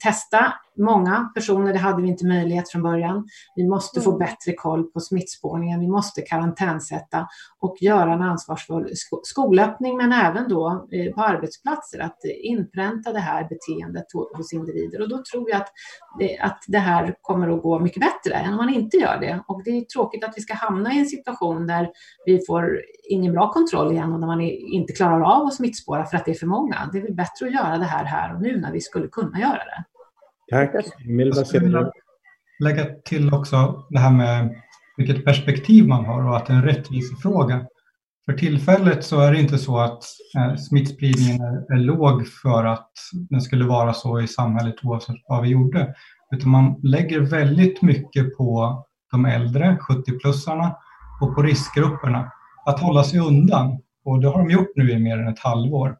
testa 0.03 0.53
många 0.77 1.31
personer, 1.35 1.73
det 1.73 1.79
hade 1.79 2.01
vi 2.01 2.07
inte 2.07 2.25
möjlighet 2.25 2.69
från 2.69 2.83
början. 2.83 3.27
Vi 3.55 3.67
måste 3.67 4.01
få 4.01 4.09
mm. 4.09 4.19
bättre 4.19 4.53
koll 4.53 4.83
på 4.83 4.99
smittspårningen, 4.99 5.79
vi 5.79 5.87
måste 5.87 6.21
karantänsätta 6.21 7.27
och 7.59 7.75
göra 7.81 8.13
en 8.13 8.21
ansvarsfull 8.21 8.89
skolöppning, 9.23 9.97
men 9.97 10.13
även 10.13 10.49
då 10.49 10.87
eh, 10.91 11.13
på 11.13 11.21
arbetsplatser, 11.21 11.99
att 11.99 12.17
inpränta 12.43 13.13
det 13.13 13.19
här 13.19 13.47
beteendet 13.49 14.05
hos 14.33 14.53
individer. 14.53 15.01
Och 15.01 15.09
då 15.09 15.23
tror 15.31 15.49
jag 15.49 15.57
att 15.57 15.69
det, 16.19 16.39
att 16.39 16.63
det 16.67 16.79
här 16.79 17.15
kommer 17.21 17.49
att 17.49 17.61
gå 17.63 17.79
mycket 17.79 18.01
bättre 18.01 18.37
än 18.37 18.51
om 18.51 18.57
man 18.57 18.73
inte 18.73 18.97
gör 18.97 19.19
det. 19.19 19.43
Och 19.47 19.61
det 19.63 19.71
är 19.71 19.81
tråkigt 19.81 20.23
att 20.23 20.33
vi 20.35 20.41
ska 20.41 20.53
hamna 20.53 20.93
i 20.93 20.99
en 20.99 21.05
situation 21.05 21.67
där 21.67 21.89
vi 22.25 22.45
får 22.47 22.81
ingen 23.09 23.33
bra 23.33 23.53
kontroll 23.53 23.91
igen 23.91 24.13
och 24.17 24.21
när 24.21 24.27
man 24.27 24.41
inte 24.41 24.93
klarar 24.93 25.21
av 25.21 25.47
att 25.47 25.53
smittspåra 25.53 26.05
för 26.05 26.17
att 26.17 26.25
det 26.25 26.31
är 26.31 26.35
för 26.35 26.47
många. 26.47 26.89
Det 26.91 26.97
är 26.97 27.01
väl 27.01 27.13
bättre 27.13 27.45
att 27.45 27.53
göra 27.53 27.77
det 27.77 27.85
här 27.85 28.05
här 28.05 28.35
och 28.35 28.41
nu 28.41 28.61
när 28.61 28.71
vi 28.71 28.81
skulle 28.81 29.07
kunna 29.07 29.39
göra 29.39 29.53
det. 29.53 29.83
Tack. 30.51 30.85
Emil, 31.05 31.33
vad 31.35 31.47
säger 31.47 31.67
du? 31.67 31.91
Lägga 32.63 32.85
till 32.85 33.33
också 33.33 33.85
det 33.89 33.99
här 33.99 34.11
med 34.11 34.55
vilket 34.97 35.25
perspektiv 35.25 35.87
man 35.87 36.05
har 36.05 36.27
och 36.29 36.37
att 36.37 36.45
det 36.45 36.53
är 36.53 36.57
en 36.57 36.63
rättvisefråga. 36.63 37.65
För 38.25 38.33
tillfället 38.33 39.03
så 39.03 39.19
är 39.19 39.31
det 39.31 39.39
inte 39.39 39.57
så 39.57 39.79
att 39.79 40.03
eh, 40.37 40.55
smittspridningen 40.55 41.41
är, 41.41 41.73
är 41.73 41.79
låg 41.79 42.27
för 42.27 42.65
att 42.65 42.91
den 43.29 43.41
skulle 43.41 43.65
vara 43.65 43.93
så 43.93 44.21
i 44.21 44.27
samhället 44.27 44.75
oavsett 44.83 45.15
vad 45.27 45.41
vi 45.41 45.49
gjorde. 45.49 45.93
Utan 46.35 46.49
man 46.49 46.79
lägger 46.83 47.19
väldigt 47.19 47.81
mycket 47.81 48.37
på 48.37 48.83
de 49.11 49.25
äldre, 49.25 49.77
70-plussarna, 49.89 50.75
och 51.21 51.35
på 51.35 51.41
riskgrupperna 51.41 52.31
att 52.65 52.79
hålla 52.79 53.03
sig 53.03 53.19
undan. 53.19 53.79
Och 54.07 54.19
det 54.19 54.27
har 54.27 54.37
de 54.37 54.49
gjort 54.49 54.71
nu 54.75 54.91
i 54.91 54.99
mer 54.99 55.17
än 55.17 55.27
ett 55.27 55.39
halvår. 55.39 55.97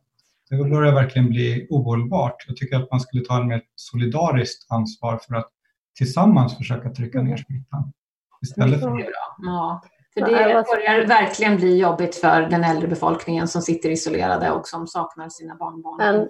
Det 0.50 0.56
börjar 0.56 0.94
verkligen 0.94 1.30
bli 1.30 1.68
ohållbart. 1.70 2.46
Jag 2.48 2.58
tycker 2.58 2.76
att 2.76 2.92
man 2.92 3.00
skulle 3.00 3.26
ta 3.26 3.42
ett 3.42 3.48
mer 3.48 3.62
solidariskt 3.76 4.72
ansvar 4.72 5.20
för 5.28 5.36
att 5.36 5.50
tillsammans 5.98 6.58
försöka 6.58 6.90
trycka 6.90 7.22
ner 7.22 7.38
smittan. 7.38 7.94
Istället 8.42 8.80
för... 8.80 9.06
Ja, 9.38 9.82
för 10.14 10.22
det 10.22 10.66
börjar 10.76 11.08
verkligen 11.08 11.58
bli 11.58 11.78
jobbigt 11.78 12.16
för 12.16 12.42
den 12.42 12.64
äldre 12.64 12.88
befolkningen 12.88 13.48
som 13.48 13.62
sitter 13.62 13.90
isolerade 13.90 14.52
och 14.52 14.68
som 14.68 14.88
saknar 14.88 15.30
sina 15.30 15.56
barnbarn. 15.56 16.28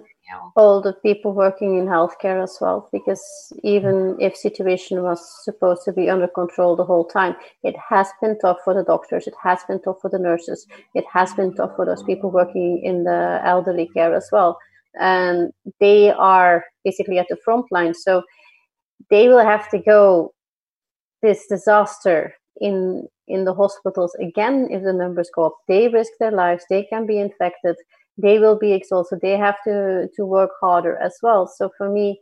All 0.56 0.80
the 0.80 0.92
people 0.92 1.32
working 1.32 1.78
in 1.78 1.86
healthcare 1.86 2.42
as 2.42 2.58
well, 2.60 2.88
because 2.92 3.22
even 3.62 4.16
if 4.20 4.36
situation 4.36 5.02
was 5.02 5.20
supposed 5.44 5.82
to 5.84 5.92
be 5.92 6.10
under 6.10 6.28
control 6.28 6.76
the 6.76 6.84
whole 6.84 7.04
time, 7.04 7.36
it 7.62 7.76
has 7.88 8.08
been 8.20 8.38
tough 8.38 8.58
for 8.64 8.74
the 8.74 8.84
doctors, 8.84 9.26
it 9.26 9.34
has 9.42 9.60
been 9.68 9.80
tough 9.80 10.00
for 10.02 10.10
the 10.10 10.18
nurses, 10.18 10.66
it 10.94 11.04
has 11.12 11.32
been 11.34 11.54
tough 11.54 11.74
for 11.76 11.86
those 11.86 12.02
people 12.02 12.30
working 12.30 12.80
in 12.82 13.04
the 13.04 13.40
elderly 13.44 13.88
care 13.88 14.14
as 14.14 14.28
well. 14.32 14.58
And 15.00 15.52
they 15.80 16.10
are 16.10 16.64
basically 16.84 17.18
at 17.18 17.26
the 17.28 17.36
front 17.44 17.66
line. 17.70 17.94
So 17.94 18.22
they 19.10 19.28
will 19.28 19.44
have 19.44 19.70
to 19.70 19.78
go 19.78 20.34
this 21.22 21.46
disaster 21.48 22.34
in 22.60 23.06
in 23.26 23.44
the 23.44 23.54
hospitals 23.54 24.14
again 24.20 24.68
if 24.70 24.82
the 24.82 24.92
numbers 24.92 25.30
go 25.34 25.46
up 25.46 25.56
they 25.68 25.88
risk 25.88 26.12
their 26.18 26.30
lives 26.30 26.64
they 26.70 26.84
can 26.84 27.06
be 27.06 27.18
infected 27.18 27.76
they 28.18 28.38
will 28.38 28.58
be 28.58 28.72
exhausted. 28.72 29.20
They 29.22 29.36
have 29.36 29.56
to 29.64 30.08
to 30.16 30.26
work 30.26 30.50
harder 30.60 30.96
as 30.98 31.16
well. 31.22 31.46
So 31.46 31.70
for 31.78 31.88
me 31.90 32.20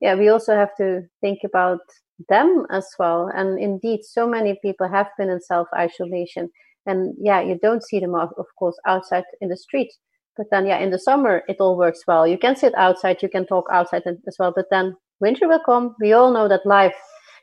yeah 0.00 0.14
we 0.14 0.28
also 0.28 0.54
have 0.54 0.74
to 0.76 1.02
think 1.20 1.40
about 1.44 1.80
them 2.28 2.66
as 2.70 2.86
well. 2.98 3.30
And 3.34 3.58
indeed 3.58 4.00
so 4.04 4.28
many 4.28 4.58
people 4.62 4.88
have 4.88 5.08
been 5.18 5.30
in 5.30 5.40
self 5.40 5.68
isolation 5.76 6.50
and 6.86 7.14
yeah 7.20 7.40
you 7.40 7.58
don't 7.60 7.82
see 7.84 8.00
them 8.00 8.14
of 8.14 8.46
course 8.58 8.78
outside 8.86 9.24
in 9.40 9.48
the 9.48 9.56
street. 9.56 9.90
But 10.36 10.46
then 10.50 10.66
yeah 10.66 10.78
in 10.78 10.90
the 10.90 10.98
summer 10.98 11.42
it 11.48 11.56
all 11.60 11.76
works 11.76 12.02
well. 12.06 12.26
You 12.26 12.38
can 12.38 12.56
sit 12.56 12.74
outside 12.74 13.22
you 13.22 13.28
can 13.28 13.46
talk 13.46 13.66
outside 13.72 14.02
as 14.06 14.36
well. 14.38 14.52
But 14.54 14.66
then 14.70 14.96
winter 15.20 15.48
will 15.48 15.64
come. 15.64 15.94
We 16.00 16.12
all 16.12 16.32
know 16.32 16.48
that 16.48 16.66
life 16.66 16.94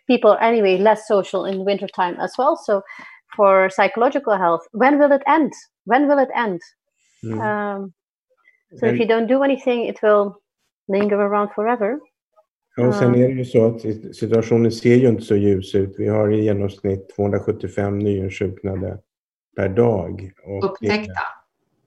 people 0.07 0.31
are 0.31 0.41
anyway 0.41 0.77
less 0.77 1.07
social 1.07 1.45
in 1.45 1.65
wintertime 1.65 2.17
as 2.19 2.33
well. 2.37 2.55
So 2.55 2.81
for 3.35 3.69
psychological 3.69 4.37
health, 4.37 4.61
when 4.71 4.97
will 4.99 5.11
it 5.11 5.21
end? 5.27 5.51
When 5.85 6.07
will 6.07 6.17
it 6.17 6.29
end? 6.35 6.61
Mm. 7.23 7.41
Um, 7.41 7.93
so 8.79 8.85
if 8.85 8.99
you 8.99 9.07
don't 9.07 9.27
do 9.27 9.43
anything, 9.43 9.87
it 9.87 10.01
will 10.01 10.31
linger 10.87 11.17
around 11.17 11.49
forever. 11.55 11.99
Ja, 12.75 12.87
och 12.87 12.95
sen 12.95 13.15
är 13.15 13.27
det 13.27 13.33
ju 13.33 13.45
så 13.45 13.65
att 13.65 13.81
situationen 14.15 14.71
ser 14.71 14.95
ju 14.95 15.07
inte 15.07 15.23
så 15.23 15.35
ljus 15.35 15.75
ut. 15.75 15.95
Vi 15.97 16.07
har 16.07 16.33
i 16.33 16.43
genomsnitt 16.43 17.15
275 17.15 17.99
nyinsjuknade 17.99 18.99
per 19.55 19.69
dag. 19.69 20.31
Och 20.43 20.63
Upptäckta. 20.63 21.21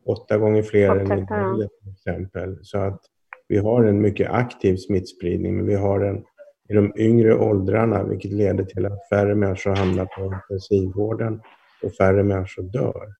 Åtta 0.06 0.38
gånger 0.38 0.62
fler 0.62 0.90
Upptäckta, 0.90 1.34
än 1.34 1.42
i 1.42 1.44
Norge 1.44 1.68
till 1.68 1.92
exempel. 1.92 2.58
Så 2.62 2.78
att 2.78 3.00
vi 3.48 3.58
har 3.58 3.84
en 3.84 4.00
mycket 4.00 4.30
aktiv 4.30 4.76
smittspridning, 4.76 5.56
men 5.56 5.66
vi 5.66 5.74
har 5.74 6.00
en 6.00 6.24
i 6.68 6.74
de 6.74 6.92
yngre 6.96 7.38
åldrarna 7.38 8.02
vilket 8.02 8.32
leder 8.32 8.64
till 8.64 8.86
att 8.86 9.08
färre 9.08 9.34
människor 9.34 9.76
hamnar 9.76 10.04
på 10.04 10.24
intensivvården 10.24 11.40
och 11.82 11.94
färre 11.94 12.22
människor 12.22 12.62
dör. 12.62 13.19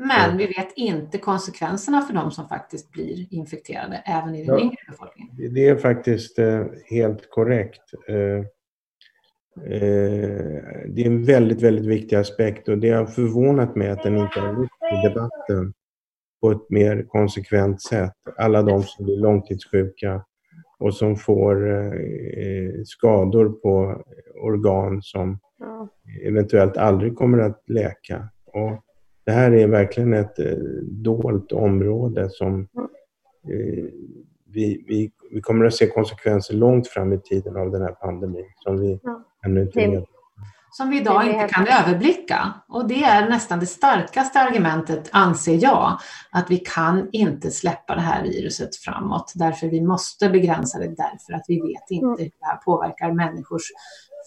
Men 0.00 0.36
vi 0.36 0.46
vet 0.46 0.72
inte 0.76 1.18
konsekvenserna 1.18 2.02
för 2.02 2.14
de 2.14 2.30
som 2.30 2.48
faktiskt 2.48 2.92
blir 2.92 3.26
infekterade, 3.30 4.02
även 4.06 4.34
i 4.34 4.44
den 4.44 4.54
ja, 4.54 4.60
yngre 4.60 4.76
befolkningen. 4.88 5.54
Det 5.54 5.68
är 5.68 5.76
faktiskt 5.76 6.38
eh, 6.38 6.64
helt 6.90 7.30
korrekt. 7.30 7.82
Eh, 8.08 8.16
eh, 8.16 8.44
det 10.86 11.02
är 11.02 11.06
en 11.06 11.24
väldigt, 11.24 11.62
väldigt 11.62 11.86
viktig 11.86 12.16
aspekt 12.16 12.68
och 12.68 12.78
det 12.78 12.90
har 12.90 13.06
förvånat 13.06 13.76
mig 13.76 13.90
att 13.90 14.02
den 14.02 14.16
inte 14.16 14.40
har 14.40 14.60
lyfts 14.60 15.04
i 15.04 15.08
debatten 15.08 15.74
på 16.40 16.50
ett 16.50 16.70
mer 16.70 17.02
konsekvent 17.08 17.82
sätt. 17.82 18.12
Alla 18.36 18.62
de 18.62 18.82
som 18.82 19.04
blir 19.04 19.16
långtidssjuka, 19.16 20.24
och 20.78 20.94
som 20.94 21.16
får 21.16 21.94
skador 22.84 23.48
på 23.48 24.02
organ 24.42 25.02
som 25.02 25.38
eventuellt 26.22 26.76
aldrig 26.76 27.16
kommer 27.16 27.38
att 27.38 27.62
läka. 27.66 28.28
Och 28.46 28.84
det 29.28 29.32
här 29.34 29.52
är 29.52 29.66
verkligen 29.66 30.14
ett 30.14 30.38
eh, 30.38 30.56
dolt 30.82 31.52
område 31.52 32.28
som 32.30 32.60
eh, 32.60 33.84
vi, 34.46 34.84
vi, 34.88 35.10
vi 35.30 35.40
kommer 35.40 35.64
att 35.64 35.74
se 35.74 35.86
konsekvenser 35.86 36.54
långt 36.54 36.88
fram 36.88 37.12
i 37.12 37.20
tiden 37.20 37.56
av 37.56 37.70
den 37.70 37.82
här 37.82 37.92
pandemin 37.92 38.44
som 38.56 38.80
vi 38.80 39.00
ja. 39.02 39.24
ännu 39.44 39.62
inte 39.62 39.86
vet 39.86 40.04
som 40.70 40.90
vi 40.90 41.00
idag 41.00 41.26
inte 41.26 41.48
kan 41.54 41.66
överblicka. 41.66 42.54
Och 42.68 42.88
det 42.88 43.04
är 43.04 43.28
nästan 43.28 43.60
det 43.60 43.66
starkaste 43.66 44.40
argumentet, 44.40 45.08
anser 45.12 45.62
jag, 45.62 45.98
att 46.30 46.50
vi 46.50 46.56
kan 46.56 47.08
inte 47.12 47.50
släppa 47.50 47.94
det 47.94 48.00
här 48.00 48.22
viruset 48.22 48.76
framåt, 48.76 49.32
därför 49.34 49.66
vi 49.66 49.80
måste 49.80 50.28
begränsa 50.28 50.78
det, 50.78 50.88
därför 50.88 51.32
att 51.32 51.44
vi 51.48 51.60
vet 51.60 51.90
inte 51.90 52.06
mm. 52.06 52.18
hur 52.18 52.24
det 52.24 52.46
här 52.46 52.56
påverkar 52.56 53.12
människors 53.12 53.62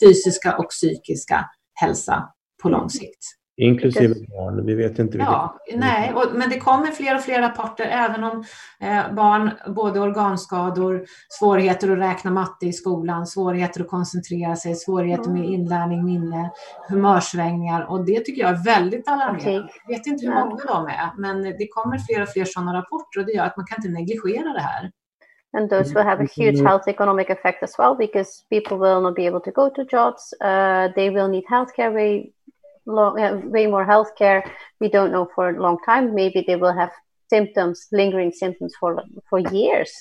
fysiska 0.04 0.58
och 0.58 0.70
psykiska 0.70 1.50
hälsa 1.74 2.30
på 2.64 2.70
lång 2.70 2.90
sikt. 2.90 3.41
Inklusive 3.62 4.16
barn, 4.28 4.66
vi 4.66 4.76
vet 4.76 5.00
inte 5.00 5.18
Ja, 5.18 5.58
nej, 5.76 6.14
och, 6.14 6.24
men 6.34 6.50
det 6.50 6.60
kommer 6.60 6.92
fler 6.92 7.16
och 7.16 7.22
fler 7.22 7.42
rapporter 7.42 7.84
även 7.84 8.24
om 8.24 8.44
eh, 8.80 9.14
barn, 9.14 9.52
både 9.76 10.00
organskador, 10.00 11.06
svårigheter 11.30 11.92
att 11.92 11.98
räkna 11.98 12.32
matte 12.32 12.66
i 12.66 12.74
skolan, 12.74 13.28
svårigheter 13.28 13.82
att 13.82 13.88
koncentrera 13.88 14.56
sig, 14.56 14.76
svårigheter 14.76 15.30
med 15.30 15.42
mm. 15.42 15.54
inlärning, 15.54 16.06
minne, 16.06 16.52
humörsvängningar 16.90 17.92
och 17.92 18.06
det 18.06 18.20
tycker 18.20 18.42
jag 18.42 18.52
är 18.52 18.64
väldigt 18.64 19.08
alarmerande. 19.08 19.60
Okay. 19.60 19.82
Jag 19.88 19.98
vet 19.98 20.08
inte 20.08 20.26
hur 20.26 20.34
många 20.34 20.66
de 20.68 20.88
är, 20.88 21.12
men 21.18 21.42
det 21.44 21.68
kommer 21.68 21.98
fler 21.98 22.22
och 22.22 22.30
fler 22.30 22.46
sådana 22.46 22.74
rapporter 22.74 23.20
och 23.20 23.26
det 23.26 23.32
gör 23.32 23.46
att 23.46 23.58
man 23.58 23.66
kan 23.66 23.78
inte 23.78 24.00
negligera 24.00 24.54
det 24.54 24.62
här. 24.62 24.92
and 25.54 25.70
those 25.70 25.94
will 25.94 26.04
have 26.04 26.22
a 26.22 26.28
huge 26.34 26.56
mm-hmm. 26.56 26.66
health 26.66 26.88
economic 26.88 27.30
effect 27.30 27.62
as 27.62 27.76
well 27.78 27.94
because 27.94 28.46
people 28.50 28.78
will 28.78 29.02
not 29.02 29.18
be 29.18 29.28
able 29.28 29.42
to 29.42 29.52
go 29.52 29.70
to 29.70 29.84
jobs. 29.84 30.34
Uh, 30.42 30.88
they 30.96 31.10
will 31.10 31.28
need 31.28 31.44
healthcare 31.46 31.94
way 31.94 32.32
long, 32.86 33.52
way 33.52 33.68
more 33.68 33.86
healthcare. 33.86 34.50
We 34.80 34.90
don't 34.90 35.12
know 35.12 35.30
for 35.36 35.50
a 35.50 35.62
long 35.62 35.78
time. 35.86 36.16
Maybe 36.16 36.44
they 36.46 36.56
will 36.56 36.74
have 36.74 36.92
symptoms, 37.30 37.88
lingering 37.92 38.32
symptoms 38.32 38.74
for 38.80 39.04
for 39.30 39.40
years. 39.40 39.92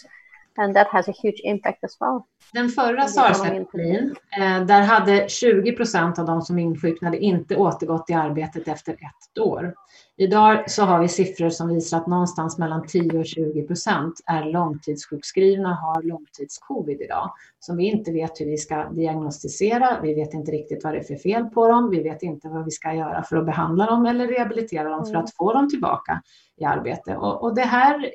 And 0.56 0.74
that 0.74 0.86
has 0.86 1.08
a 1.08 1.12
huge 1.22 1.40
impact 1.44 1.84
as 1.84 1.96
well. 2.00 2.22
Den 2.52 2.68
förra 2.68 3.08
SARS-epidemin, 3.08 4.14
eh, 4.40 4.66
där 4.66 4.82
hade 4.82 5.28
20 5.28 5.72
procent 5.72 6.18
av 6.18 6.26
de 6.26 6.42
som 6.42 6.58
insjuknade 6.58 7.18
inte 7.18 7.56
återgått 7.56 8.10
i 8.10 8.12
arbetet 8.12 8.68
efter 8.68 8.92
ett 8.92 9.38
år. 9.38 9.74
Idag 10.16 10.70
så 10.70 10.82
har 10.82 11.00
vi 11.00 11.08
siffror 11.08 11.50
som 11.50 11.68
visar 11.68 11.98
att 11.98 12.06
någonstans 12.06 12.58
mellan 12.58 12.86
10 12.86 13.18
och 13.18 13.26
20 13.26 13.62
procent 13.62 14.14
är 14.26 14.44
långtidssjukskrivna 14.44 15.74
har 15.74 16.02
långtidscovid 16.02 17.00
idag. 17.00 17.32
Som 17.60 17.76
vi 17.76 17.84
inte 17.84 18.12
vet 18.12 18.40
hur 18.40 18.46
vi 18.46 18.56
ska 18.56 18.84
diagnostisera. 18.84 20.00
Vi 20.02 20.14
vet 20.14 20.34
inte 20.34 20.52
riktigt 20.52 20.84
vad 20.84 20.92
det 20.92 20.98
är 20.98 21.02
för 21.02 21.14
fel 21.14 21.44
på 21.44 21.68
dem. 21.68 21.90
Vi 21.90 22.02
vet 22.02 22.22
inte 22.22 22.48
vad 22.48 22.64
vi 22.64 22.70
ska 22.70 22.92
göra 22.92 23.22
för 23.22 23.36
att 23.36 23.46
behandla 23.46 23.86
dem 23.86 24.06
eller 24.06 24.26
rehabilitera 24.26 24.88
dem 24.88 25.06
för 25.06 25.14
att 25.14 25.34
få 25.36 25.52
dem 25.52 25.68
tillbaka 25.68 26.22
i 26.56 26.64
arbete. 26.64 27.16
Och, 27.16 27.42
och 27.42 27.54
det 27.54 27.62
här 27.62 28.10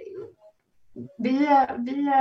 vi, 1.18 1.48
vi 1.78 2.12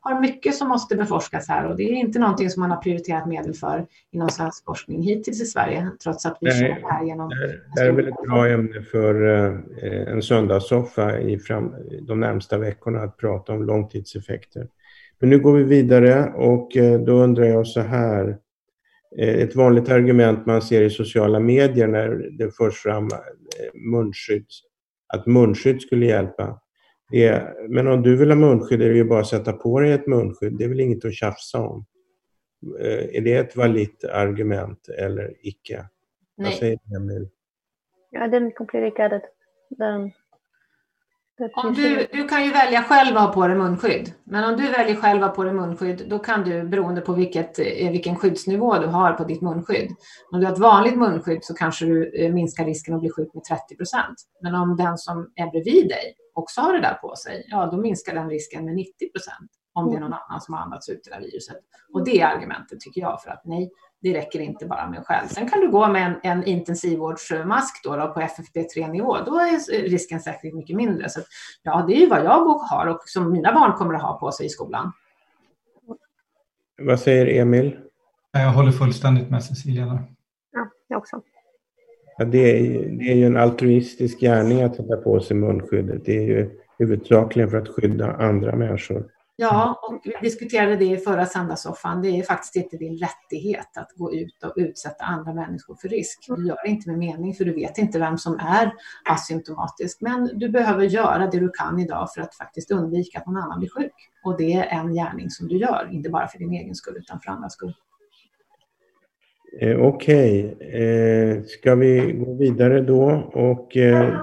har 0.00 0.20
mycket 0.20 0.54
som 0.54 0.68
måste 0.68 0.96
beforskas 0.96 1.48
här 1.48 1.66
och 1.66 1.76
det 1.76 1.82
är 1.82 1.92
inte 1.92 2.18
någonting 2.18 2.50
som 2.50 2.60
man 2.60 2.70
har 2.70 2.76
prioriterat 2.76 3.26
medel 3.26 3.54
för 3.54 3.86
inom 4.10 4.28
svensk 4.28 4.64
forskning 4.64 5.02
hittills 5.02 5.42
i 5.42 5.44
Sverige, 5.44 5.90
trots 6.02 6.26
att 6.26 6.38
vi 6.40 6.48
Nej, 6.48 6.60
kör 6.60 6.88
här 6.90 7.04
genom... 7.04 7.28
Det 7.74 7.80
här 7.80 7.88
är 7.88 7.92
väl 7.92 8.08
ett 8.08 8.22
bra 8.28 8.48
ämne 8.48 8.82
för 8.82 9.26
eh, 9.82 10.12
en 10.12 10.22
söndagssoffa 10.22 11.18
i 11.18 11.38
fram, 11.38 11.74
de 12.02 12.20
närmsta 12.20 12.58
veckorna 12.58 13.02
att 13.02 13.16
prata 13.16 13.52
om 13.52 13.62
långtidseffekter. 13.62 14.68
Men 15.18 15.30
nu 15.30 15.38
går 15.38 15.52
vi 15.52 15.64
vidare 15.64 16.32
och 16.34 16.76
eh, 16.76 17.00
då 17.00 17.12
undrar 17.12 17.44
jag 17.44 17.66
så 17.66 17.80
här. 17.80 18.38
Eh, 19.18 19.34
ett 19.34 19.56
vanligt 19.56 19.88
argument 19.88 20.46
man 20.46 20.62
ser 20.62 20.82
i 20.82 20.90
sociala 20.90 21.40
medier 21.40 21.86
när 21.86 22.30
det 22.38 22.56
förs 22.56 22.74
fram 22.74 23.08
munskydd, 23.92 24.46
att 25.14 25.26
munskydd 25.26 25.82
skulle 25.82 26.06
hjälpa 26.06 26.60
är, 27.12 27.68
men 27.68 27.86
om 27.86 28.02
du 28.02 28.16
vill 28.16 28.30
ha 28.30 28.36
munskydd 28.36 28.82
är 28.82 28.88
det 28.88 28.96
ju 28.96 29.04
bara 29.04 29.20
att 29.20 29.26
sätta 29.26 29.52
på 29.52 29.80
dig 29.80 29.92
ett 29.92 30.06
munskydd. 30.06 30.58
Det 30.58 30.64
är 30.64 30.68
väl 30.68 30.80
inget 30.80 31.04
att 31.04 31.14
tjafsa 31.14 31.60
om. 31.60 31.84
Eh, 32.80 33.16
är 33.16 33.20
det 33.20 33.34
ett 33.34 33.56
validt 33.56 34.04
argument 34.04 34.88
eller 34.88 35.34
icke? 35.40 35.86
Nej. 36.36 36.50
Vad 36.50 36.54
säger 36.54 36.78
du, 36.84 36.96
Emil? 36.96 37.28
Completely 38.54 38.92
get 38.98 39.12
it. 39.12 39.22
Then... 39.78 40.12
Om 41.54 41.74
du, 41.74 42.06
du 42.12 42.28
kan 42.28 42.44
ju 42.44 42.52
välja 42.52 42.82
själv 42.82 43.16
att 43.16 43.22
ha 43.22 43.32
på 43.32 43.46
dig 43.48 43.56
munskydd. 43.56 44.12
Men 44.24 44.44
om 44.44 44.56
du 44.56 44.70
väljer 44.70 44.96
själv 44.96 45.22
att 45.22 45.28
ha 45.30 45.36
på 45.36 45.44
dig 45.44 45.52
munskydd, 45.52 46.06
då 46.08 46.18
kan 46.18 46.44
du 46.44 46.68
beroende 46.68 47.00
på 47.00 47.12
vilket, 47.12 47.58
eh, 47.58 47.90
vilken 47.90 48.16
skyddsnivå 48.16 48.78
du 48.78 48.86
har 48.86 49.12
på 49.12 49.24
ditt 49.24 49.42
munskydd. 49.42 49.90
Om 50.32 50.40
du 50.40 50.46
har 50.46 50.52
ett 50.52 50.58
vanligt 50.58 50.98
munskydd 50.98 51.38
så 51.44 51.54
kanske 51.54 51.84
du 51.84 52.24
eh, 52.24 52.32
minskar 52.32 52.64
risken 52.64 52.94
att 52.94 53.00
bli 53.00 53.10
sjuk 53.10 53.34
med 53.34 53.44
30 53.44 53.76
procent. 53.76 54.16
Men 54.42 54.54
om 54.54 54.76
den 54.76 54.98
som 54.98 55.32
är 55.34 55.50
bredvid 55.50 55.88
dig 55.88 56.14
också 56.34 56.60
har 56.60 56.72
det 56.72 56.80
där 56.80 56.94
på 56.94 57.16
sig, 57.16 57.46
ja 57.48 57.66
då 57.66 57.76
minskar 57.76 58.14
den 58.14 58.30
risken 58.30 58.64
med 58.64 58.74
90 58.74 59.12
procent 59.12 59.50
om 59.74 59.90
det 59.90 59.96
är 59.96 60.00
någon 60.00 60.12
annan 60.12 60.40
som 60.40 60.54
har 60.54 60.60
andats 60.60 60.88
ut 60.88 61.00
det 61.04 61.10
där 61.10 61.20
viruset. 61.20 61.56
Och 61.92 62.04
det 62.04 62.20
är 62.20 62.26
argumentet 62.26 62.80
tycker 62.80 63.00
jag 63.00 63.22
för 63.22 63.30
att 63.30 63.42
nej, 63.44 63.70
det 64.04 64.14
räcker 64.14 64.40
inte 64.40 64.66
bara 64.66 64.90
med 64.90 65.06
själv. 65.06 65.28
Sen 65.28 65.48
kan 65.48 65.60
du 65.60 65.70
gå 65.70 65.88
med 65.88 66.06
en, 66.06 66.32
en 66.32 66.44
intensivvårdsmask 66.44 67.84
då, 67.84 67.96
då 67.96 68.08
på 68.08 68.20
FFP3-nivå. 68.20 69.16
Då 69.26 69.38
är 69.38 69.82
risken 69.88 70.20
säkert 70.20 70.54
mycket 70.54 70.76
mindre. 70.76 71.08
Så 71.08 71.20
ja, 71.62 71.84
det 71.88 71.96
är 71.96 72.00
ju 72.00 72.06
vad 72.08 72.24
jag 72.24 72.44
har 72.44 72.86
och 72.86 73.00
som 73.04 73.32
mina 73.32 73.52
barn 73.52 73.72
kommer 73.72 73.94
att 73.94 74.02
ha 74.02 74.18
på 74.18 74.32
sig 74.32 74.46
i 74.46 74.48
skolan. 74.48 74.92
Vad 76.82 77.00
säger 77.00 77.42
Emil? 77.42 77.78
Jag 78.32 78.52
håller 78.52 78.72
fullständigt 78.72 79.30
med 79.30 79.44
Cecilia 79.44 79.86
där. 79.86 80.04
Ja, 80.52 80.68
jag 80.88 80.98
också. 80.98 81.20
Ja, 82.18 82.24
det, 82.24 82.38
är, 82.38 82.88
det 82.88 83.04
är 83.04 83.16
ju 83.16 83.26
en 83.26 83.36
altruistisk 83.36 84.20
gärning 84.20 84.62
att 84.62 84.76
sätta 84.76 84.96
på 84.96 85.20
sig 85.20 85.36
munskyddet. 85.36 86.04
Det 86.04 86.16
är 86.16 86.22
ju 86.22 86.60
huvudsakligen 86.78 87.50
för 87.50 87.58
att 87.58 87.68
skydda 87.68 88.12
andra 88.12 88.56
människor. 88.56 89.13
Ja, 89.36 89.80
och 89.82 90.00
vi 90.04 90.12
diskuterade 90.22 90.76
det 90.76 90.84
i 90.84 90.96
förra 90.96 91.26
söndagssoffan. 91.26 92.02
Det 92.02 92.08
är 92.08 92.22
faktiskt 92.22 92.56
inte 92.56 92.76
din 92.76 92.98
rättighet 92.98 93.76
att 93.76 93.92
gå 93.96 94.14
ut 94.14 94.44
och 94.44 94.52
utsätta 94.56 95.04
andra 95.04 95.34
människor 95.34 95.74
för 95.74 95.88
risk. 95.88 96.24
Du 96.28 96.46
gör 96.46 96.58
det 96.64 96.70
inte 96.70 96.90
med 96.90 96.98
mening, 96.98 97.34
för 97.34 97.44
du 97.44 97.52
vet 97.52 97.78
inte 97.78 97.98
vem 97.98 98.18
som 98.18 98.38
är 98.38 98.72
asymptomatisk. 99.04 100.00
Men 100.00 100.38
du 100.38 100.48
behöver 100.48 100.84
göra 100.84 101.26
det 101.26 101.40
du 101.40 101.50
kan 101.50 101.78
idag 101.78 102.08
för 102.14 102.20
att 102.20 102.34
faktiskt 102.34 102.70
undvika 102.70 103.18
att 103.18 103.26
någon 103.26 103.36
annan 103.36 103.58
blir 103.58 103.68
sjuk. 103.68 103.92
Och 104.24 104.36
det 104.38 104.52
är 104.52 104.80
en 104.80 104.94
gärning 104.94 105.30
som 105.30 105.48
du 105.48 105.56
gör, 105.56 105.88
inte 105.92 106.10
bara 106.10 106.28
för 106.28 106.38
din 106.38 106.52
egen 106.52 106.74
skull, 106.74 106.96
utan 106.96 107.20
för 107.20 107.30
andras 107.30 107.52
skull. 107.52 107.74
Eh, 109.60 109.80
Okej, 109.80 110.54
okay. 110.54 110.82
eh, 110.82 111.42
ska 111.42 111.74
vi 111.74 112.12
gå 112.12 112.34
vidare 112.34 112.80
då? 112.80 113.30
Och 113.34 113.76
eh, 113.76 114.20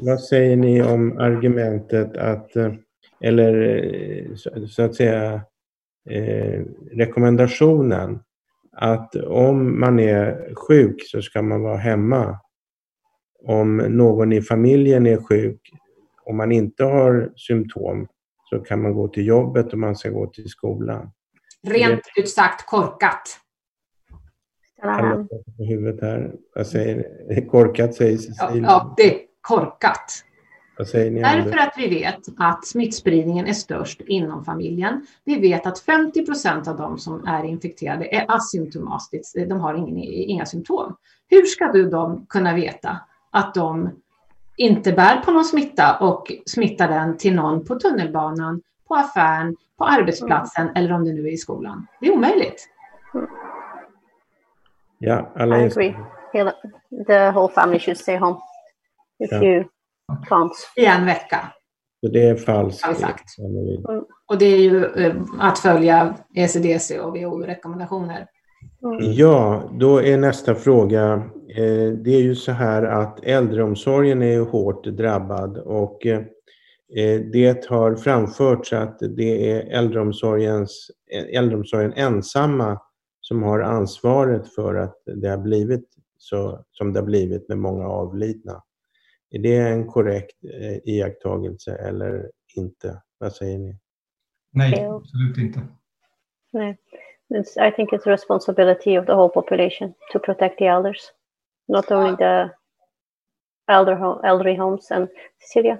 vad 0.00 0.20
säger 0.20 0.56
ni 0.56 0.82
om 0.82 1.18
argumentet 1.18 2.16
att 2.16 2.56
eh, 2.56 2.72
eller 3.24 4.66
så 4.66 4.82
att 4.82 4.94
säga 4.94 5.34
eh, 6.10 6.62
rekommendationen 6.90 8.20
att 8.72 9.16
om 9.16 9.80
man 9.80 9.98
är 9.98 10.54
sjuk 10.54 11.02
så 11.06 11.22
ska 11.22 11.42
man 11.42 11.62
vara 11.62 11.76
hemma. 11.76 12.38
Om 13.38 13.76
någon 13.76 14.32
i 14.32 14.42
familjen 14.42 15.06
är 15.06 15.16
sjuk 15.16 15.60
och 16.24 16.34
man 16.34 16.52
inte 16.52 16.84
har 16.84 17.32
symptom 17.36 18.08
så 18.50 18.58
kan 18.58 18.82
man 18.82 18.94
gå 18.94 19.08
till 19.08 19.26
jobbet 19.26 19.72
och 19.72 19.78
man 19.78 19.96
ska 19.96 20.10
gå 20.10 20.26
till 20.26 20.48
skolan. 20.48 21.10
Rent 21.66 22.02
ut 22.16 22.28
sagt 22.28 22.66
korkat. 22.66 23.40
Alla 24.82 25.26
på 25.56 25.64
huvudet 25.64 26.00
här. 26.00 26.34
Vad 26.54 26.66
säger 26.66 27.48
Korkat 27.48 27.94
säger 27.94 28.16
Cecilia. 28.16 28.62
Ja, 28.62 28.94
det 28.96 29.14
är 29.14 29.20
korkat. 29.40 30.24
Vad 30.78 30.88
säger 30.88 31.10
ni 31.10 31.20
Därför 31.20 31.58
att 31.58 31.74
vi 31.76 31.88
vet 31.88 32.20
att 32.38 32.66
smittspridningen 32.66 33.46
är 33.46 33.52
störst 33.52 34.00
inom 34.00 34.44
familjen. 34.44 35.06
Vi 35.24 35.40
vet 35.40 35.66
att 35.66 35.78
50 35.78 36.26
procent 36.26 36.68
av 36.68 36.76
de 36.76 36.98
som 36.98 37.26
är 37.26 37.44
infekterade 37.44 38.14
är 38.14 38.24
asymptomatiska, 38.28 39.46
de 39.46 39.60
har 39.60 39.74
ingen, 39.74 39.98
inga 40.04 40.46
symptom. 40.46 40.96
Hur 41.28 41.42
ska 41.42 41.72
du 41.72 41.90
då 41.90 42.22
kunna 42.28 42.54
veta 42.54 42.98
att 43.30 43.54
de 43.54 43.90
inte 44.56 44.92
bär 44.92 45.20
på 45.20 45.30
någon 45.30 45.44
smitta 45.44 45.98
och 45.98 46.32
smittar 46.46 46.88
den 46.88 47.16
till 47.16 47.34
någon 47.34 47.64
på 47.64 47.74
tunnelbanan, 47.74 48.62
på 48.88 48.94
affären, 48.94 49.56
på 49.78 49.84
arbetsplatsen 49.84 50.68
mm. 50.68 50.76
eller 50.76 50.94
om 50.94 51.04
det 51.04 51.12
nu 51.12 51.28
är 51.28 51.32
i 51.32 51.36
skolan? 51.36 51.86
Det 52.00 52.06
är 52.06 52.12
omöjligt. 52.12 52.68
Ja, 54.98 55.32
alla 55.36 55.60
I 55.60 55.64
agree. 55.64 55.96
The 57.06 57.30
whole 57.30 57.52
family 57.52 57.78
should 57.78 57.98
stay 57.98 58.18
home. 58.18 58.36
If 59.18 59.32
ja. 59.32 59.42
you 59.42 59.64
Fanns. 60.28 60.72
I 60.76 60.84
en 60.84 61.06
vecka. 61.06 61.52
Så 62.00 62.10
det 62.10 62.28
är 62.28 62.36
falskt? 62.36 62.86
Mm. 63.38 64.04
Och 64.26 64.38
det 64.38 64.44
är 64.44 64.58
ju 64.58 64.84
eh, 64.84 65.14
att 65.38 65.58
följa 65.58 66.14
ECDC 66.34 67.00
och 67.00 67.16
WHO-rekommendationer. 67.16 68.26
Mm. 68.84 69.12
Ja, 69.12 69.70
då 69.80 70.02
är 70.02 70.18
nästa 70.18 70.54
fråga. 70.54 71.12
Eh, 71.56 71.92
det 72.04 72.10
är 72.14 72.22
ju 72.22 72.34
så 72.34 72.52
här 72.52 72.82
att 72.82 73.24
äldreomsorgen 73.24 74.22
är 74.22 74.40
hårt 74.40 74.84
drabbad 74.84 75.58
och 75.58 76.06
eh, 76.06 76.22
det 77.32 77.66
har 77.68 77.96
framförts 77.96 78.72
att 78.72 78.98
det 79.16 79.50
är 79.50 79.78
äldreomsorgens, 79.78 80.90
äldreomsorgen 81.32 81.92
ensamma 81.92 82.80
som 83.20 83.42
har 83.42 83.60
ansvaret 83.60 84.54
för 84.54 84.74
att 84.74 85.02
det 85.22 85.28
har 85.28 85.38
blivit 85.38 85.88
så 86.18 86.64
som 86.72 86.92
det 86.92 87.00
har 87.00 87.06
blivit 87.06 87.48
med 87.48 87.58
många 87.58 87.88
avlidna. 87.88 88.62
Är 89.34 89.38
det 89.38 89.56
en 89.56 89.86
korrekt 89.86 90.44
eh, 90.44 90.94
iakttagelse 90.94 91.74
eller 91.74 92.30
inte? 92.56 93.02
Vad 93.18 93.32
säger 93.32 93.58
ni? 93.58 93.76
Nej, 94.52 94.84
absolut 94.84 95.38
inte. 95.38 95.60
Nej. 96.52 96.78
I 97.68 97.72
think 97.76 97.92
it's 97.92 98.08
a 98.08 98.10
responsibility 98.10 98.98
of 98.98 99.06
the 99.06 99.12
whole 99.12 99.28
population 99.28 99.94
to 100.12 100.18
protect 100.18 100.58
the 100.58 100.66
elders, 100.66 100.98
not 101.68 101.90
only 101.90 102.16
the 102.16 102.50
elder 103.72 104.26
elderly 104.26 104.56
homes 104.56 104.90
and 104.90 105.08
Cecilia. 105.40 105.78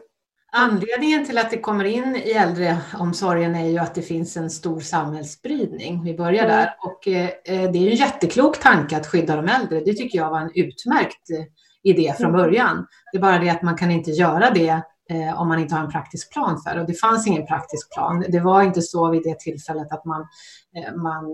Anledningen 0.52 1.26
till 1.26 1.38
att 1.38 1.50
det 1.50 1.58
kommer 1.58 1.84
in 1.84 2.16
i 2.16 2.30
äldreomsorgen 2.30 3.54
är 3.54 3.68
ju 3.68 3.78
att 3.78 3.94
det 3.94 4.02
finns 4.02 4.36
en 4.36 4.50
stor 4.50 4.80
samhällsspridning. 4.80 6.04
Vi 6.04 6.14
börjar 6.14 6.44
mm. 6.44 6.56
där. 6.56 6.76
Och 6.82 7.08
eh, 7.08 7.30
det 7.44 7.78
är 7.78 7.90
en 7.90 7.96
jätteklok 7.96 8.60
tanke 8.60 8.96
att 8.96 9.06
skydda 9.06 9.36
de 9.36 9.48
äldre. 9.48 9.80
Det 9.80 9.94
tycker 9.94 10.18
jag 10.18 10.30
var 10.30 10.40
en 10.40 10.50
utmärkt 10.54 11.28
eh, 11.84 11.90
idé 11.90 12.14
från 12.16 12.28
mm. 12.28 12.40
början. 12.40 12.86
Det 13.12 13.18
är 13.18 13.22
bara 13.22 13.38
det 13.38 13.50
att 13.50 13.62
man 13.62 13.76
kan 13.76 13.90
inte 13.90 14.10
göra 14.10 14.50
det 14.50 14.82
eh, 15.10 15.40
om 15.40 15.48
man 15.48 15.58
inte 15.58 15.74
har 15.74 15.84
en 15.84 15.90
praktisk 15.90 16.32
plan 16.32 16.62
för 16.62 16.74
det. 16.74 16.80
Och 16.80 16.86
det 16.86 16.94
fanns 16.94 17.26
ingen 17.26 17.46
praktisk 17.46 17.94
plan. 17.94 18.24
Det 18.28 18.40
var 18.40 18.62
inte 18.62 18.82
så 18.82 19.10
vid 19.10 19.22
det 19.22 19.38
tillfället 19.38 19.92
att 19.92 20.04
man, 20.04 20.26
man 20.96 21.24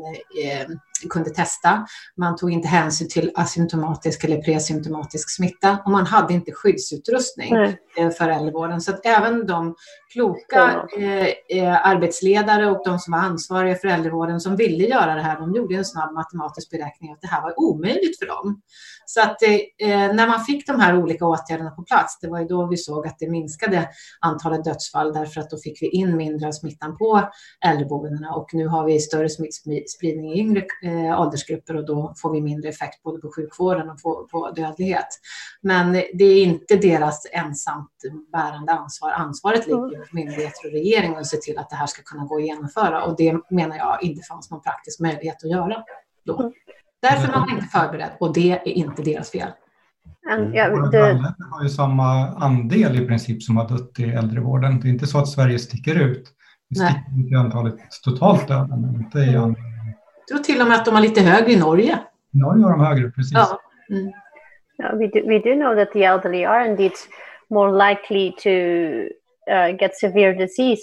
eh, 0.44 0.66
kunde 1.10 1.30
testa. 1.30 1.86
Man 2.16 2.36
tog 2.36 2.50
inte 2.50 2.68
hänsyn 2.68 3.08
till 3.08 3.30
asymptomatisk 3.34 4.24
eller 4.24 4.42
presymptomatisk 4.42 5.36
smitta 5.36 5.78
och 5.84 5.90
man 5.90 6.06
hade 6.06 6.34
inte 6.34 6.52
skyddsutrustning 6.52 7.52
mm. 7.52 8.12
för 8.12 8.28
äldrevården. 8.28 8.80
Så 8.80 8.90
att 8.90 9.06
även 9.06 9.46
de 9.46 9.74
kloka 10.12 10.86
eh, 10.98 11.58
eh, 11.58 11.86
arbetsledare 11.86 12.70
och 12.70 12.82
de 12.84 12.98
som 12.98 13.12
var 13.12 13.18
ansvariga 13.18 13.74
för 13.74 13.88
äldrevården 13.88 14.40
som 14.40 14.56
ville 14.56 14.84
göra 14.84 15.14
det 15.14 15.22
här, 15.22 15.40
de 15.40 15.54
gjorde 15.54 15.74
en 15.74 15.84
snabb 15.84 16.12
matematisk 16.12 16.70
beräkning 16.70 17.12
att 17.12 17.20
det 17.20 17.28
här 17.28 17.42
var 17.42 17.60
omöjligt 17.60 18.18
för 18.18 18.26
dem. 18.26 18.60
Så 19.06 19.20
att 19.20 19.42
eh, 19.42 20.14
när 20.14 20.26
man 20.26 20.44
fick 20.44 20.66
de 20.66 20.80
här 20.80 20.98
olika 20.98 21.26
åtgärderna 21.26 21.70
på 21.70 21.82
plats, 21.82 22.18
det 22.20 22.28
var 22.28 22.40
ju 22.40 22.46
då 22.46 22.66
vi 22.66 22.76
såg 22.76 23.06
att 23.06 23.18
det 23.18 23.30
minskade 23.30 23.88
antalet 24.20 24.64
dödsfall 24.64 25.12
därför 25.12 25.40
att 25.40 25.50
då 25.50 25.58
fick 25.58 25.82
vi 25.82 25.88
in 25.88 26.16
mindre 26.16 26.48
av 26.48 26.52
smittan 26.52 26.96
på 26.98 27.30
äldreboendena 27.66 28.34
och 28.34 28.48
nu 28.52 28.66
har 28.66 28.84
vi 28.84 29.00
större 29.00 29.28
smittspridning 29.30 30.32
i 30.32 30.38
yngre 30.38 30.64
eh, 30.82 31.20
åldersgrupper 31.20 31.76
och 31.76 31.86
då 31.86 32.14
får 32.16 32.32
vi 32.32 32.40
mindre 32.40 32.68
effekt 32.68 33.02
både 33.02 33.20
på 33.20 33.32
sjukvården 33.36 33.90
och 33.90 34.02
på, 34.02 34.28
på 34.30 34.50
dödlighet. 34.50 35.06
Men 35.62 35.92
det 35.92 36.24
är 36.24 36.42
inte 36.42 36.76
deras 36.76 37.26
ensamt 37.32 37.90
bärande 38.32 38.72
ansvar. 38.72 39.10
Ansvaret 39.10 39.66
ligger 39.66 39.98
hos 39.98 40.12
myndigheter 40.12 40.66
och 40.66 40.72
regering 40.72 41.16
att 41.16 41.26
se 41.26 41.36
till 41.36 41.58
att 41.58 41.70
det 41.70 41.76
här 41.76 41.86
ska 41.86 42.02
kunna 42.02 42.24
gå 42.24 42.36
att 42.36 42.44
genomföra 42.44 43.04
och 43.04 43.16
det 43.16 43.40
menar 43.50 43.76
jag 43.76 44.02
inte 44.02 44.22
fanns 44.22 44.50
någon 44.50 44.62
praktisk 44.62 45.00
möjlighet 45.00 45.44
att 45.44 45.50
göra 45.50 45.84
då. 46.26 46.40
Mm. 46.40 46.52
Därför 47.02 47.32
var 47.32 47.40
man 47.40 47.50
inte 47.50 47.66
förberedd 47.66 48.10
och 48.20 48.34
det 48.34 48.50
är 48.50 48.68
inte 48.68 49.02
deras 49.02 49.30
fel. 49.30 49.48
Mm. 50.32 50.54
Ja, 50.54 50.88
det... 50.90 51.34
har 51.50 51.62
ju 51.62 51.68
samma 51.68 52.28
andel 52.28 53.02
i 53.02 53.06
princip 53.06 53.42
som 53.42 53.56
har 53.56 53.68
dött 53.68 54.00
i 54.00 54.04
äldrevården. 54.04 54.80
Det 54.80 54.88
är 54.88 54.90
inte 54.90 55.06
så 55.06 55.18
att 55.18 55.28
Sverige 55.28 55.58
sticker 55.58 55.94
ut. 55.94 56.28
Vi 56.70 56.76
sticker 56.76 57.16
inte 57.16 57.34
i 57.34 57.36
antalet 57.36 57.74
totalt 58.04 58.48
döda, 58.48 58.76
men 58.76 58.94
inte 58.94 59.18
i 59.18 59.36
andelen. 59.36 59.56
Jag 60.28 60.28
tror 60.28 60.38
till 60.38 60.60
och 60.60 60.68
med 60.68 60.76
att 60.76 60.84
de 60.84 60.94
har 60.94 61.02
lite 61.02 61.20
högre 61.20 61.52
i 61.52 61.56
Norge. 61.56 61.98
I 62.34 62.38
Norge 62.38 62.62
har 62.62 62.70
de 62.70 62.80
högre, 62.80 63.10
precis. 63.10 63.32
Ja. 63.32 63.60
Mm. 63.90 64.12
Yeah, 64.78 64.94
we, 64.94 65.06
do, 65.08 65.20
we 65.26 65.38
do 65.38 65.54
know 65.54 65.74
that 65.74 65.92
the 65.92 66.04
elderly 66.04 66.44
are 66.44 66.64
indeed 66.64 66.92
more 67.50 67.70
likely 67.70 68.32
to 68.44 68.50
uh, 69.50 69.76
get 69.78 69.96
severe 69.96 70.32
disease. 70.34 70.80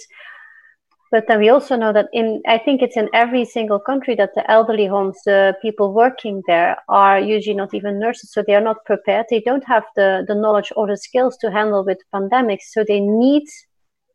But 1.10 1.24
then 1.28 1.40
we 1.40 1.50
also 1.50 1.78
know 1.78 1.94
that 1.94 2.08
in, 2.12 2.42
I 2.46 2.58
think 2.58 2.82
it's 2.82 2.98
in 2.98 3.10
every 3.14 3.46
single 3.46 3.80
country 3.80 4.14
that 4.16 4.36
the 4.36 4.50
elderly 4.52 4.88
homes, 4.88 5.16
the 5.24 5.56
people 5.62 5.94
working 5.94 6.44
there 6.48 6.76
are 6.90 7.20
usually 7.20 7.56
not 7.56 7.74
even 7.74 7.98
nurses. 7.98 8.32
So 8.34 8.44
they 8.46 8.56
are 8.56 8.62
not 8.62 8.84
prepared. 8.86 9.28
They 9.30 9.40
don't 9.40 9.66
have 9.66 9.84
the, 9.96 10.26
the 10.28 10.36
knowledge 10.36 10.74
or 10.76 10.88
the 10.88 10.98
skills 10.98 11.38
to 11.38 11.50
handle 11.50 11.86
with 11.86 11.98
pandemics. 12.14 12.74
So 12.74 12.84
they 12.86 13.00
need 13.00 13.48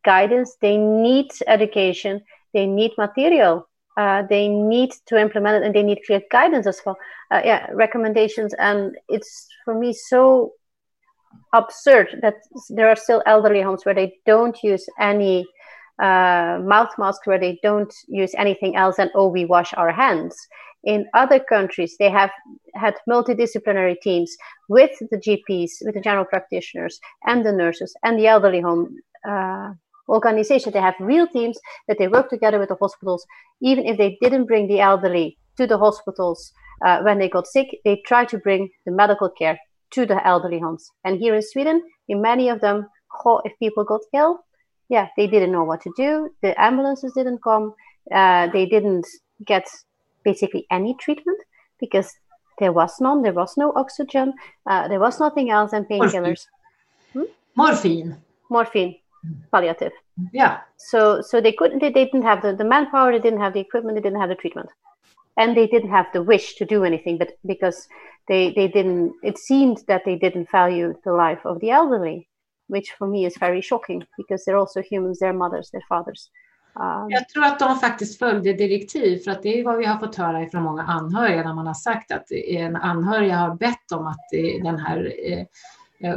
guidance. 0.03 0.57
They 0.61 0.77
need 0.77 1.31
education. 1.47 2.21
They 2.53 2.65
need 2.65 2.91
material. 2.97 3.67
Uh, 3.95 4.23
they 4.27 4.47
need 4.47 4.91
to 5.05 5.17
implement 5.17 5.63
it 5.63 5.65
and 5.65 5.75
they 5.75 5.83
need 5.83 5.99
clear 6.05 6.21
guidance 6.31 6.65
as 6.65 6.81
well. 6.85 6.97
Uh, 7.31 7.41
yeah, 7.45 7.67
recommendations. 7.73 8.53
And 8.55 8.95
it's 9.07 9.47
for 9.65 9.77
me 9.77 9.93
so 9.93 10.53
absurd 11.53 12.19
that 12.21 12.35
there 12.69 12.89
are 12.89 12.95
still 12.95 13.21
elderly 13.25 13.61
homes 13.61 13.85
where 13.85 13.95
they 13.95 14.15
don't 14.25 14.57
use 14.63 14.85
any 14.99 15.45
uh, 16.01 16.59
mouth 16.63 16.91
mask 16.97 17.25
where 17.25 17.39
they 17.39 17.59
don't 17.61 17.93
use 18.07 18.33
anything 18.35 18.75
else 18.75 18.97
and 18.97 19.11
oh 19.13 19.27
we 19.27 19.45
wash 19.45 19.73
our 19.75 19.91
hands 19.91 20.35
in 20.83 21.07
other 21.13 21.39
countries 21.39 21.95
they 21.99 22.09
have 22.09 22.31
had 22.73 22.95
multidisciplinary 23.07 23.95
teams 24.01 24.35
with 24.69 24.91
the 25.11 25.17
gps 25.17 25.73
with 25.85 25.93
the 25.93 26.01
general 26.01 26.25
practitioners 26.25 26.99
and 27.27 27.45
the 27.45 27.51
nurses 27.51 27.95
and 28.03 28.17
the 28.17 28.25
elderly 28.25 28.59
home 28.59 28.97
uh, 29.29 29.71
organization 30.09 30.71
they 30.71 30.81
have 30.81 30.95
real 30.99 31.27
teams 31.27 31.57
that 31.87 31.97
they 31.97 32.07
work 32.07 32.29
together 32.29 32.59
with 32.59 32.69
the 32.69 32.75
hospitals 32.79 33.25
even 33.61 33.85
if 33.85 33.97
they 33.97 34.17
didn't 34.21 34.45
bring 34.45 34.67
the 34.67 34.79
elderly 34.79 35.37
to 35.57 35.65
the 35.67 35.77
hospitals 35.77 36.51
uh, 36.85 37.01
when 37.01 37.19
they 37.19 37.29
got 37.29 37.47
sick 37.47 37.67
they 37.85 38.01
try 38.05 38.25
to 38.25 38.37
bring 38.37 38.69
the 38.85 38.91
medical 38.91 39.29
care 39.29 39.57
to 39.91 40.05
the 40.05 40.25
elderly 40.27 40.59
homes 40.59 40.91
and 41.05 41.19
here 41.19 41.35
in 41.35 41.41
sweden 41.41 41.81
in 42.07 42.21
many 42.21 42.49
of 42.49 42.59
them 42.61 42.87
if 43.45 43.53
people 43.59 43.83
got 43.83 44.01
ill 44.13 44.43
yeah, 44.89 45.07
they 45.17 45.27
didn't 45.27 45.51
know 45.51 45.63
what 45.63 45.81
to 45.81 45.91
do. 45.95 46.29
The 46.41 46.59
ambulances 46.61 47.13
didn't 47.13 47.41
come. 47.43 47.73
Uh, 48.11 48.47
they 48.47 48.65
didn't 48.65 49.07
get 49.45 49.67
basically 50.23 50.65
any 50.69 50.95
treatment 50.99 51.39
because 51.79 52.11
there 52.59 52.71
was 52.71 52.99
none. 52.99 53.21
There 53.21 53.33
was 53.33 53.55
no 53.57 53.73
oxygen. 53.75 54.33
Uh, 54.65 54.87
there 54.87 54.99
was 54.99 55.19
nothing 55.19 55.49
else, 55.49 55.71
than 55.71 55.85
painkillers. 55.85 56.47
Hmm? 57.13 57.23
Morphine. 57.55 58.17
Morphine, 58.49 58.95
palliative. 59.51 59.91
Yeah. 60.31 60.59
So, 60.77 61.21
so 61.21 61.41
they 61.41 61.51
couldn't. 61.51 61.79
They, 61.79 61.91
they 61.91 62.05
didn't 62.05 62.23
have 62.23 62.41
the, 62.41 62.55
the 62.55 62.63
manpower. 62.63 63.11
They 63.11 63.19
didn't 63.19 63.41
have 63.41 63.53
the 63.53 63.59
equipment. 63.59 63.95
They 63.95 64.01
didn't 64.01 64.19
have 64.19 64.29
the 64.29 64.35
treatment, 64.35 64.69
and 65.37 65.55
they 65.55 65.67
didn't 65.67 65.89
have 65.89 66.07
the 66.13 66.21
wish 66.21 66.55
to 66.55 66.65
do 66.65 66.83
anything. 66.83 67.17
But 67.17 67.37
because 67.45 67.87
they 68.27 68.51
they 68.51 68.67
didn't, 68.67 69.13
it 69.23 69.37
seemed 69.37 69.83
that 69.87 70.03
they 70.05 70.15
didn't 70.15 70.51
value 70.51 70.93
the 71.03 71.13
life 71.13 71.45
of 71.45 71.59
the 71.59 71.71
elderly 71.71 72.27
which 72.67 72.95
for 72.97 73.07
me 73.07 73.25
is 73.25 73.37
very 73.39 73.61
shocking 73.61 74.03
because 74.17 74.45
they're 74.45 74.57
also 74.57 74.81
humans, 74.81 75.19
they're 75.19 75.33
mothers, 75.33 75.69
they're 75.71 75.87
fathers. 75.89 76.29
Um, 76.75 77.09
jag 77.09 77.29
tror 77.29 77.45
att 77.45 77.59
de 77.59 77.79
faktiskt 77.79 78.19
följde 78.19 78.53
direktiv 78.53 79.17
för 79.17 79.31
att 79.31 79.43
det 79.43 79.59
är 79.59 79.63
vad 79.63 79.77
vi 79.77 79.85
har 79.85 79.97
fått 79.97 80.15
höra 80.15 80.49
från 80.49 80.63
många 80.63 80.83
anhöriga 80.83 81.43
när 81.43 81.53
man 81.53 81.67
har 81.67 81.73
sagt 81.73 82.11
att 82.11 82.31
en 82.31 82.75
anhörig 82.75 83.31
har 83.31 83.55
bett 83.55 83.91
om 83.91 84.07
att 84.07 84.29
den 84.63 84.79
här 84.79 85.13
eh, 85.31 85.39
Eh, 85.39 85.45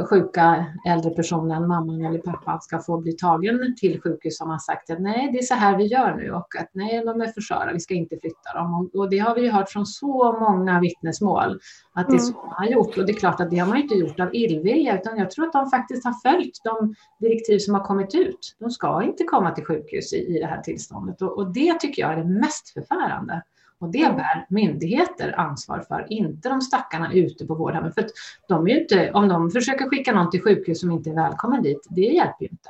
sjuka 0.09 0.65
äldre 0.87 1.11
personen, 1.11 1.67
mamman 1.67 2.05
eller 2.05 2.19
pappan, 2.19 2.61
ska 2.61 2.79
få 2.79 2.97
bli 2.97 3.11
tagen 3.11 3.75
till 3.79 4.01
sjukhus 4.01 4.39
har 4.39 4.47
man 4.47 4.59
sagt 4.59 4.89
att 4.89 4.99
nej, 4.99 5.31
det 5.31 5.37
är 5.37 5.43
så 5.43 5.53
här 5.53 5.77
vi 5.77 5.85
gör 5.85 6.15
nu 6.15 6.31
och 6.31 6.55
att 6.59 6.69
nej, 6.73 7.03
de 7.05 7.21
är 7.21 7.27
för 7.27 7.41
sköra, 7.41 7.73
vi 7.73 7.79
ska 7.79 7.93
inte 7.93 8.17
flytta 8.21 8.53
dem. 8.53 8.89
Och, 8.93 9.09
det 9.09 9.17
har 9.17 9.35
vi 9.35 9.41
ju 9.41 9.49
hört 9.49 9.69
från 9.69 9.85
så 9.85 10.39
många 10.39 10.79
vittnesmål 10.79 11.59
att 11.93 12.07
det 12.07 12.15
är 12.15 12.17
så 12.17 12.33
mm. 12.33 12.45
man 12.45 12.55
har 12.57 12.65
gjort. 12.65 12.97
Och 12.97 13.05
det 13.05 13.11
är 13.11 13.17
klart 13.17 13.39
att 13.39 13.49
det 13.49 13.57
har 13.57 13.67
man 13.67 13.77
inte 13.77 13.95
gjort 13.95 14.19
av 14.19 14.35
illvilja, 14.35 14.99
utan 14.99 15.17
jag 15.17 15.31
tror 15.31 15.45
att 15.45 15.53
de 15.53 15.69
faktiskt 15.69 16.05
har 16.05 16.31
följt 16.31 16.61
de 16.63 16.95
direktiv 17.19 17.59
som 17.59 17.73
har 17.73 17.83
kommit 17.83 18.15
ut. 18.15 18.55
De 18.59 18.71
ska 18.71 19.03
inte 19.03 19.23
komma 19.23 19.51
till 19.51 19.65
sjukhus 19.65 20.13
i, 20.13 20.17
i 20.17 20.39
det 20.39 20.45
här 20.45 20.61
tillståndet 20.61 21.21
och, 21.21 21.37
och 21.37 21.53
det 21.53 21.79
tycker 21.79 22.01
jag 22.01 22.13
är 22.13 22.17
det 22.17 22.39
mest 22.39 22.69
förfärande. 22.73 23.43
Och 23.79 23.91
det 23.91 24.15
bär 24.15 24.45
myndigheter 24.49 25.39
ansvar 25.39 25.79
för, 25.87 26.05
inte 26.09 26.49
de 26.49 26.61
stackarna 26.61 27.13
ute 27.13 27.45
på 27.45 27.55
vårdhemmen. 27.55 27.91
För 27.91 28.05
de 28.47 28.67
är 28.67 28.81
inte, 28.81 29.11
om 29.11 29.27
de 29.27 29.51
försöker 29.51 29.89
skicka 29.89 30.13
någon 30.13 30.29
till 30.29 30.41
sjukhus 30.41 30.79
som 30.79 30.91
inte 30.91 31.09
är 31.09 31.15
välkommen 31.15 31.63
dit, 31.63 31.87
det 31.89 32.01
hjälper 32.01 32.43
ju 32.43 32.47
inte. 32.47 32.69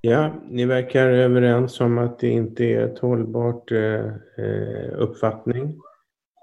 Ja, 0.00 0.34
ni 0.48 0.64
verkar 0.64 1.08
överens 1.08 1.80
om 1.80 1.98
att 1.98 2.18
det 2.18 2.28
inte 2.28 2.64
är 2.64 2.86
ett 2.86 2.98
hållbart 2.98 3.72
eh, 3.72 4.04
eh 4.38 4.92
uppfattning. 4.98 5.80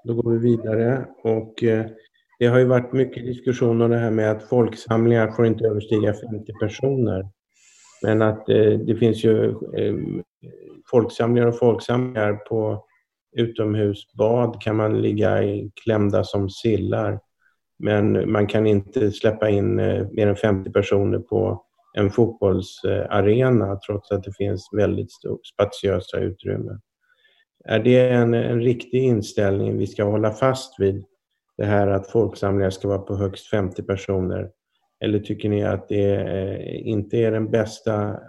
Då 0.04 0.14
går 0.14 0.32
vi 0.32 0.38
vidare. 0.38 1.06
Och, 1.24 1.64
eh, 1.64 1.86
det 2.40 2.48
har 2.48 2.60
ju 2.60 2.66
varit 2.66 2.94
mycket 2.94 3.26
diskussion 3.26 3.82
om 3.82 3.92
det 3.92 3.98
här 3.98 4.12
med 4.12 4.32
att 4.32 4.50
folksamlingar 4.50 5.32
får 5.32 5.46
inte 5.46 5.66
överstiga 5.66 6.14
50 6.14 6.54
personer. 6.60 7.28
Men 8.02 8.22
att 8.22 8.50
eh, 8.50 8.72
det 8.72 8.96
finns 8.96 9.24
ju 9.24 9.50
eh, 9.50 9.96
folksamlingar 10.92 11.48
och 11.48 11.60
folksamlingar 11.60 12.34
på 12.34 12.86
utomhusbad 13.36 14.62
kan 14.62 14.76
man 14.76 15.02
ligga 15.02 15.44
i, 15.44 15.72
klämda 15.84 16.24
som 16.24 16.50
sillar. 16.50 17.20
Men 17.80 18.32
man 18.32 18.48
kan 18.48 18.68
inte 18.68 19.12
släppa 19.12 19.50
in 19.50 19.80
eh, 19.80 20.08
mer 20.12 20.28
än 20.28 20.36
50 20.36 20.72
personer 20.72 21.20
på 21.20 21.64
en 21.98 22.12
fotbollsarena 22.12 23.80
trots 23.88 24.12
att 24.12 24.24
det 24.24 24.34
finns 24.38 24.70
väldigt 24.74 25.10
spatiösa 25.54 26.20
utrymmen. 26.20 26.82
Är 27.66 27.80
det 27.80 28.10
en, 28.10 28.34
en 28.34 28.62
riktig 28.62 29.04
inställning 29.04 29.78
vi 29.78 29.88
ska 29.88 30.04
hålla 30.04 30.32
fast 30.32 30.80
vid? 30.80 31.06
Det 31.58 31.66
här 31.66 31.88
att 31.88 32.08
folksamlingar 32.12 32.70
ska 32.70 32.88
vara 32.88 33.00
på 33.00 33.16
högst 33.16 33.50
50 33.50 33.84
personer? 33.84 34.50
Eller 35.04 35.20
tycker 35.20 35.50
ni 35.50 35.64
att 35.64 35.90
det 35.90 36.16
eh, 36.16 36.88
inte 36.88 37.18
är 37.18 37.32
den 37.32 37.52
bästa 37.52 38.20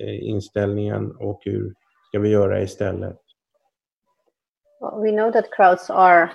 eh, 0.00 0.28
inställningen 0.28 1.16
och 1.16 1.40
hur 1.44 1.74
ska 2.08 2.18
vi 2.18 2.28
göra 2.28 2.62
istället? 2.62 3.18
We 4.80 5.12
know 5.12 5.30
that 5.30 5.50
crowds 5.50 5.90
are 5.90 6.32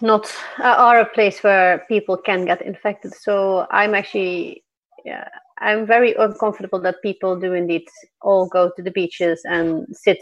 not 0.00 0.26
uh, 0.60 0.74
are 0.78 1.00
a 1.00 1.04
place 1.04 1.42
where 1.42 1.84
people 1.88 2.16
can 2.16 2.44
get 2.44 2.62
infected. 2.62 3.14
So 3.14 3.66
I'm 3.70 3.94
actually, 3.94 4.64
yeah, 5.04 5.28
I'm 5.58 5.86
very 5.86 6.14
uncomfortable 6.14 6.80
that 6.80 7.02
people 7.02 7.38
do 7.38 7.52
indeed 7.52 7.86
all 8.22 8.48
go 8.48 8.70
to 8.76 8.82
the 8.82 8.90
beaches 8.90 9.42
and 9.44 9.86
sit 9.92 10.18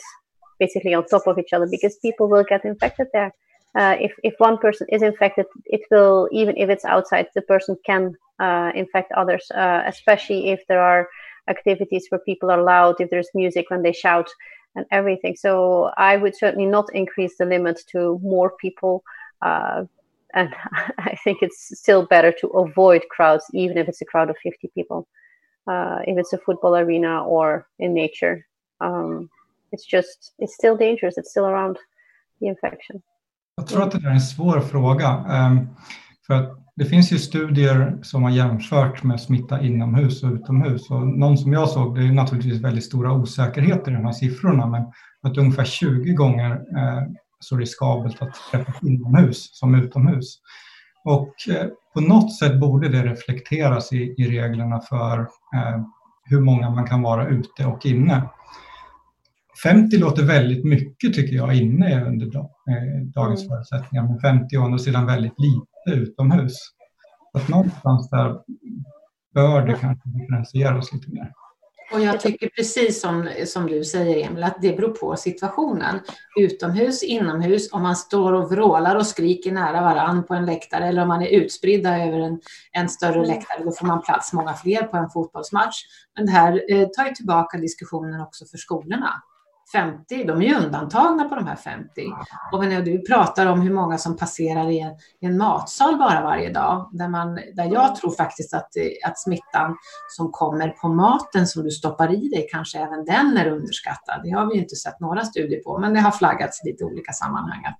basically 0.59 0.95
on 0.95 1.05
top 1.07 1.27
of 1.27 1.39
each 1.39 1.53
other 1.53 1.69
because 1.71 1.97
people 1.99 2.29
will 2.29 2.45
get 2.45 2.65
infected 2.65 3.09
there. 3.13 3.33
Uh, 3.77 3.97
if 4.01 4.13
if 4.23 4.35
one 4.39 4.59
person 4.59 4.87
is 4.91 5.03
infected, 5.03 5.47
it 5.67 5.83
will 5.91 6.29
even 6.33 6.57
if 6.57 6.71
it's 6.71 6.85
outside, 6.85 7.27
the 7.35 7.43
person 7.43 7.77
can 7.85 8.17
uh, 8.41 8.73
infect 8.75 9.13
others, 9.13 9.51
uh, 9.55 9.83
especially 9.87 10.51
if 10.51 10.61
there 10.69 10.81
are 10.81 11.09
activities 11.49 12.07
where 12.09 12.21
people 12.21 12.51
are 12.51 12.63
loud, 12.63 12.97
if 13.01 13.11
there's 13.11 13.29
music 13.35 13.67
when 13.71 13.83
they 13.83 13.93
shout, 13.93 14.29
and 14.77 14.87
everything. 14.91 15.35
So 15.37 15.91
I 15.97 16.17
would 16.17 16.37
certainly 16.37 16.67
not 16.67 16.95
increase 16.95 17.37
the 17.39 17.47
limit 17.47 17.81
to 17.93 18.21
more 18.23 18.53
people. 18.61 19.03
Uh, 19.43 19.85
and 20.35 20.55
I 20.99 21.17
think 21.25 21.39
it's 21.43 21.79
still 21.79 22.07
better 22.07 22.33
to 22.41 22.47
avoid 22.49 23.03
crowds, 23.11 23.45
even 23.55 23.79
if 23.79 23.89
it's 23.89 24.03
a 24.03 24.05
crowd 24.05 24.31
of 24.31 24.37
50 24.43 24.71
people, 24.75 25.09
uh, 25.67 26.01
if 26.07 26.19
it's 26.19 26.33
a 26.33 26.39
football 26.39 26.77
arena 26.77 27.25
or 27.25 27.67
in 27.79 27.95
nature. 27.95 28.47
Um, 28.81 29.31
it's 29.73 29.85
just, 29.85 30.33
it's 30.39 30.55
still 30.55 30.77
dangerous. 30.77 31.19
It's 31.19 31.31
still 31.31 31.47
around 31.47 31.79
the 32.41 32.47
infection. 32.47 33.03
Jag 33.57 33.67
tror 33.67 33.83
att 33.83 33.91
det 33.91 34.09
är 34.09 34.11
en 34.11 34.21
svår 34.21 34.61
fråga. 34.61 35.25
Um, 35.29 35.77
för 36.27 36.57
det 36.77 36.85
finns 36.85 37.13
ju 37.13 37.19
studier 37.19 37.99
som 38.03 38.23
har 38.23 38.31
jämfört 38.31 39.03
med 39.03 39.21
smitta 39.21 39.63
inomhus 39.63 40.23
och 40.23 40.33
utomhus. 40.33 40.91
Och 40.91 41.07
någon 41.07 41.39
som 41.39 41.53
jag 41.53 41.69
såg, 41.69 41.95
det 41.95 42.05
är 42.05 42.13
naturligtvis 42.13 42.61
väldigt 42.61 42.85
stora 42.85 43.13
osäkerheter 43.13 43.91
i 43.91 43.95
de 43.95 44.05
här 44.05 44.13
siffrorna, 44.13 44.67
men 44.67 44.83
att 45.23 45.39
ungefär 45.39 45.65
20 45.65 46.13
gånger 46.13 46.51
eh, 46.53 47.03
så 47.41 47.57
riskabelt 47.57 48.23
att 48.23 48.35
träffas 48.51 48.83
inomhus 48.83 49.49
som 49.53 49.75
utomhus. 49.75 50.39
Och 51.05 51.35
eh, 51.51 51.67
på 51.95 52.01
något 52.01 52.35
sätt 52.35 52.61
borde 52.61 52.89
det 52.89 53.03
reflekteras 53.03 53.93
i, 53.93 54.15
i 54.19 54.41
reglerna 54.41 54.81
för 54.81 55.21
eh, 55.21 55.83
hur 56.25 56.41
många 56.41 56.71
man 56.71 56.87
kan 56.87 57.03
vara 57.03 57.29
ute 57.29 57.67
och 57.67 57.87
inne. 57.87 58.29
50 59.63 59.99
låter 59.99 60.23
väldigt 60.23 60.65
mycket 60.65 61.15
tycker 61.15 61.37
jag 61.37 61.55
inne 61.55 62.05
under 62.05 62.27
dag, 62.27 62.51
eh, 62.71 63.07
dagens 63.15 63.41
mm. 63.41 63.49
förutsättningar, 63.49 64.09
men 64.09 64.21
50 64.21 64.57
å 64.57 64.65
andra 64.65 64.79
sidan 64.79 65.07
väldigt 65.07 65.41
lite 65.41 65.76
utomhus. 65.87 66.55
Så 67.33 67.39
att 67.39 67.49
någonstans 67.49 68.11
där 68.11 68.41
bör 69.35 69.67
det 69.67 69.75
kanske 69.75 70.09
differentieras 70.09 70.93
lite 70.93 71.11
mer. 71.11 71.33
Och 71.93 72.01
jag 72.01 72.21
tycker 72.21 72.49
precis 72.49 73.01
som, 73.01 73.29
som 73.47 73.67
du 73.67 73.85
säger 73.85 74.27
Emil, 74.27 74.45
att 74.45 74.63
det 74.63 74.77
beror 74.77 74.89
på 74.89 75.17
situationen. 75.17 76.01
Utomhus, 76.41 77.03
inomhus, 77.03 77.73
om 77.73 77.83
man 77.83 77.97
står 77.97 78.33
och 78.33 78.51
vrålar 78.51 78.97
och 78.97 79.07
skriker 79.07 79.53
nära 79.53 79.81
varann 79.81 80.25
på 80.25 80.35
en 80.35 80.47
läktare 80.47 80.87
eller 80.87 81.03
om 81.03 81.09
man 81.09 81.23
är 81.23 81.29
utspridda 81.29 82.07
över 82.07 82.19
en, 82.19 82.41
en 82.73 82.89
större 82.89 83.15
mm. 83.15 83.27
läktare, 83.27 83.65
då 83.65 83.73
får 83.73 83.87
man 83.87 84.03
plats 84.03 84.33
många 84.33 84.55
fler 84.55 84.83
på 84.83 84.97
en 84.97 85.11
fotbollsmatch. 85.11 85.77
Men 86.17 86.27
det 86.27 86.33
här 86.33 86.65
eh, 86.73 86.89
tar 86.89 87.07
ju 87.07 87.15
tillbaka 87.15 87.59
diskussionen 87.59 88.21
också 88.21 88.45
för 88.47 88.59
skolorna. 88.59 89.23
50, 89.73 90.25
de 90.25 90.43
är 90.43 90.47
ju 90.47 90.55
undantagna 90.55 91.29
på 91.29 91.35
de 91.35 91.47
här 91.47 91.57
50. 91.57 91.89
Och 92.53 92.65
när 92.65 92.83
du 92.83 93.03
pratar 93.03 93.47
om 93.47 93.61
hur 93.61 93.75
många 93.75 93.99
som 93.99 94.17
passerar 94.17 94.71
i 94.71 94.81
en, 94.81 94.93
i 95.21 95.27
en 95.27 95.39
matsal 95.39 95.99
bara 95.99 96.23
varje 96.23 96.53
dag, 96.53 96.91
där, 96.93 97.09
man, 97.09 97.35
där 97.35 97.73
jag 97.73 97.97
tror 97.97 98.11
faktiskt 98.11 98.55
att, 98.55 98.69
att 99.07 99.19
smittan 99.19 99.77
som 100.09 100.31
kommer 100.33 100.69
på 100.69 100.89
maten 100.89 101.47
som 101.47 101.63
du 101.63 101.71
stoppar 101.71 102.15
i 102.15 102.29
dig, 102.29 102.47
kanske 102.51 102.79
även 102.79 103.05
den 103.05 103.37
är 103.37 103.47
underskattad. 103.47 104.21
Det 104.25 104.31
har 104.31 104.47
vi 104.53 104.59
inte 104.59 104.77
sett 104.77 105.01
några 105.01 105.25
studier 105.25 105.63
på, 105.63 105.79
men 105.79 105.95
det 105.95 106.01
har 106.01 106.11
flaggats 106.11 106.65
i 106.65 106.69
lite 106.69 106.85
olika 106.85 107.13
sammanhang 107.13 107.65
att, 107.65 107.77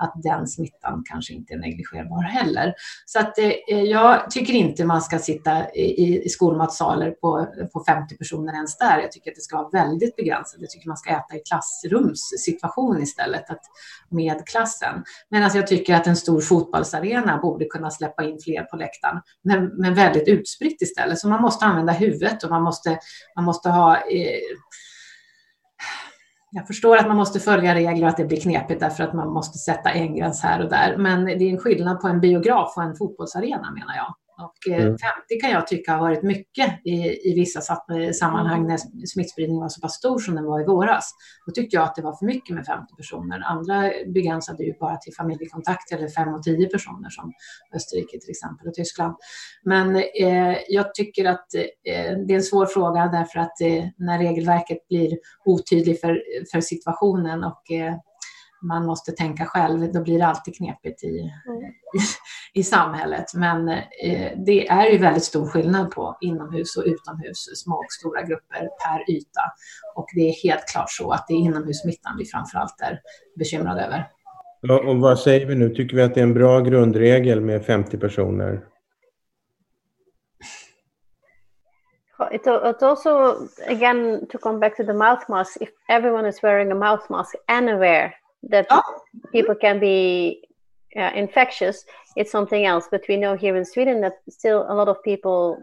att 0.00 0.12
den 0.22 0.46
smittan 0.46 1.02
kanske 1.06 1.32
inte 1.32 1.54
är 1.54 1.58
negligerbar 1.58 2.22
heller. 2.22 2.74
Så 3.06 3.18
att 3.18 3.38
eh, 3.38 3.52
eh 3.68 3.82
jag 3.82 4.30
tycker 4.30 4.52
inte 4.52 4.84
man 4.84 5.02
ska 5.02 5.18
sitta 5.18 5.70
i, 5.70 6.22
i 6.24 6.28
skolmatsaler 6.28 7.10
på, 7.10 7.46
på 7.72 7.84
50 7.84 8.16
personer 8.16 8.52
ens 8.52 8.78
där. 8.78 8.98
Jag 8.98 9.12
tycker 9.12 9.30
att 9.30 9.34
det 9.34 9.40
ska 9.40 9.56
vara 9.56 9.68
väldigt 9.68 10.16
begränsat. 10.16 10.60
Jag 10.60 10.70
tycker 10.70 10.88
man 10.88 10.96
ska 10.96 11.10
äta 11.10 11.36
i 11.36 11.42
klassrumssituation 11.48 13.02
istället 13.02 13.50
att, 13.50 13.62
med 14.10 14.46
klassen. 14.46 15.04
Medan 15.30 15.44
alltså, 15.44 15.58
jag 15.58 15.66
tycker 15.66 15.94
att 15.94 16.06
en 16.06 16.16
stor 16.16 16.40
fotbollsarena 16.40 17.38
borde 17.38 17.64
kunna 17.64 17.90
släppa 17.90 18.24
in 18.24 18.38
fler 18.44 18.62
på 18.62 18.76
läktaren, 18.76 19.20
men, 19.44 19.66
men 19.66 19.94
väldigt 19.94 20.28
utspritt 20.28 20.82
istället. 20.82 21.18
Så 21.18 21.28
man 21.28 21.42
måste 21.42 21.64
använda 21.64 21.92
huvudet 21.92 22.42
och 22.42 22.50
man 22.50 22.62
måste, 22.62 22.98
man 23.36 23.44
måste 23.44 23.70
ha 23.70 23.96
eh, 23.96 24.40
jag 26.50 26.66
förstår 26.66 26.96
att 26.96 27.08
man 27.08 27.16
måste 27.16 27.40
följa 27.40 27.74
regler 27.74 28.02
och 28.02 28.08
att 28.08 28.16
det 28.16 28.24
blir 28.24 28.40
knepigt 28.40 28.80
därför 28.80 29.04
att 29.04 29.14
man 29.14 29.32
måste 29.32 29.58
sätta 29.58 29.90
en 29.90 30.16
gräns 30.16 30.42
här 30.42 30.64
och 30.64 30.70
där. 30.70 30.96
Men 30.96 31.24
det 31.24 31.32
är 31.32 31.50
en 31.50 31.58
skillnad 31.58 32.00
på 32.00 32.08
en 32.08 32.20
biograf 32.20 32.72
och 32.76 32.82
en 32.82 32.96
fotbollsarena 32.96 33.70
menar 33.70 33.94
jag. 33.96 34.14
Och 34.40 34.72
eh, 34.72 34.82
mm. 34.82 34.98
50 34.98 35.40
kan 35.42 35.50
jag 35.50 35.66
tycka 35.66 35.92
har 35.92 36.00
varit 36.00 36.22
mycket 36.22 36.86
i, 36.86 37.30
i 37.30 37.34
vissa 37.34 37.60
sammanhang 38.12 38.66
när 38.66 38.78
smittspridningen 39.06 39.60
var 39.60 39.68
så 39.68 39.80
pass 39.80 39.94
stor 39.94 40.18
som 40.18 40.34
den 40.34 40.44
var 40.44 40.60
i 40.60 40.64
våras. 40.64 41.10
Då 41.46 41.52
tyckte 41.52 41.76
jag 41.76 41.84
att 41.84 41.94
det 41.94 42.02
var 42.02 42.16
för 42.16 42.26
mycket 42.26 42.54
med 42.56 42.66
50 42.66 42.94
personer. 42.96 43.40
Andra 43.40 43.92
begränsade 44.06 44.64
ju 44.64 44.74
bara 44.80 44.96
till 44.96 45.14
familjekontakt 45.14 45.92
eller 45.92 46.08
5 46.08 46.34
och 46.34 46.42
10 46.42 46.68
personer 46.68 47.08
som 47.10 47.32
Österrike 47.74 48.18
till 48.20 48.30
exempel 48.30 48.68
och 48.68 48.74
Tyskland. 48.74 49.16
Men 49.64 49.96
eh, 49.96 50.56
jag 50.68 50.94
tycker 50.94 51.24
att 51.24 51.54
eh, 51.54 52.18
det 52.26 52.32
är 52.32 52.36
en 52.36 52.42
svår 52.42 52.66
fråga 52.66 53.06
därför 53.06 53.40
att 53.40 53.60
eh, 53.60 53.84
när 53.96 54.18
regelverket 54.18 54.88
blir 54.88 55.18
otydligt 55.44 56.00
för, 56.00 56.22
för 56.52 56.60
situationen 56.60 57.44
och 57.44 57.70
eh, 57.70 57.94
man 58.62 58.86
måste 58.86 59.12
tänka 59.12 59.46
själv, 59.46 59.92
då 59.92 60.02
blir 60.02 60.18
det 60.18 60.26
alltid 60.26 60.56
knepigt 60.56 61.04
i, 61.04 61.08
mm. 61.08 61.60
i, 61.62 62.00
i, 62.60 62.62
samhället. 62.62 63.34
Men 63.34 63.68
eh, 63.68 64.32
det 64.46 64.68
är 64.68 64.90
ju 64.90 64.98
väldigt 64.98 65.24
stor 65.24 65.46
skillnad 65.46 65.90
på 65.90 66.16
inomhus 66.20 66.76
och 66.76 66.84
utomhus, 66.86 67.62
små 67.64 67.74
och 67.74 67.92
stora 68.00 68.22
grupper 68.22 68.60
per 68.60 69.10
yta. 69.10 69.42
Och 69.94 70.06
det 70.14 70.20
är 70.20 70.42
helt 70.42 70.68
klart 70.72 70.90
så 70.90 71.12
att 71.12 71.24
det 71.28 71.34
är 71.34 71.38
inomhussmittan 71.38 72.16
vi 72.18 72.24
framförallt 72.24 72.80
är 72.80 73.00
bekymrade 73.38 73.84
över. 73.84 74.08
Ja, 74.60 74.88
och 74.88 74.96
vad 74.96 75.18
säger 75.18 75.46
vi 75.46 75.54
nu? 75.54 75.68
Tycker 75.74 75.96
vi 75.96 76.02
att 76.02 76.14
det 76.14 76.20
är 76.20 76.24
en 76.24 76.34
bra 76.34 76.60
grundregel 76.60 77.40
med 77.40 77.64
50 77.64 77.98
personer? 77.98 78.64
It, 82.32 82.46
it 82.46 82.82
also, 82.82 83.48
again, 83.66 84.26
to 84.30 84.38
come 84.38 84.60
back 84.60 84.76
to 84.76 84.84
the 84.84 84.92
mouth 84.92 85.24
mask, 85.28 85.56
if 85.60 85.70
everyone 85.88 86.28
is 86.28 86.42
wearing 86.42 86.70
a 86.70 86.74
mouth 86.74 87.10
mask 87.10 87.34
anywhere 87.48 88.14
that 88.44 88.66
oh. 88.70 88.82
people 89.32 89.54
can 89.54 89.78
be 89.78 90.42
uh, 90.96 91.10
infectious, 91.14 91.84
it's 92.16 92.30
something 92.30 92.66
else. 92.66 92.88
But 92.90 93.04
we 93.08 93.16
know 93.16 93.36
here 93.36 93.56
in 93.56 93.64
Sweden 93.64 94.00
that 94.00 94.14
still 94.28 94.66
a 94.68 94.74
lot 94.74 94.88
of 94.88 95.02
people 95.02 95.62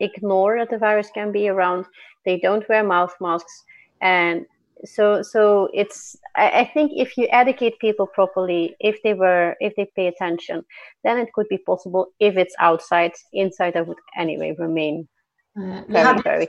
ignore 0.00 0.58
that 0.58 0.70
the 0.70 0.78
virus 0.78 1.10
can 1.14 1.32
be 1.32 1.48
around. 1.48 1.86
They 2.24 2.38
don't 2.38 2.68
wear 2.68 2.84
mouth 2.84 3.14
masks, 3.20 3.64
and 4.00 4.44
so 4.84 5.22
so 5.22 5.68
it's. 5.72 6.16
I, 6.36 6.60
I 6.60 6.70
think 6.74 6.92
if 6.94 7.16
you 7.16 7.28
educate 7.30 7.78
people 7.78 8.06
properly, 8.06 8.76
if 8.80 9.02
they 9.02 9.14
were, 9.14 9.56
if 9.60 9.74
they 9.76 9.90
pay 9.96 10.08
attention, 10.08 10.64
then 11.04 11.18
it 11.18 11.32
could 11.32 11.48
be 11.48 11.58
possible. 11.58 12.08
If 12.20 12.36
it's 12.36 12.54
outside, 12.58 13.12
inside, 13.32 13.76
I 13.76 13.82
would 13.82 13.98
anyway 14.18 14.54
remain 14.58 15.08
vi 15.88 15.98
hade, 15.98 16.22
det, 16.22 16.48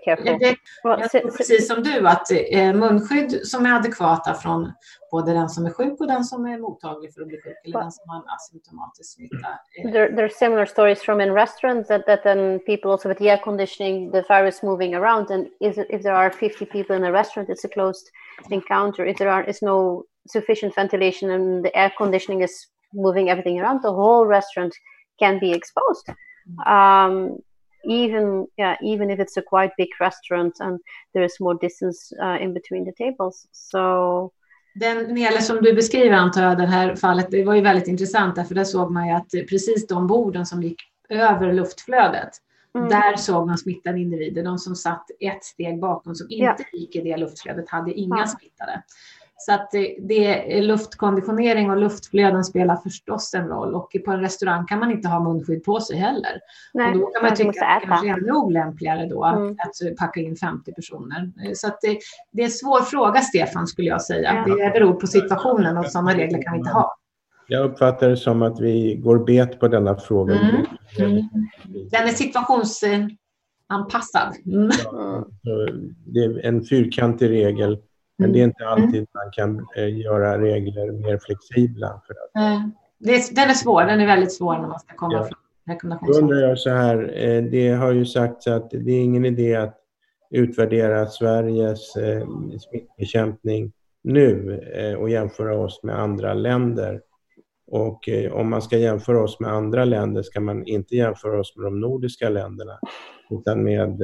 jag 0.84 1.12
tror 1.12 1.38
precis 1.38 1.68
som 1.68 1.84
du 1.84 2.08
att 2.08 2.32
eh, 2.32 2.74
munskydd 2.74 3.48
som 3.48 3.66
är 3.66 3.76
adekvata 3.76 4.34
från 4.34 4.72
både 5.12 5.34
den 5.34 5.50
som 5.50 5.66
är 5.66 5.70
sjuk 5.70 6.00
och 6.00 6.08
den 6.08 6.24
som 6.24 6.46
är 6.46 6.58
mottaglig 6.60 7.14
för 7.14 7.22
att 7.22 7.28
bli 7.28 7.38
sjuk 7.42 7.58
eller 7.66 7.80
den 7.80 7.92
som 7.92 8.10
har 8.10 8.18
en 8.18 8.24
asymptomatisk 8.28 9.16
smitta. 9.16 9.48
Eh. 9.78 9.92
There, 9.92 10.08
there 10.08 10.24
are 10.24 10.30
similar 10.30 10.66
stories 10.66 11.02
from 11.02 11.22
in 11.22 11.34
restaurants 11.34 11.88
that, 11.88 12.06
that 12.06 12.24
then 12.24 12.60
people 12.60 12.92
also 12.92 13.10
with 13.10 13.20
the 13.20 13.30
air 13.30 13.42
conditioning, 13.44 14.12
the 14.12 14.24
virus 14.28 14.64
moving 14.64 14.96
around 14.96 15.32
and 15.32 15.48
if, 15.60 15.78
if 15.78 16.02
there 16.02 16.16
are 16.16 16.32
50 16.32 16.66
people 16.66 16.96
in 16.96 17.04
a 17.04 17.12
restaurant, 17.12 17.50
it's 17.50 17.64
a 17.64 17.70
closed 17.70 18.12
encounter. 18.50 19.06
If 19.06 19.18
there 19.18 19.30
are, 19.30 19.44
is 19.44 19.62
no 19.62 20.04
sufficient 20.28 20.76
ventilation 20.76 21.32
and 21.32 21.64
the 21.64 21.76
air 21.78 21.92
conditioning 21.98 22.42
is 22.42 22.68
moving 22.94 23.30
everything 23.30 23.60
around, 23.60 23.82
the 23.84 23.94
whole 23.94 24.26
restaurant 24.26 24.74
can 25.20 25.40
be 25.40 25.52
exposed. 25.52 26.10
Mm. 26.50 26.68
Um, 26.68 27.38
even 27.84 28.48
yeah 28.58 28.78
even 28.82 29.12
if 29.12 29.20
it's 29.20 29.38
a 29.38 29.44
quite 29.48 29.74
big 29.78 29.90
restaurant 30.00 30.60
and 30.60 30.80
there 31.14 31.26
is 31.26 31.40
more 31.40 31.58
distance 31.62 32.16
uh, 32.24 32.44
in 32.44 32.54
between 32.54 32.86
the 32.86 32.92
tables 32.92 33.48
so 33.52 34.32
den 34.80 35.14
Nele 35.14 35.42
som 35.42 35.58
du 35.62 35.74
beskriver 35.74 36.16
antar 36.16 36.44
jag, 36.44 36.58
det 36.58 36.66
här 36.66 36.96
fallet, 36.96 37.32
det 37.32 37.44
var 37.44 37.56
ju 37.56 37.62
väldigt 37.62 37.88
intressant 37.88 38.36
därför 38.36 38.56
där 38.56 38.64
såg 38.64 38.92
man 38.92 39.08
ju 39.08 39.14
att 39.14 39.32
precis 39.50 39.88
de 39.88 40.08
borden 40.08 40.46
som 40.46 40.64
gick 40.64 40.82
över 41.10 41.54
luftflödet, 41.54 42.30
mm. 42.76 42.90
där 42.90 43.16
såg 43.16 43.48
man 43.48 43.58
smittade 43.58 44.00
individer. 44.00 44.44
De 44.44 44.58
som 44.58 44.76
satt 44.76 45.06
ett 45.20 45.44
steg 45.44 45.80
bakom 45.80 46.16
som 46.16 46.28
inte 46.30 46.66
ja. 46.72 46.80
gick 46.80 46.96
i 46.96 47.02
det 47.02 47.18
luftflödet 47.18 47.70
hade 47.70 47.94
inga 47.94 48.18
ja. 48.18 48.28
smittade. 48.28 48.84
Så 49.40 49.54
att 49.54 49.72
det, 50.02 50.62
luftkonditionering 50.62 51.72
och 51.72 51.78
luftflöden 51.78 52.44
spelar 52.44 52.76
förstås 52.76 53.34
en 53.34 53.48
roll 53.48 53.76
och 53.76 53.96
på 54.06 54.12
en 54.12 54.20
restaurang 54.20 54.66
kan 54.66 54.80
man 54.80 54.92
inte 54.92 55.08
ha 55.08 55.24
munskydd 55.24 55.64
på 55.64 55.80
sig 55.80 55.98
heller. 55.98 56.40
Nej, 56.74 56.92
och 56.92 56.98
då 57.00 57.06
kan 57.06 57.24
man 57.24 57.36
tycka 57.36 57.66
att 57.66 57.82
det 57.82 57.88
kanske 57.88 58.10
är 58.10 58.14
ännu 58.14 58.32
olämpligare 58.32 59.06
då 59.06 59.24
att, 59.24 59.38
mm. 59.38 59.56
att, 59.60 59.98
packa 59.98 60.20
in 60.20 60.36
50 60.36 60.74
personer. 60.74 61.32
Så 61.56 61.68
att 61.68 61.82
det, 61.82 61.98
det 62.32 62.42
är 62.42 62.46
en 62.46 62.52
svår 62.52 62.82
fråga 62.82 63.22
Stefan 63.22 63.68
skulle 63.68 63.88
jag 63.88 64.02
säga. 64.02 64.44
Ja. 64.48 64.56
Det 64.56 64.72
beror 64.74 64.94
på 64.94 65.08
situationen 65.08 65.78
och 65.78 65.86
sådana 65.86 66.14
regler 66.14 66.42
kan 66.42 66.54
vi 66.54 66.60
inte 66.60 66.72
ha. 66.72 66.98
Jag 67.48 67.66
uppfattar 67.66 68.10
det 68.10 68.18
som 68.18 68.42
att 68.42 68.60
vi 68.60 68.96
går 68.96 69.26
bet 69.26 69.60
på 69.60 69.68
denna 69.68 69.96
fråga. 69.96 70.34
Mm. 70.34 70.66
Mm. 71.00 71.24
Den 71.92 72.08
är 72.08 72.12
situationsanpassad. 72.12 74.36
Mm. 74.46 74.70
Ja, 74.84 75.28
det 76.06 76.20
är 76.20 76.46
en 76.46 76.64
fyrkantig 76.64 77.30
regel 77.30 77.78
men 78.18 78.34
det 78.34 78.40
är 78.40 78.44
mm. 78.44 78.50
inte 78.50 78.68
alltid 78.68 78.96
mm. 78.96 79.08
man 79.14 79.32
kan 79.32 79.68
eh, 79.78 79.98
göra 79.98 80.42
regler 80.42 80.92
mer 80.92 81.18
flexibla. 81.18 82.02
För 82.08 82.14
att... 82.14 82.32
är, 83.14 83.36
den 83.36 83.50
är 83.50 83.54
svår, 83.54 83.82
den 83.82 84.00
är 84.00 84.06
väldigt 84.06 84.34
svår 84.34 84.54
när 84.54 84.68
man 84.68 84.80
ska 84.80 84.96
komma 84.96 85.14
ja. 85.14 85.30
rekommendationer. 85.74 86.14
Då 86.14 86.20
undrar 86.20 86.50
jag 86.50 86.60
så 86.60 86.70
här, 86.70 87.14
eh, 87.16 87.44
det 87.44 87.70
har 87.70 87.92
ju 87.92 88.06
sagts 88.06 88.48
att 88.48 88.70
det 88.72 88.92
är 88.92 89.02
ingen 89.02 89.26
idé 89.26 89.56
att 89.56 89.78
utvärdera 90.32 91.06
Sveriges 91.06 91.96
eh, 91.96 92.28
smittbekämpning 92.60 93.72
nu 94.04 94.60
och 95.00 95.10
jämföra 95.10 95.58
oss 95.58 95.84
med 95.84 96.00
andra 96.00 96.34
länder. 96.34 97.02
Och 97.72 98.10
om 98.32 98.50
man 98.50 98.62
ska 98.62 98.78
jämföra 98.78 99.24
oss 99.24 99.40
med 99.40 99.52
andra 99.52 99.86
länder 99.86 100.22
ska 100.22 100.40
man 100.40 100.68
inte 100.68 100.96
jämföra 100.96 101.40
oss 101.40 101.56
med 101.56 101.66
de 101.66 101.80
nordiska 101.80 102.30
länderna 102.30 102.80
utan 103.30 103.64
med 103.64 104.02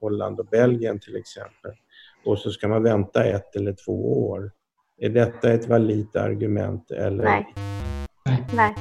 Holland 0.00 0.40
och 0.40 0.46
Belgien 0.46 1.00
till 1.00 1.16
exempel. 1.16 1.72
Och 2.24 2.38
så 2.38 2.50
ska 2.50 2.68
man 2.68 2.82
vänta 2.82 3.24
ett 3.24 3.56
eller 3.56 3.76
två 3.84 4.28
år. 4.28 4.50
Är 5.00 5.08
detta 5.08 5.52
ett 5.52 5.68
validt 5.68 6.16
argument? 6.16 6.90
Eller? 6.90 7.24
Nej. 7.24 7.54
Nej. 8.54 8.74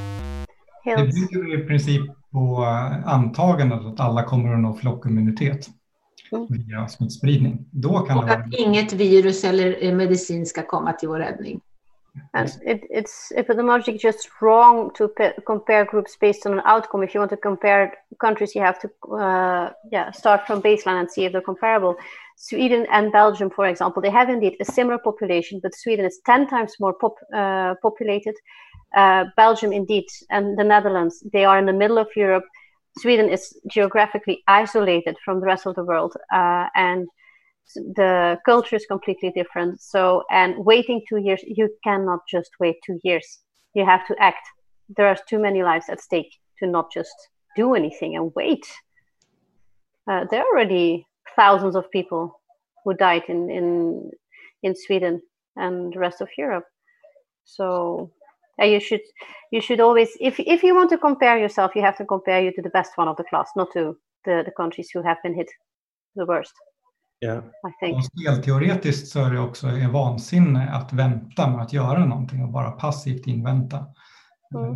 Helt. 0.84 1.00
Det 1.00 1.22
bygger 1.22 1.64
i 1.64 1.68
princip 1.68 2.02
på 2.32 2.66
antagandet 3.06 3.86
att 3.86 4.00
alla 4.00 4.24
kommer 4.24 4.54
att 4.54 4.60
nå 4.60 4.74
flockimmunitet 4.74 5.68
mm. 6.32 6.48
via 6.50 6.88
smittspridning. 6.88 7.66
Då 7.72 8.00
kan 8.00 8.18
och 8.18 8.30
att 8.30 8.54
inget 8.54 8.94
virus 8.94 9.44
eller 9.44 9.96
medicin 9.96 10.46
ska 10.46 10.62
komma 10.62 10.94
till 10.94 11.10
vår 11.10 11.20
räddning. 11.20 11.62
And 12.34 12.50
it, 12.66 12.84
it's 12.90 13.32
epidemiologically 13.36 13.98
just 13.98 14.30
wrong 14.42 14.92
to 14.96 15.08
compare 15.46 15.86
groups 15.86 16.20
based 16.20 16.46
on 16.46 16.60
an 16.60 16.76
outcome. 16.76 17.04
If 17.04 17.16
you 17.16 17.22
want 17.22 17.32
to 17.32 17.38
compare 17.38 17.94
countries, 18.20 18.56
you 18.56 18.62
have 18.62 18.80
to 18.82 18.88
uh, 19.16 19.70
yeah 19.92 20.12
start 20.12 20.46
from 20.48 20.62
baseline 20.62 21.00
and 21.00 21.10
see 21.10 21.26
if 21.26 21.32
they're 21.32 21.42
comparable. 21.42 21.96
Sweden 22.38 22.86
and 22.92 23.12
Belgium, 23.12 23.50
for 23.50 23.68
example, 23.68 24.02
they 24.02 24.10
have 24.10 24.30
indeed 24.30 24.58
a 24.60 24.66
similar 24.66 24.98
population, 24.98 25.60
but 25.62 25.76
Sweden 25.76 26.06
is 26.06 26.20
10 26.26 26.48
times 26.48 26.74
more 26.80 26.94
pop, 26.94 27.16
uh, 27.34 27.76
populated. 27.82 28.36
Uh, 28.96 29.26
Belgium, 29.38 29.72
indeed, 29.72 30.06
and 30.30 30.58
the 30.58 30.64
Netherlands, 30.64 31.24
they 31.32 31.46
are 31.46 31.58
in 31.58 31.66
the 31.66 31.74
middle 31.74 31.98
of 31.98 32.08
Europe. 32.16 32.44
Sweden 32.98 33.30
is 33.30 33.58
geographically 33.70 34.44
isolated 34.48 35.16
from 35.24 35.40
the 35.40 35.46
rest 35.46 35.66
of 35.66 35.76
the 35.76 35.84
world. 35.86 36.14
Uh, 36.34 36.68
and 36.76 37.08
the 37.76 38.38
culture 38.46 38.76
is 38.76 38.86
completely 38.86 39.32
different. 39.32 39.82
So, 39.82 40.24
and 40.30 40.56
waiting 40.66 41.02
two 41.08 41.18
years, 41.18 41.42
you 41.46 41.70
cannot 41.84 42.20
just 42.30 42.52
wait 42.60 42.78
two 42.86 43.00
years. 43.04 43.40
You 43.74 43.86
have 43.86 44.06
to 44.08 44.16
act. 44.20 44.46
There 44.98 45.08
are 45.08 45.18
too 45.30 45.40
many 45.40 45.64
lives 45.64 45.86
at 45.90 46.02
stake 46.02 46.38
to 46.60 46.68
not 46.68 46.92
just 46.92 47.16
do 47.56 47.76
anything 47.76 48.16
and 48.16 48.32
wait. 48.36 48.66
Uh, 50.10 50.26
there 50.30 50.42
are 50.42 50.48
already 50.48 51.06
thousands 51.36 51.76
of 51.76 51.90
people 51.92 52.42
who 52.84 52.94
died 52.94 53.24
in, 53.28 53.50
in, 53.50 54.12
in 54.64 54.76
Sweden 54.76 55.22
and 55.56 55.94
the 55.94 56.00
rest 56.00 56.22
of 56.22 56.30
Europe. 56.38 56.66
So 57.44 58.12
uh, 58.62 58.66
you 58.66 58.80
should 58.80 59.02
you 59.52 59.62
should 59.62 59.80
always 59.80 60.10
if 60.20 60.40
if 60.40 60.64
you 60.64 60.76
want 60.76 60.90
to 60.90 60.98
compare 60.98 61.38
yourself, 61.40 61.72
you 61.76 61.82
have 61.82 61.98
to 61.98 62.06
compare 62.06 62.42
you 62.42 62.52
to 62.54 62.62
the 62.62 62.70
best 62.70 62.98
one 62.98 63.08
of 63.08 63.18
the 63.18 63.24
class, 63.24 63.50
not 63.56 63.72
to 63.74 63.98
the, 64.26 64.44
the 64.46 64.52
countries 64.52 64.90
who 64.94 65.02
have 65.02 65.18
been 65.24 65.36
hit 65.36 65.50
the 66.16 66.26
worst. 66.26 66.54
Yeah. 67.24 67.44
Och 67.96 68.06
spelteoretiskt 68.06 69.08
så 69.08 69.26
är 69.26 69.32
det 69.32 69.40
också 69.40 69.68
är 69.68 69.88
vansinne 69.88 70.70
att 70.72 70.94
vänta 70.94 71.50
med 71.50 71.62
att 71.62 71.74
göra 71.74 72.06
någonting 72.06 72.44
och 72.44 72.50
bara 72.50 72.72
passivt 72.72 73.28
invänta. 73.28 73.78
Mm. 74.56 74.76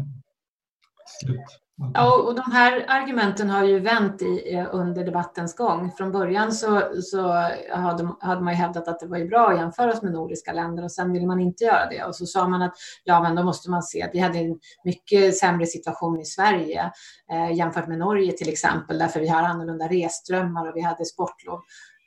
Slut. 1.06 1.65
Ja, 1.94 2.22
och 2.22 2.36
de 2.36 2.52
här 2.52 2.86
argumenten 2.88 3.50
har 3.50 3.64
ju 3.64 3.80
vänt 3.80 4.22
i, 4.22 4.54
eh, 4.54 4.68
under 4.72 5.04
debattens 5.04 5.56
gång. 5.56 5.92
Från 5.92 6.12
början 6.12 6.52
så, 6.52 6.82
så 7.02 7.28
hade, 7.74 8.10
hade 8.20 8.42
man 8.42 8.54
ju 8.54 8.58
hävdat 8.58 8.88
att 8.88 9.00
det 9.00 9.08
var 9.08 9.18
ju 9.18 9.28
bra 9.28 9.50
att 9.50 9.58
jämföra 9.58 9.92
oss 9.92 10.02
med 10.02 10.12
nordiska 10.12 10.54
länder 10.54 10.84
och 10.84 10.92
sen 10.92 11.12
ville 11.12 11.28
man 11.28 11.40
inte 11.40 11.64
göra 11.64 11.90
det. 11.90 12.04
Och 12.04 12.16
så 12.16 12.26
sa 12.26 12.48
man 12.48 12.62
att 12.62 12.74
ja, 13.04 13.22
men 13.22 13.36
då 13.36 13.44
måste 13.44 13.70
man 13.70 13.84
se 13.84 14.04
att 14.04 14.10
vi 14.14 14.20
hade 14.20 14.40
en 14.40 14.60
mycket 14.84 15.38
sämre 15.38 15.66
situation 15.66 16.20
i 16.20 16.26
Sverige 16.26 16.92
eh, 17.32 17.58
jämfört 17.58 17.88
med 17.88 18.00
Norge 18.00 18.32
till 18.32 18.50
exempel, 18.50 18.98
därför 18.98 19.20
vi 19.20 19.28
har 19.28 19.44
annorlunda 19.44 19.88
resströmmar 19.88 20.68
och 20.68 20.76
vi 20.76 20.82
hade 20.82 21.06
sportlov. 21.06 21.60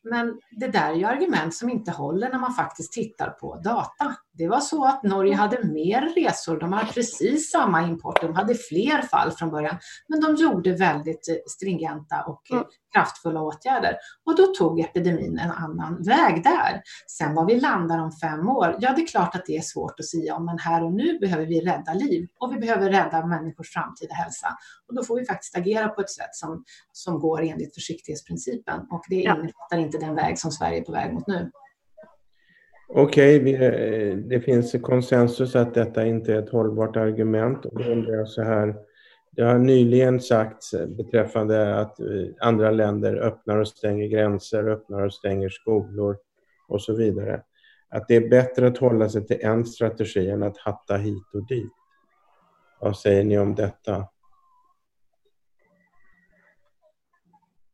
Men 0.03 0.41
det 0.51 0.69
där 0.69 0.91
är 0.91 0.95
ju 0.95 1.05
argument 1.05 1.55
som 1.55 1.71
inte 1.71 1.91
håller 1.91 2.31
när 2.31 2.39
man 2.39 2.55
faktiskt 2.55 2.93
tittar 2.93 3.31
på 3.31 3.57
data. 3.57 4.17
Det 4.39 4.49
var 4.49 4.61
så 4.61 4.85
att 4.85 5.03
Norge 5.03 5.35
hade 5.35 5.65
mer 5.65 6.01
resor, 6.01 6.61
de 6.61 6.73
hade 6.73 6.93
precis 6.93 7.51
samma 7.51 7.83
import, 7.83 8.21
de 8.21 8.35
hade 8.35 8.55
fler 8.55 9.03
fall 9.03 9.31
från 9.31 9.51
början, 9.51 9.79
men 10.09 10.21
de 10.21 10.35
gjorde 10.35 10.73
väldigt 10.73 11.29
eh, 11.29 11.35
stringenta 11.47 12.23
och 12.23 12.43
eh, 12.51 12.57
mm. 12.57 12.69
kraftfulla 12.95 13.41
åtgärder. 13.41 13.97
Och 14.27 14.37
då 14.37 14.47
tog 14.47 14.81
epidemin 14.81 15.39
en 15.39 15.51
annan 15.51 16.03
väg 16.03 16.45
där. 16.45 16.83
Sen 17.07 17.35
var 17.35 17.47
vi 17.47 17.61
landar 17.61 17.99
om 17.99 18.13
fem 18.13 18.49
år, 18.49 18.77
ja 18.81 18.93
det 18.97 19.03
är 19.03 19.07
klart 19.07 19.35
att 19.35 19.47
det 19.47 19.57
är 19.57 19.61
svårt 19.61 20.01
att 20.01 20.07
säga 20.07 20.35
om, 20.35 20.45
men 20.45 20.59
här 20.59 20.85
och 20.85 20.93
nu 20.93 21.19
behöver 21.19 21.47
vi 21.47 21.61
rädda 21.61 21.95
liv 21.95 22.29
och 22.41 22.53
vi 22.53 22.59
behöver 22.59 22.91
rädda 22.91 23.27
människors 23.27 23.73
framtida 23.73 24.15
hälsa. 24.15 24.49
Och 24.89 24.95
då 24.95 25.05
får 25.05 25.17
vi 25.17 25.27
faktiskt 25.27 25.57
agera 25.57 25.89
på 25.89 26.01
ett 26.01 26.11
sätt 26.11 26.35
som, 26.35 26.65
som 26.93 27.21
går 27.21 27.43
enligt 27.43 27.75
försiktighetsprincipen 27.75 28.81
och 28.91 29.05
det 29.09 29.21
ja. 29.21 29.37
innefattar 29.37 29.79
inte 29.79 29.99
den 29.99 30.15
väg 30.15 30.39
som 30.39 30.51
Sverige 30.51 30.81
är 30.81 30.85
på 30.85 30.93
väg 30.93 31.15
mot 31.15 31.27
nu. 31.27 31.51
Okej, 32.91 33.41
okay, 33.41 33.55
eh, 33.55 34.17
det 34.17 34.41
finns 34.41 34.77
konsensus 34.83 35.57
att 35.57 35.75
detta 35.75 36.07
inte 36.07 36.35
är 36.35 36.39
ett 36.39 36.51
hållbart 36.51 36.97
argument. 36.97 37.65
Och 37.65 37.83
då 37.83 37.91
undrar 37.91 38.15
jag 38.15 38.29
så 38.29 38.43
här, 38.43 38.75
det 39.31 39.43
har 39.43 39.59
nyligen 39.59 40.21
sagts 40.21 40.75
beträffande 40.89 41.81
att 41.81 42.01
eh, 42.01 42.07
andra 42.41 42.71
länder 42.71 43.17
öppnar 43.17 43.57
och 43.57 43.69
stänger 43.69 44.09
gränser, 44.09 44.69
öppnar 44.69 45.07
och 45.07 45.15
stänger 45.15 45.49
skolor 45.49 46.17
och 46.69 46.83
så 46.83 46.95
vidare. 46.95 47.43
Att 47.91 48.09
det 48.09 48.17
är 48.17 48.29
bättre 48.29 48.67
att 48.67 48.79
hålla 48.79 49.09
sig 49.09 49.27
till 49.27 49.41
en 49.41 49.65
strategi 49.65 50.31
än 50.31 50.43
att 50.43 50.59
hatta 50.59 50.97
hit 50.97 51.35
och 51.35 51.47
dit. 51.47 51.73
Vad 52.81 52.97
säger 52.97 53.25
ni 53.25 53.39
om 53.39 53.55
detta? 53.55 54.07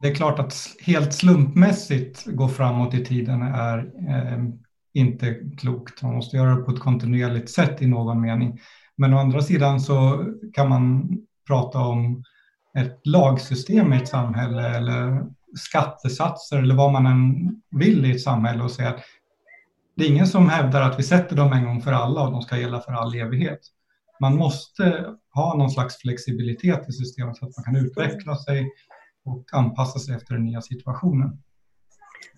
Det 0.01 0.09
är 0.09 0.15
klart 0.15 0.39
att 0.39 0.55
helt 0.81 1.15
slumpmässigt 1.15 2.25
gå 2.27 2.49
framåt 2.49 2.95
i 2.95 3.05
tiden 3.05 3.43
är 3.43 3.79
eh, 4.09 4.39
inte 4.95 5.35
klokt. 5.59 6.03
Man 6.03 6.15
måste 6.15 6.37
göra 6.37 6.57
det 6.57 6.63
på 6.63 6.71
ett 6.71 6.81
kontinuerligt 6.81 7.51
sätt 7.51 7.83
i 7.83 7.87
någon 7.87 8.21
mening. 8.21 8.61
Men 8.97 9.15
å 9.15 9.19
andra 9.19 9.43
sidan 9.43 9.81
så 9.81 10.27
kan 10.53 10.69
man 10.69 11.09
prata 11.47 11.79
om 11.79 12.25
ett 12.79 13.01
lagsystem 13.07 13.93
i 13.93 13.97
ett 13.97 14.09
samhälle 14.09 14.77
eller 14.77 15.27
skattesatser 15.57 16.59
eller 16.59 16.75
vad 16.75 16.93
man 16.93 17.07
än 17.07 17.51
vill 17.71 18.05
i 18.05 18.11
ett 18.11 18.23
samhälle 18.23 18.63
och 18.63 18.71
säga 18.71 18.89
att 18.89 19.01
det 19.97 20.05
är 20.05 20.11
ingen 20.11 20.27
som 20.27 20.49
hävdar 20.49 20.83
att 20.83 20.99
vi 20.99 21.03
sätter 21.03 21.37
dem 21.37 21.53
en 21.53 21.65
gång 21.65 21.83
för 21.83 21.93
alla 21.93 22.23
och 22.23 22.33
de 22.33 22.43
ska 22.43 22.59
gälla 22.59 22.81
för 22.81 22.93
all 22.93 23.15
evighet. 23.15 23.61
Man 24.21 24.37
måste 24.37 25.15
ha 25.35 25.57
någon 25.57 25.71
slags 25.71 25.97
flexibilitet 25.97 26.89
i 26.89 26.93
systemet 26.93 27.37
så 27.37 27.47
att 27.47 27.57
man 27.57 27.65
kan 27.65 27.87
utveckla 27.87 28.37
sig 28.37 28.71
och 29.25 29.45
anpassa 29.53 29.99
sig 29.99 30.15
efter 30.15 30.35
den 30.35 30.45
nya 30.45 30.61
situationen. 30.61 31.43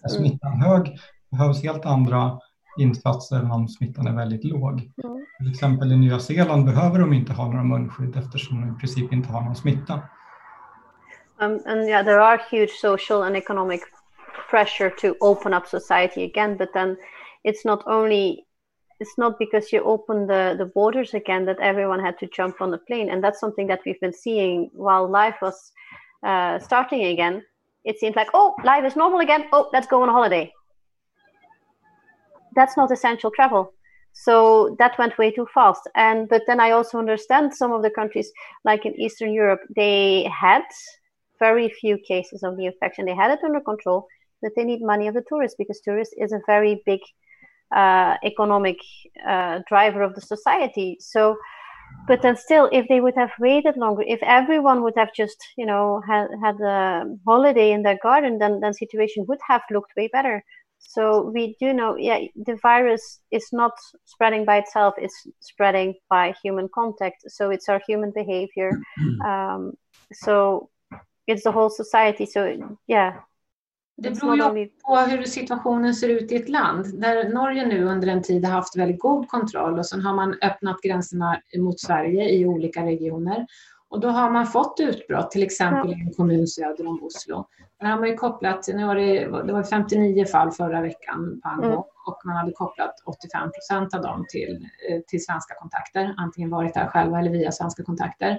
Är 0.03 0.09
smittan 0.09 0.61
hög 0.61 0.99
behövs 1.31 1.63
helt 1.63 1.87
andra 1.87 2.39
insatser 2.79 3.37
än 3.37 3.51
om 3.51 3.68
smittan 3.68 4.07
är 4.07 4.16
väldigt 4.16 4.45
låg. 4.45 4.72
Mm. 5.05 5.27
Till 5.39 5.51
exempel 5.51 5.93
i 5.93 5.97
Nya 5.97 6.18
Zeeland 6.18 6.64
behöver 6.64 6.99
de 6.99 7.12
inte 7.12 7.33
ha 7.33 7.47
några 7.47 7.64
munskydd 7.64 8.16
eftersom 8.16 8.61
de 8.61 8.77
i 8.77 8.79
princip 8.79 9.12
inte 9.12 9.29
har 9.29 9.43
någon 9.43 9.57
smitta. 9.57 9.95
Um, 11.41 11.61
and 11.66 11.89
yeah, 11.89 12.05
there 12.05 12.20
are 12.20 12.41
huge 12.51 12.70
social 12.70 13.22
and 13.22 13.37
economic 13.37 13.81
pressure 14.51 14.91
to 14.91 15.14
open 15.20 15.55
up 15.55 15.66
society 15.66 16.24
again, 16.24 16.57
but 16.57 16.72
then 16.72 16.97
it's 17.45 17.64
not 17.64 17.87
only 17.87 18.47
it's 19.01 19.18
not 19.18 19.39
because 19.39 19.72
you 19.72 19.83
open 19.83 20.27
the, 20.27 20.55
the 20.59 20.64
borders 20.64 21.14
again 21.14 21.45
that 21.45 21.61
everyone 21.61 22.01
had 22.01 22.18
to 22.18 22.27
jump 22.27 22.61
on 22.61 22.70
the 22.70 22.79
plane. 22.79 23.11
And 23.11 23.22
that's 23.22 23.39
something 23.39 23.66
that 23.66 23.81
we've 23.85 24.01
been 24.01 24.14
seeing 24.14 24.70
while 24.72 25.07
life 25.07 25.37
was 25.43 25.72
uh, 26.22 26.59
starting 26.59 27.05
again. 27.05 27.43
It 27.85 27.99
seems 27.99 28.16
like, 28.16 28.29
oh, 28.33 28.55
life 28.64 28.87
is 28.87 28.97
normal 28.97 29.20
again. 29.20 29.45
Oh, 29.53 29.68
let's 29.72 29.87
go 29.87 30.03
on 30.03 30.09
holiday 30.09 30.51
that's 32.57 32.77
not 32.77 32.91
essential 32.91 33.31
travel. 33.31 33.73
So 34.13 34.75
that 34.79 34.99
went 34.99 35.19
way 35.19 35.31
too 35.31 35.47
fast. 35.55 35.83
And 35.95 36.29
but 36.29 36.43
then 36.47 36.59
i 36.59 36.71
also 36.71 36.99
understand 36.99 37.55
some 37.55 37.73
of 37.73 37.83
the 37.83 37.91
countries 37.91 38.31
like 38.65 38.87
in 38.87 38.99
eastern 39.01 39.33
europe 39.33 39.61
they 39.77 40.29
had 40.45 40.65
very 41.39 41.69
few 41.69 41.99
cases 41.99 42.43
of 42.43 42.57
the 42.57 42.67
infection. 42.67 43.05
They 43.05 43.15
had 43.15 43.31
it 43.31 43.45
under 43.45 43.61
control 43.61 44.07
but 44.43 44.53
they 44.57 44.65
need 44.65 44.83
money 44.83 45.07
of 45.09 45.15
the 45.15 45.25
tourists 45.29 45.57
because 45.59 45.81
tourists 45.81 46.15
is 46.19 46.33
a 46.33 46.41
very 46.47 46.83
big 46.87 47.01
uh, 47.75 48.17
economic 48.25 48.79
uh, 49.27 49.61
driver 49.69 50.03
of 50.03 50.15
the 50.15 50.21
society. 50.21 50.97
So 51.01 51.37
but 52.09 52.23
then 52.23 52.37
still 52.37 52.69
if 52.73 52.87
they 52.89 53.01
would 53.01 53.15
have 53.17 53.31
waited 53.39 53.77
longer 53.77 54.03
if 54.07 54.23
everyone 54.23 54.83
would 54.83 54.95
have 54.97 55.13
just 55.15 55.37
you 55.57 55.67
know 55.67 56.03
had, 56.07 56.29
had 56.43 56.61
a 56.61 57.05
holiday 57.27 57.73
in 57.73 57.83
their 57.83 57.99
garden 58.03 58.39
then 58.39 58.61
then 58.61 58.73
situation 58.75 59.25
would 59.29 59.39
have 59.47 59.63
looked 59.71 59.93
way 59.97 60.09
better 60.13 60.45
so 60.89 61.30
we 61.34 61.57
do 61.61 61.72
know, 61.72 61.97
yeah, 61.97 62.20
the 62.37 62.57
virus 62.62 63.20
is 63.30 63.49
not 63.53 63.72
spreading 64.05 64.45
by 64.45 64.59
itself; 64.59 64.95
it's 64.99 65.26
spreading 65.41 65.95
by 66.09 66.34
human 66.43 66.68
contact. 66.68 67.24
So 67.28 67.51
it's 67.51 67.68
our 67.68 67.80
human 67.87 68.12
behavior. 68.14 68.70
Um, 69.26 69.72
so 70.12 70.70
it's 71.26 71.43
the 71.43 71.53
whole 71.53 71.70
society. 71.70 72.26
So 72.26 72.78
yeah. 72.87 73.12
Det 73.99 74.11
beror 74.11 74.37
ju 74.37 74.43
only... 74.43 74.66
på 74.66 74.97
hur 74.97 75.24
situationen 75.24 75.95
ser 75.95 76.09
ut 76.09 76.32
i 76.32 76.37
ett 76.37 76.49
land. 76.49 77.01
Där 77.01 77.28
Norge 77.28 77.66
nu 77.66 77.84
under 77.84 78.09
en 78.09 78.22
tid 78.22 78.45
har 78.45 78.53
haft 78.53 78.76
väldigt 78.76 79.01
god 79.01 79.28
kontroll 79.28 79.78
och 79.78 79.87
sen 79.87 80.01
har 80.01 80.14
man 80.14 80.39
öppnat 80.43 80.82
gränserna 80.82 81.41
mot 81.59 81.80
Sverige 81.80 82.30
i 82.30 82.47
olika 82.47 82.84
regioner. 82.84 83.47
Och 83.89 84.01
då 84.01 84.09
har 84.09 84.30
man 84.30 84.47
fått 84.47 84.80
utbrott, 84.80 85.30
till 85.30 85.43
exempel 85.43 85.91
i 85.91 86.01
en 86.01 86.14
kommun 86.14 86.47
söder 86.47 86.87
om 86.87 87.03
Oslo. 87.03 87.49
Där 87.80 87.87
har 87.87 87.99
man 87.99 88.09
ju 88.09 88.16
kopplat, 88.16 88.68
nu 88.68 88.87
var 88.87 88.95
det, 88.95 89.18
det 89.47 89.53
var 89.53 89.62
59 89.62 90.24
fall 90.24 90.51
förra 90.51 90.80
veckan 90.80 91.41
på 91.43 91.49
en 91.49 91.64
mm. 91.64 91.78
och 91.78 92.20
man 92.24 92.37
hade 92.37 92.53
kopplat 92.53 92.95
85 93.05 93.51
procent 93.51 93.95
av 93.95 94.03
dem 94.03 94.26
till, 94.28 94.68
eh, 94.91 95.01
till 95.07 95.24
svenska 95.24 95.55
kontakter, 95.55 96.14
antingen 96.16 96.51
varit 96.51 96.74
där 96.74 96.87
själva 96.87 97.18
eller 97.18 97.30
via 97.30 97.53
svenska 97.53 97.82
kontakter. 97.82 98.39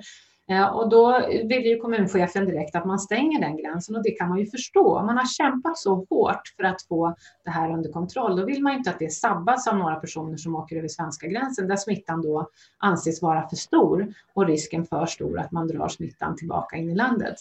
Eh, 0.49 0.65
och 0.65 0.89
då 0.89 1.27
vill 1.27 1.65
ju 1.65 1.77
kommunchefen 1.77 2.45
direkt 2.45 2.75
att 2.75 2.85
man 2.85 2.99
stänger 2.99 3.41
den 3.41 3.57
gränsen 3.57 3.95
och 3.95 4.03
det 4.03 4.11
kan 4.11 4.29
man 4.29 4.39
ju 4.39 4.45
förstå. 4.45 5.03
Man 5.03 5.17
har 5.17 5.25
kämpat 5.25 5.77
så 5.77 6.05
hårt 6.09 6.53
för 6.57 6.63
att 6.63 6.81
få 6.81 7.15
det 7.45 7.49
här 7.49 7.73
under 7.73 7.91
kontroll. 7.91 8.35
Då 8.35 8.45
vill 8.45 8.63
man 8.63 8.73
inte 8.73 8.89
att 8.89 8.99
det 8.99 9.09
sabbas 9.09 9.67
av 9.67 9.77
några 9.77 9.95
personer 9.95 10.37
som 10.37 10.55
åker 10.55 10.75
över 10.75 10.87
svenska 10.87 11.27
gränsen 11.27 11.67
där 11.67 11.75
smittan 11.75 12.21
då 12.21 12.49
anses 12.77 13.21
vara 13.21 13.49
för 13.49 13.55
stor 13.55 14.13
och 14.33 14.47
risken 14.47 14.85
för 14.85 15.05
stor 15.05 15.39
att 15.39 15.51
man 15.51 15.67
drar 15.67 15.87
smittan 15.87 16.35
tillbaka 16.35 16.77
in 16.77 16.89
i 16.89 16.95
landet. 16.95 17.35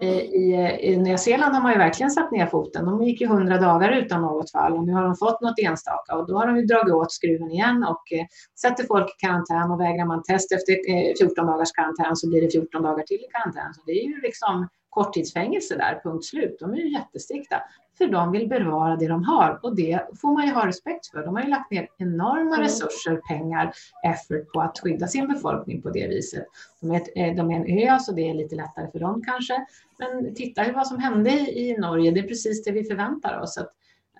I, 0.00 0.54
I 0.80 0.96
Nya 0.96 1.18
Zeeland 1.18 1.54
har 1.54 1.62
man 1.62 1.72
ju 1.72 1.78
verkligen 1.78 2.10
satt 2.10 2.32
ner 2.32 2.46
foten. 2.46 2.84
De 2.84 3.02
gick 3.02 3.20
ju 3.20 3.26
hundra 3.26 3.58
dagar 3.58 3.92
utan 3.92 4.22
något 4.22 4.50
fall 4.50 4.72
och 4.72 4.86
nu 4.86 4.92
har 4.92 5.02
de 5.02 5.16
fått 5.16 5.40
något 5.40 5.58
enstaka 5.58 6.16
och 6.16 6.26
då 6.26 6.38
har 6.38 6.46
de 6.46 6.56
ju 6.56 6.64
dragit 6.64 6.94
åt 6.94 7.12
skruven 7.12 7.50
igen 7.50 7.84
och 7.84 8.12
eh, 8.12 8.26
sätter 8.60 8.84
folk 8.84 9.08
i 9.10 9.26
karantän 9.26 9.70
och 9.70 9.80
vägrar 9.80 10.04
man 10.04 10.22
test 10.22 10.52
efter 10.52 10.72
eh, 10.72 11.12
14 11.18 11.46
dagars 11.46 11.72
karantän 11.72 12.16
så 12.16 12.28
blir 12.28 12.40
det 12.40 12.50
14 12.50 12.82
dagar 12.82 13.04
till 13.04 13.16
i 13.16 13.28
karantän. 13.32 13.74
Så 13.74 13.80
det 13.86 13.92
är 13.92 14.04
ju 14.04 14.20
liksom 14.20 14.68
korttidsfängelse 14.92 15.76
där, 15.76 16.00
punkt 16.02 16.24
slut. 16.24 16.56
De 16.60 16.72
är 16.72 16.76
ju 16.76 16.92
jättestrikta 16.92 17.62
för 17.98 18.06
de 18.06 18.32
vill 18.32 18.48
bevara 18.48 18.96
det 18.96 19.08
de 19.08 19.24
har 19.24 19.60
och 19.62 19.76
det 19.76 20.00
får 20.20 20.32
man 20.32 20.46
ju 20.46 20.52
ha 20.52 20.66
respekt 20.66 21.06
för. 21.06 21.24
De 21.24 21.36
har 21.36 21.42
ju 21.42 21.48
lagt 21.48 21.70
ner 21.70 21.88
enorma 21.98 22.54
mm. 22.54 22.60
resurser, 22.60 23.16
pengar, 23.28 23.72
effort 24.04 24.52
på 24.52 24.60
att 24.60 24.78
skydda 24.78 25.06
sin 25.06 25.28
befolkning 25.28 25.82
på 25.82 25.90
det 25.90 26.08
viset. 26.08 26.46
De 26.80 26.90
är, 26.90 26.96
ett, 26.96 27.08
eh, 27.16 27.34
de 27.34 27.50
är 27.50 27.54
en 27.54 27.88
ö 27.88 27.98
så 27.98 28.12
det 28.12 28.30
är 28.30 28.34
lite 28.34 28.56
lättare 28.56 28.90
för 28.90 28.98
dem 28.98 29.22
kanske. 29.26 29.66
Men 29.98 30.34
titta 30.34 30.72
vad 30.72 30.86
som 30.86 30.98
hände 30.98 31.30
i 31.30 31.76
Norge, 31.78 32.10
det 32.10 32.20
är 32.20 32.28
precis 32.28 32.64
det 32.64 32.72
vi 32.72 32.84
förväntar 32.84 33.40
oss. 33.40 33.58
Att 33.58 33.72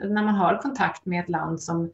när 0.08 0.24
man 0.24 0.34
har 0.34 0.62
kontakt 0.62 1.06
med 1.06 1.20
ett 1.20 1.28
land 1.28 1.62
som 1.62 1.90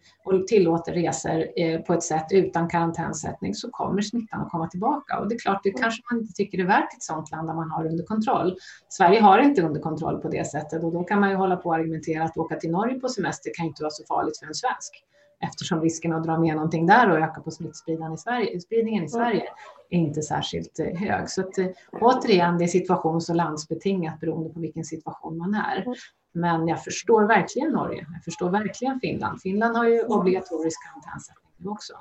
tillåter 0.49 0.93
resor 0.93 1.45
eh, 1.57 1.81
på 1.81 1.93
ett 1.93 2.03
sätt 2.03 2.27
utan 2.31 2.69
karantänsättning 2.69 3.55
så 3.55 3.71
kommer 3.71 4.03
smittan 4.03 4.41
att 4.41 4.51
komma 4.51 4.69
tillbaka. 4.69 5.19
Och 5.19 5.29
det 5.29 5.35
är 5.35 5.39
klart, 5.39 5.61
det 5.63 5.71
kanske 5.71 6.03
man 6.11 6.21
inte 6.21 6.33
tycker 6.33 6.59
är 6.59 6.67
värt 6.67 6.95
ett 6.95 7.03
sådant 7.03 7.31
land 7.31 7.49
där 7.49 7.55
man 7.55 7.71
har 7.71 7.87
under 7.87 8.05
kontroll. 8.05 8.57
Sverige 8.89 9.21
har 9.21 9.39
inte 9.39 9.63
under 9.63 9.81
kontroll 9.81 10.21
på 10.21 10.29
det 10.29 10.47
sättet 10.47 10.85
och 10.85 10.93
då 10.93 11.05
kan 11.05 11.21
man 11.21 11.31
ju 11.31 11.37
hålla 11.37 11.57
på 11.57 11.69
och 11.69 11.75
argumentera 11.75 12.25
att 12.25 12.37
åka 12.37 12.57
till 12.57 12.71
Norge 12.71 13.01
på 13.01 13.09
semester 13.09 13.51
kan 13.55 13.67
inte 13.67 13.83
vara 13.83 13.91
så 13.91 14.05
farligt 14.05 14.39
för 14.39 14.47
en 14.47 14.55
svensk 14.55 15.05
eftersom 15.41 15.81
risken 15.81 16.13
att 16.13 16.25
dra 16.25 16.39
med 16.39 16.55
någonting 16.55 16.87
där 16.87 17.11
och 17.11 17.19
öka 17.19 17.41
på 17.41 17.51
smittspridningen 17.51 18.15
i 18.15 18.19
Sverige, 18.19 18.61
spridningen 18.61 19.05
i 19.05 19.09
Sverige 19.09 19.43
är 19.91 19.99
inte 19.99 20.23
särskilt 20.23 20.79
eh, 20.79 20.87
hög. 20.87 21.31
Så 21.31 21.41
att, 21.41 21.59
eh, 21.59 21.67
återigen, 21.93 22.59
det 22.59 22.65
är 22.65 22.69
situations 22.69 23.29
och 23.31 23.37
landsbetingat 23.37 24.21
beroende 24.21 24.51
på 24.51 24.61
vilken 24.61 24.85
situation 24.85 25.39
man 25.39 25.55
är. 25.55 25.85
Men 26.33 26.69
jag 26.69 26.85
förstår 26.85 27.27
verkligen 27.27 27.71
Norge. 27.71 28.07
Jag 28.13 28.25
förstår 28.25 28.51
verkligen 28.51 29.01
Finland. 29.01 29.41
Finland 29.43 29.77
har 29.77 29.89
ju 29.89 30.03
obligatorisk 30.03 30.79
karantänsättning 30.87 31.69
också. 31.69 31.93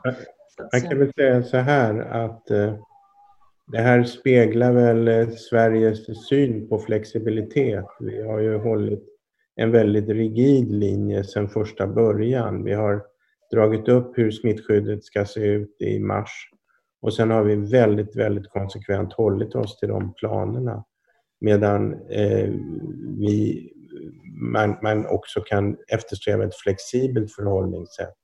Man 0.73 0.82
kan 0.82 0.99
väl 0.99 1.13
säga 1.13 1.43
så 1.43 1.57
här 1.57 1.99
att 1.99 2.51
eh, 2.51 2.75
det 3.71 3.78
här 3.78 4.03
speglar 4.03 4.73
väl 4.73 5.07
eh, 5.07 5.30
Sveriges 5.30 6.28
syn 6.28 6.69
på 6.69 6.80
flexibilitet. 6.80 7.86
Vi 7.99 8.28
har 8.28 8.39
ju 8.39 8.57
hållit 8.57 9.03
en 9.55 9.71
väldigt 9.71 10.09
rigid 10.09 10.71
linje 10.71 11.23
sedan 11.23 11.49
första 11.49 11.88
början. 11.88 12.63
Vi 12.63 12.73
har 12.73 13.03
dragit 13.51 13.88
upp 13.88 14.17
hur 14.17 14.32
smittskyddet 14.32 15.03
ska 15.03 15.25
se 15.25 15.39
ut 15.39 15.82
i 15.82 15.99
mars 15.99 16.49
och 17.01 17.13
sen 17.13 17.32
har 17.32 17.43
vi 17.43 17.55
väldigt, 17.55 18.15
väldigt 18.15 18.49
konsekvent 18.49 19.13
hållit 19.13 19.55
oss 19.55 19.80
till 19.80 19.89
de 19.89 20.13
planerna. 20.13 20.84
Medan 21.39 21.93
eh, 21.93 22.49
vi 23.19 23.69
man, 24.41 24.77
man 24.83 25.05
också 25.05 25.41
kan 25.41 25.77
eftersträva 25.87 26.43
ett 26.43 26.55
flexibelt 26.55 27.35
förhållningssätt 27.35 28.15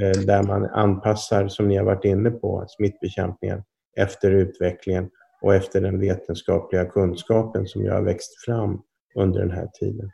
eh, 0.00 0.20
där 0.26 0.42
man 0.42 0.64
anpassar, 0.64 1.48
som 1.48 1.68
ni 1.68 1.76
har 1.76 1.84
varit 1.84 2.04
inne 2.04 2.30
på, 2.30 2.64
smittbekämpningen 2.68 3.62
efter 3.96 4.30
utvecklingen 4.30 5.10
och 5.42 5.54
efter 5.54 5.80
den 5.80 6.00
vetenskapliga 6.00 6.84
kunskapen 6.84 7.66
som 7.66 7.84
jag 7.84 7.94
har 7.94 8.02
växt 8.02 8.44
fram 8.44 8.82
under 9.14 9.40
den 9.40 9.50
här 9.50 9.66
tiden. 9.80 10.10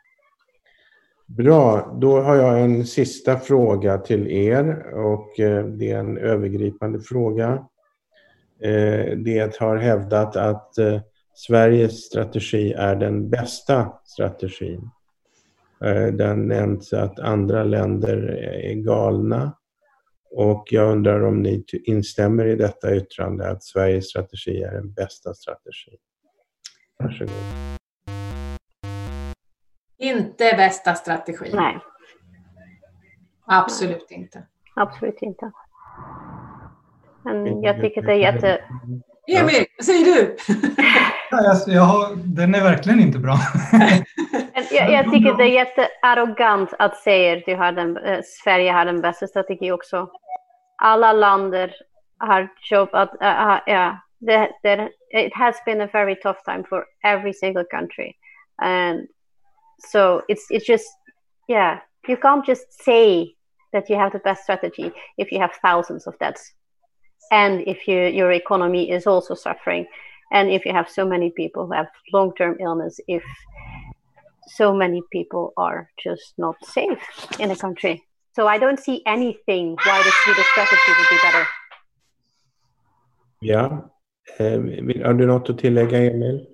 Bra, 1.27 1.97
då 2.01 2.21
har 2.21 2.35
jag 2.35 2.61
en 2.61 2.85
sista 2.85 3.39
fråga 3.39 3.97
till 3.97 4.27
er 4.27 4.93
och 4.93 5.39
eh, 5.39 5.65
det 5.65 5.91
är 5.91 5.99
en 5.99 6.17
övergripande 6.17 6.99
fråga. 6.99 7.67
Eh, 8.61 9.17
det 9.17 9.59
har 9.59 9.77
hävdat 9.77 10.35
att 10.35 10.77
eh, 10.77 11.01
Sveriges 11.35 12.05
strategi 12.05 12.73
är 12.73 12.95
den 12.95 13.29
bästa 13.29 13.93
strategin. 14.03 14.89
Eh, 15.83 16.07
den 16.07 16.47
nämns 16.47 16.93
att 16.93 17.19
andra 17.19 17.63
länder 17.63 18.17
är 18.63 18.73
galna. 18.73 19.57
Och 20.31 20.67
jag 20.71 20.91
undrar 20.91 21.23
om 21.25 21.41
ni 21.41 21.65
instämmer 21.85 22.45
i 22.45 22.55
detta 22.55 22.95
yttrande 22.95 23.49
att 23.49 23.63
Sveriges 23.63 24.09
strategi 24.09 24.63
är 24.63 24.71
den 24.71 24.93
bästa 24.93 25.33
strategin. 25.33 25.97
Varsågod. 26.99 27.33
Inte 29.97 30.53
bästa 30.57 30.95
strategi. 30.95 31.51
Nej. 31.53 31.79
Absolut 33.45 34.11
inte. 34.11 34.47
Absolut 34.75 35.21
inte. 35.21 35.51
Men 37.23 37.61
jag 37.61 37.81
tycker 37.81 38.01
det 38.01 38.13
är 38.13 38.33
jätte... 38.33 38.61
Emil, 39.27 39.65
vad 39.77 39.85
säger 39.85 40.05
du? 40.05 40.35
ja, 41.31 41.63
jag, 41.67 41.81
har, 41.81 42.15
den 42.15 42.55
är 42.55 42.63
verkligen 42.63 42.99
inte 42.99 43.19
bra. 43.19 43.37
jag, 44.71 44.91
jag 44.91 45.11
tycker 45.11 45.37
det 45.37 45.43
är 45.43 45.47
jättearrogant 45.47 46.73
att 46.79 46.97
säga 46.97 47.37
att 47.37 47.57
har 47.57 47.71
den, 47.71 47.97
äh, 47.97 48.19
Sverige 48.43 48.71
har 48.71 48.85
den 48.85 49.01
bästa 49.01 49.27
strategin 49.27 49.73
också. 49.73 50.09
Alla 50.81 51.13
länder 51.13 51.75
har 52.17 52.47
jobbat, 52.71 53.09
uh, 53.21 53.27
uh, 53.27 53.59
yeah, 53.67 53.95
the, 54.27 54.47
the, 54.63 54.89
it 55.11 55.33
has 55.33 55.55
been 55.65 55.81
a 55.81 55.89
very 55.93 56.15
tough 56.15 56.43
time 56.45 56.63
for 56.69 56.85
every 57.03 57.33
single 57.33 57.65
country. 57.71 58.15
And 58.61 59.07
so 59.91 60.21
it's, 60.27 60.47
it's 60.49 60.69
just, 60.69 60.87
yeah, 61.47 61.79
you 62.07 62.17
can't 62.17 62.47
just 62.47 62.83
say 62.83 63.35
that 63.73 63.89
you 63.89 63.99
have 63.99 64.11
the 64.11 64.19
best 64.19 64.43
strategy 64.43 64.91
if 65.17 65.31
you 65.31 65.39
have 65.39 65.51
thousands 65.61 66.07
of 66.07 66.17
deaths 66.19 66.53
and 67.31 67.61
if 67.67 67.87
you, 67.87 67.99
your 68.07 68.31
economy 68.31 68.91
is 68.91 69.07
also 69.07 69.35
suffering 69.35 69.85
and 70.31 70.49
if 70.49 70.65
you 70.65 70.73
have 70.73 70.89
so 70.89 71.05
many 71.05 71.31
people 71.31 71.65
who 71.65 71.73
have 71.73 71.87
long-term 72.13 72.57
illness 72.59 72.99
if 73.07 73.23
so 74.47 74.73
many 74.73 75.01
people 75.11 75.53
are 75.57 75.89
just 76.03 76.33
not 76.37 76.55
safe 76.65 77.01
in 77.39 77.51
a 77.51 77.55
country. 77.55 78.03
So 78.35 78.47
i 78.47 78.57
don't 78.59 78.79
see 78.79 79.01
anything 79.05 79.75
why 79.85 80.03
the 80.03 80.11
swedish 80.23 80.45
strategy 80.51 80.91
would 80.97 81.09
be 81.09 81.19
better. 81.23 81.47
Ja 83.39 83.89
eh, 84.39 85.05
har 85.05 85.13
du 85.13 85.25
något 85.25 85.49
att 85.49 85.57
tillägga 85.57 85.97
emil? 85.97 86.47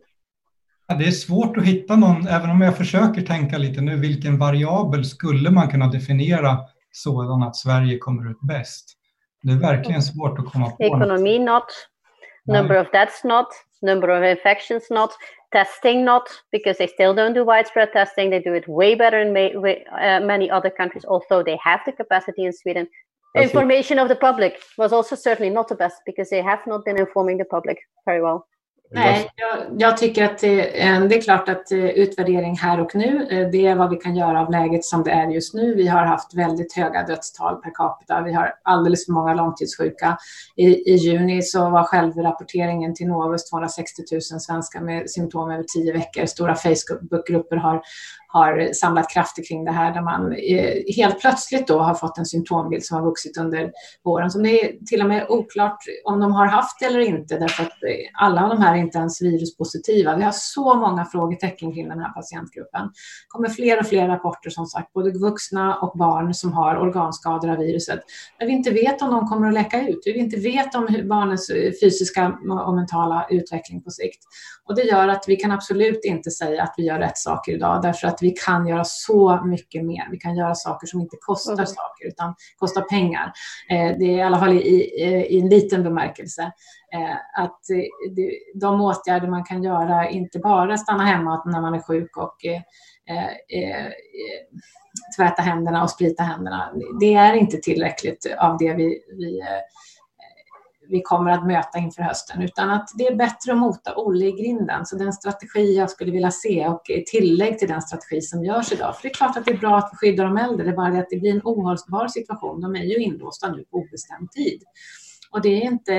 Ja, 0.87 0.95
det 0.95 1.07
är 1.07 1.11
svårt 1.11 1.57
att 1.57 1.63
hitta 1.63 1.95
någon, 1.95 2.27
även 2.27 2.49
om 2.49 2.61
jag 2.61 2.77
försöker 2.77 3.21
tänka 3.21 3.57
lite 3.57 3.81
nu, 3.81 3.97
vilken 3.97 4.37
variabel 4.37 5.05
skulle 5.05 5.51
man 5.51 5.67
kunna 5.67 5.87
definiera 5.87 6.57
sådan 6.91 7.43
att 7.43 7.55
Sverige 7.55 7.97
kommer 7.97 8.31
ut 8.31 8.41
bäst? 8.41 8.97
Det 9.41 9.51
är 9.51 9.57
verkligen 9.57 10.01
svårt 10.01 10.39
att 10.39 10.45
komma 10.53 10.69
på. 10.69 10.83
Ekonomi 10.83 11.39
not, 11.39 11.63
number 12.47 12.77
of 12.81 12.91
deaths 12.91 13.23
not, 13.23 13.47
number 13.81 14.09
of 14.09 14.23
infections 14.23 14.89
not, 14.89 15.11
testing 15.51 16.05
not, 16.05 16.23
because 16.51 16.77
they 16.77 16.87
still 16.87 17.13
don't 17.13 17.33
do 17.33 17.45
widespread 17.45 17.91
testing. 17.93 18.29
They 18.29 18.39
do 18.39 18.55
it 18.55 18.67
way 18.67 18.95
better 18.95 19.19
in 19.19 19.33
may, 19.33 19.55
way, 19.55 19.85
uh, 19.91 20.25
many 20.25 20.49
other 20.51 20.69
countries, 20.69 21.05
although 21.05 21.43
they 21.43 21.57
have 21.63 21.79
the 21.85 21.91
capacity 21.91 22.45
in 22.45 22.53
Sweden. 22.53 22.87
Information 23.35 23.97
of 23.97 24.09
the 24.09 24.15
public 24.15 24.59
was 24.77 24.91
also 24.91 25.15
certainly 25.15 25.49
not 25.49 25.67
the 25.67 25.75
best 25.75 26.01
because 26.05 26.29
they 26.29 26.41
have 26.41 26.59
not 26.67 26.83
been 26.83 26.99
informing 26.99 27.37
the 27.37 27.45
public 27.45 27.77
very 28.05 28.21
well. 28.21 28.45
Nej, 28.93 29.29
jag, 29.35 29.81
jag, 29.81 29.97
tycker 29.97 30.25
att 30.25 30.37
det, 30.37 30.81
eh, 30.81 31.01
det, 31.01 31.17
är 31.17 31.21
klart 31.21 31.49
att 31.49 31.71
eh, 31.71 31.85
utvärdering 31.85 32.57
här 32.57 32.79
och 32.79 32.95
nu, 32.95 33.27
eh, 33.31 33.49
det 33.49 33.67
är 33.67 33.75
vad 33.75 33.89
vi 33.89 33.95
kan 33.95 34.15
göra 34.15 34.41
av 34.41 34.51
läget 34.51 34.85
som 34.85 35.03
det 35.03 35.11
är 35.11 35.27
just 35.29 35.53
nu. 35.53 35.75
Vi 35.75 35.87
har 35.87 36.05
haft 36.05 36.33
väldigt 36.33 36.73
höga 36.73 37.03
dödstal 37.03 37.55
per 37.55 37.71
capita. 37.73 38.21
Vi 38.21 38.33
har 38.33 38.53
alldeles 38.63 39.05
för 39.05 39.13
många 39.13 39.33
långtidssjuka. 39.33 40.17
I, 40.55 40.65
i 40.65 40.95
juni 40.95 41.41
så 41.41 41.69
var 41.69 41.83
självrapporteringen 41.83 42.95
till 42.95 43.07
Novus 43.07 43.49
260 43.49 44.01
000 44.11 44.21
svenskar 44.21 44.81
med 44.81 45.09
symptom 45.09 45.51
över 45.51 45.65
tio 45.73 45.93
veckor. 45.93 46.25
Stora 46.25 46.55
Facebookgrupper 46.55 47.55
har, 47.55 47.81
har 48.27 48.73
samlat 48.73 49.09
krafter 49.13 49.43
kring 49.47 49.65
det 49.65 49.71
här 49.71 49.93
där 49.93 50.01
man 50.01 50.31
eh, 50.31 50.95
helt 50.95 51.21
plötsligt 51.21 51.67
då 51.67 51.79
har 51.79 51.93
fått 51.93 52.17
en 52.17 52.25
symptombild 52.25 52.83
som 52.83 52.97
har 52.97 53.05
vuxit 53.05 53.37
under 53.37 53.71
våren. 54.03 54.31
Som 54.31 54.43
det 54.43 54.61
är 54.61 54.85
till 54.85 55.01
och 55.01 55.07
med 55.07 55.25
oklart 55.29 55.79
om 56.03 56.19
de 56.19 56.31
har 56.31 56.45
haft 56.45 56.79
det 56.79 56.85
eller 56.85 56.99
inte 56.99 57.39
därför 57.39 57.63
att 57.63 57.77
alla 58.13 58.43
av 58.43 58.49
de 58.49 58.61
här 58.61 58.80
inte 58.81 58.97
ens 58.97 59.21
viruspositiva. 59.21 60.15
Vi 60.15 60.23
har 60.23 60.31
så 60.31 60.75
många 60.75 61.05
frågetecken 61.05 61.73
kring 61.73 61.89
den 61.89 61.99
här 61.99 62.13
patientgruppen. 62.13 62.81
Det 62.81 63.27
kommer 63.27 63.49
fler 63.49 63.79
och 63.79 63.87
fler 63.87 64.07
rapporter 64.07 64.49
som 64.49 64.65
sagt, 64.65 64.93
både 64.93 65.11
vuxna 65.11 65.75
och 65.75 65.97
barn 65.97 66.33
som 66.33 66.53
har 66.53 66.77
organskador 66.77 67.49
av 67.49 67.57
viruset. 67.57 67.99
Där 68.39 68.45
vi 68.45 68.51
inte 68.51 68.71
vet 68.71 69.01
om 69.01 69.11
de 69.11 69.27
kommer 69.27 69.47
att 69.47 69.53
läcka 69.53 69.87
ut. 69.87 69.99
Vi 70.05 70.17
inte 70.17 70.39
vet 70.39 70.75
om 70.75 70.87
barnens 71.09 71.51
fysiska 71.83 72.37
och 72.65 72.75
mentala 72.75 73.27
utveckling 73.29 73.81
på 73.81 73.89
sikt. 73.91 74.23
Och 74.67 74.75
det 74.75 74.83
gör 74.83 75.07
att 75.07 75.23
vi 75.27 75.35
kan 75.35 75.51
absolut 75.51 76.05
inte 76.05 76.31
säga 76.31 76.63
att 76.63 76.73
vi 76.77 76.83
gör 76.83 76.99
rätt 76.99 77.17
saker 77.17 77.51
idag 77.51 77.81
därför 77.81 78.07
att 78.07 78.17
vi 78.21 78.31
kan 78.45 78.67
göra 78.67 78.83
så 78.83 79.41
mycket 79.45 79.85
mer. 79.85 80.07
Vi 80.11 80.17
kan 80.17 80.35
göra 80.35 80.55
saker 80.55 80.87
som 80.87 81.01
inte 81.01 81.17
kostar 81.19 81.53
mm. 81.53 81.65
saker 81.65 82.07
utan 82.07 82.35
kostar 82.57 82.81
pengar. 82.81 83.33
Eh, 83.69 83.97
det 83.99 84.05
är 84.05 84.17
i 84.17 84.21
alla 84.21 84.39
fall 84.39 84.53
i, 84.53 84.61
i, 84.61 85.25
i 85.29 85.39
en 85.39 85.49
liten 85.49 85.83
bemärkelse. 85.83 86.51
Eh, 86.93 87.43
att 87.43 87.69
eh, 87.69 87.83
de 88.55 88.81
åtgärder 88.81 89.27
man 89.27 89.43
kan 89.43 89.63
göra, 89.63 90.09
inte 90.09 90.39
bara 90.39 90.77
stanna 90.77 91.05
hemma 91.05 91.43
när 91.45 91.61
man 91.61 91.73
är 91.73 91.81
sjuk 91.81 92.17
och 92.17 92.45
eh, 92.45 92.61
eh, 93.17 93.85
eh, 93.85 93.91
tvätta 95.17 95.41
händerna 95.41 95.83
och 95.83 95.89
sprita 95.89 96.23
händerna. 96.23 96.73
Det 96.99 97.13
är 97.13 97.33
inte 97.33 97.57
tillräckligt 97.57 98.35
av 98.39 98.57
det 98.57 98.73
vi, 98.73 99.03
vi 99.17 99.39
eh, 99.39 99.45
vi 100.91 101.01
kommer 101.01 101.31
att 101.31 101.47
möta 101.47 101.79
inför 101.79 102.01
hösten, 102.01 102.41
utan 102.41 102.69
att 102.69 102.89
det 102.95 103.07
är 103.07 103.15
bättre 103.15 103.51
att 103.51 103.57
mota 103.57 103.95
Olle 103.95 104.25
i 104.25 104.31
grinden. 104.31 104.85
Så 104.85 104.95
den 104.95 105.13
strategi 105.13 105.77
jag 105.77 105.89
skulle 105.89 106.11
vilja 106.11 106.31
se 106.31 106.67
och 106.67 106.81
tillägg 107.11 107.59
till 107.59 107.67
den 107.67 107.81
strategi 107.81 108.21
som 108.21 108.43
görs 108.43 108.71
idag. 108.71 108.95
För 108.95 109.03
det 109.03 109.09
är 109.09 109.13
klart 109.13 109.37
att 109.37 109.45
det 109.45 109.51
är 109.51 109.57
bra 109.57 109.77
att 109.77 109.91
skydda 109.93 110.23
de 110.23 110.37
äldre, 110.37 110.63
det 110.63 110.71
är 110.71 110.75
bara 110.75 110.89
det 110.89 110.99
att 110.99 111.09
det 111.09 111.17
blir 111.19 111.31
en 111.31 111.41
ohållbar 111.43 112.07
situation. 112.07 112.61
De 112.61 112.75
är 112.75 112.83
ju 112.83 112.95
inlåsta 112.95 113.51
nu 113.51 113.63
på 113.63 113.77
obestämd 113.77 114.31
tid. 114.31 114.63
Och 115.31 115.41
det 115.41 115.49
är 115.49 115.61
inte, 115.61 115.91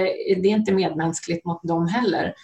det 0.42 0.48
är 0.48 0.56
inte 0.56 0.72
medmänskligt 0.72 1.44
mot 1.44 1.62
dem 1.62 1.88
heller. 1.88 2.34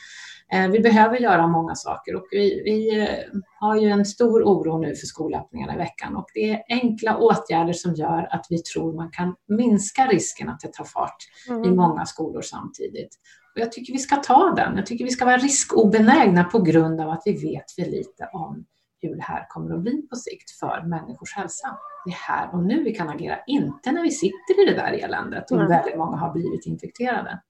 Eh, 0.52 0.68
vi 0.68 0.80
behöver 0.80 1.16
göra 1.16 1.46
många 1.46 1.74
saker 1.74 2.14
och 2.14 2.26
vi, 2.30 2.62
vi, 2.64 3.00
eh, 3.00 3.40
har 3.60 3.76
ju 3.76 3.88
en 3.88 4.04
stor 4.04 4.42
oro 4.42 4.78
nu 4.78 4.94
för 4.94 5.06
skolöppningarna 5.06 5.74
i 5.74 5.76
veckan 5.76 6.16
och 6.16 6.26
det 6.34 6.50
är 6.50 6.62
enkla 6.68 7.16
åtgärder 7.16 7.72
som 7.72 7.94
gör 7.94 8.28
att 8.30 8.46
vi 8.50 8.62
tror 8.62 8.92
man 8.92 9.10
kan 9.10 9.34
minska 9.48 10.06
risken 10.06 10.48
att 10.48 10.60
det 10.60 10.72
tar 10.72 10.84
fart 10.84 11.16
mm. 11.48 11.64
i 11.64 11.70
många 11.70 12.06
skolor 12.06 12.42
samtidigt. 12.42 13.18
Och 13.54 13.60
jag 13.60 13.72
tycker 13.72 13.92
vi 13.92 13.98
ska 13.98 14.16
ta 14.16 14.54
den. 14.56 14.76
Jag 14.76 14.86
tycker 14.86 15.04
vi 15.04 15.10
ska 15.10 15.24
vara 15.24 15.36
riskobenägna 15.36 16.44
på 16.44 16.58
grund 16.58 17.00
av 17.00 17.10
att 17.10 17.22
vi 17.24 17.32
vet 17.32 17.70
för 17.70 17.90
lite 17.90 18.28
om 18.32 18.64
hur 19.00 19.16
det 19.16 19.22
här 19.22 19.46
kommer 19.48 19.74
att 19.74 19.80
bli 19.80 20.02
på 20.10 20.16
sikt 20.16 20.50
för 20.60 20.82
människors 20.86 21.34
hälsa. 21.36 21.78
Det 22.04 22.10
är 22.10 22.14
här 22.14 22.54
och 22.54 22.62
nu 22.62 22.82
vi 22.82 22.94
kan 22.94 23.08
agera, 23.08 23.38
inte 23.46 23.92
när 23.92 24.02
vi 24.02 24.10
sitter 24.10 24.62
i 24.62 24.64
det 24.64 24.76
där 24.76 25.04
eländet 25.04 25.50
och 25.50 25.56
mm. 25.56 25.68
väldigt 25.68 25.96
många 25.96 26.16
har 26.16 26.32
blivit 26.32 26.66
infekterade. 26.66 27.40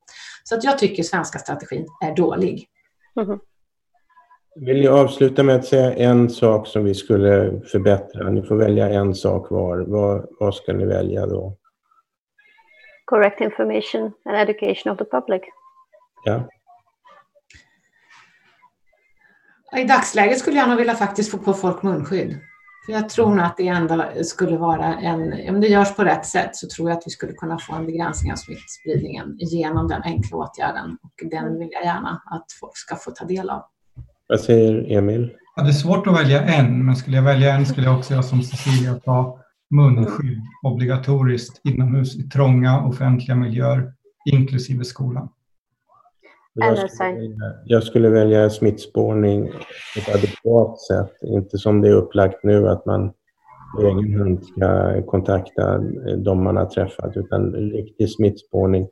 Så 0.45 0.55
att 0.55 0.65
jag 0.65 0.79
tycker 0.79 1.03
svenska 1.03 1.39
strategin 1.39 1.87
är 2.05 2.17
dålig. 2.17 2.67
Mm. 3.21 3.39
Vill 4.61 4.81
ni 4.81 4.89
avsluta 4.89 5.43
med 5.43 5.57
att 5.57 5.65
säga 5.65 5.95
en 5.95 6.31
sak 6.31 6.67
som 6.67 6.85
vi 6.85 6.95
skulle 6.95 7.61
förbättra? 7.61 8.31
Ni 8.31 8.43
får 8.43 8.57
välja 8.57 8.89
en 8.89 9.15
sak 9.15 9.51
var. 9.51 9.79
Vad, 9.79 10.27
vad 10.41 10.55
ska 10.55 10.73
ni 10.73 10.87
välja 10.87 11.27
då? 11.27 11.57
Correct 13.05 13.41
information 13.41 14.13
and 14.25 14.37
education 14.37 14.93
of 14.93 14.99
the 14.99 15.05
public. 15.05 15.43
Ja. 16.25 16.49
I 19.77 19.85
dagsläget 19.85 20.39
skulle 20.39 20.57
jag 20.57 20.69
nog 20.69 20.79
vilja 20.79 20.95
faktiskt 20.95 21.31
få 21.31 21.39
på 21.39 21.55
folk 21.55 21.83
munskydd. 21.83 22.39
För 22.87 22.93
jag 22.93 23.09
tror 23.09 23.35
nog 23.35 23.45
att 23.45 23.57
det 23.57 23.69
enda 23.69 24.25
skulle 24.25 24.57
vara 24.57 24.95
en, 24.95 25.49
om 25.55 25.61
det 25.61 25.66
görs 25.66 25.97
på 25.97 26.05
rätt 26.05 26.27
sätt 26.27 26.57
så 26.57 26.69
tror 26.69 26.91
jag 26.91 26.99
att 26.99 27.03
vi 27.07 27.11
skulle 27.11 27.33
kunna 27.33 27.59
få 27.59 27.75
en 27.75 27.87
begränsning 27.87 28.33
av 28.33 28.37
smittspridningen 28.37 29.37
genom 29.39 29.89
den 29.89 30.03
enkla 30.03 30.37
åtgärden 30.37 30.99
och 31.03 31.31
den 31.31 31.59
vill 31.59 31.69
jag 31.73 31.85
gärna 31.85 32.23
att 32.31 32.47
folk 32.61 32.77
ska 32.77 32.97
få 32.97 33.11
ta 33.11 33.25
del 33.25 33.51
av. 33.51 33.62
Vad 34.29 34.41
säger 34.41 34.99
Emil? 34.99 35.33
Ja, 35.57 35.62
det 35.62 35.69
är 35.69 35.73
svårt 35.73 36.07
att 36.07 36.21
välja 36.21 36.43
en, 36.43 36.87
men 36.87 36.97
skulle 36.97 37.16
jag 37.16 37.25
välja 37.25 37.55
en 37.55 37.66
skulle 37.66 37.87
jag 37.87 37.99
också 37.99 38.12
göra 38.12 38.23
som 38.23 38.43
Cecilia 38.43 38.95
ta 38.95 39.39
munskydd 39.71 40.41
obligatoriskt 40.62 41.61
inomhus 41.64 42.16
i 42.16 42.23
trånga 42.23 42.85
offentliga 42.85 43.37
miljöer, 43.37 43.93
inklusive 44.25 44.85
skolan. 44.85 45.29
Jag 46.55 46.91
skulle, 46.91 47.11
välja, 47.13 47.37
jag 47.65 47.83
skulle 47.83 48.11
välja 48.11 48.51
smittspårning 48.51 49.47
på 49.49 50.01
ett 50.01 50.15
adekvat 50.15 50.81
sätt, 50.81 51.13
inte 51.23 51.59
som 51.59 51.81
det 51.81 51.89
är 51.89 51.95
upplagt 51.95 52.45
nu 52.45 52.69
att 52.69 52.87
man 52.87 53.13
på 53.77 53.83
egen 53.83 54.21
hand 54.21 54.45
ska 54.45 55.03
kontakta 55.03 55.79
de 56.17 56.45
man 56.45 56.57
har 56.57 56.67
träffat, 56.67 57.17
utan 57.17 57.53
riktig 57.53 58.11
smittspårning, 58.11 58.89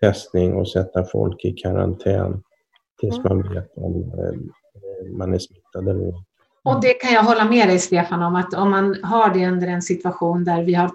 testning 0.00 0.54
och 0.54 0.68
sätta 0.68 1.04
folk 1.04 1.44
i 1.44 1.52
karantän 1.52 2.42
tills 3.00 3.24
man 3.24 3.54
vet 3.54 3.76
om 3.76 3.94
eh, 3.94 5.16
man 5.16 5.34
är 5.34 5.38
smittad 5.38 5.88
eller 5.88 6.06
inte. 6.06 6.27
Och 6.68 6.80
det 6.80 6.94
kan 6.94 7.12
jag 7.12 7.22
hålla 7.22 7.44
med 7.44 7.68
dig 7.68 7.78
Stefan 7.78 8.22
om 8.22 8.36
att 8.36 8.54
om 8.54 8.70
man 8.70 8.96
har 9.02 9.34
det 9.34 9.48
under 9.48 9.66
en 9.68 9.82
situation 9.82 10.44
där 10.44 10.62
vi 10.62 10.74
har 10.74 10.90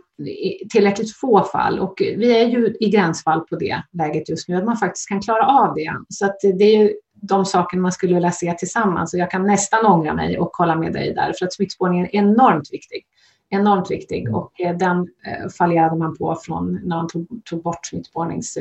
tillräckligt 0.69 1.15
få 1.15 1.43
fall 1.43 1.79
och 1.79 1.93
vi 1.97 2.41
är 2.41 2.47
ju 2.47 2.77
i 2.79 2.89
gränsfall 2.89 3.41
på 3.41 3.55
det 3.55 3.83
läget 3.91 4.29
just 4.29 4.47
nu, 4.49 4.55
att 4.55 4.65
man 4.65 4.77
faktiskt 4.77 5.09
kan 5.09 5.21
klara 5.21 5.47
av 5.47 5.75
det. 5.75 5.93
Så 6.09 6.25
att 6.25 6.35
det 6.41 6.63
är 6.63 6.83
ju 6.83 6.93
de 7.13 7.45
sakerna 7.45 7.81
man 7.81 7.91
skulle 7.91 8.13
vilja 8.13 8.31
se 8.31 8.53
tillsammans 8.53 9.13
och 9.13 9.19
jag 9.19 9.31
kan 9.31 9.45
nästan 9.45 9.85
ångra 9.85 10.13
mig 10.13 10.39
och 10.39 10.49
hålla 10.57 10.75
med 10.75 10.93
dig 10.93 11.13
där 11.13 11.33
för 11.39 11.45
att 11.45 11.53
smittspårningen 11.53 12.05
är 12.05 12.15
enormt 12.15 12.73
viktig. 12.73 13.05
Enormt 13.49 13.91
viktig 13.91 14.35
och 14.35 14.61
eh, 14.61 14.77
den 14.77 14.97
eh, 14.99 15.49
fallerade 15.57 15.95
man 15.95 16.17
på 16.17 16.37
från 16.45 16.73
när 16.73 16.95
man 16.95 17.07
tog, 17.07 17.27
tog 17.45 17.63
bort 17.63 17.85
smittspårnings 17.85 18.57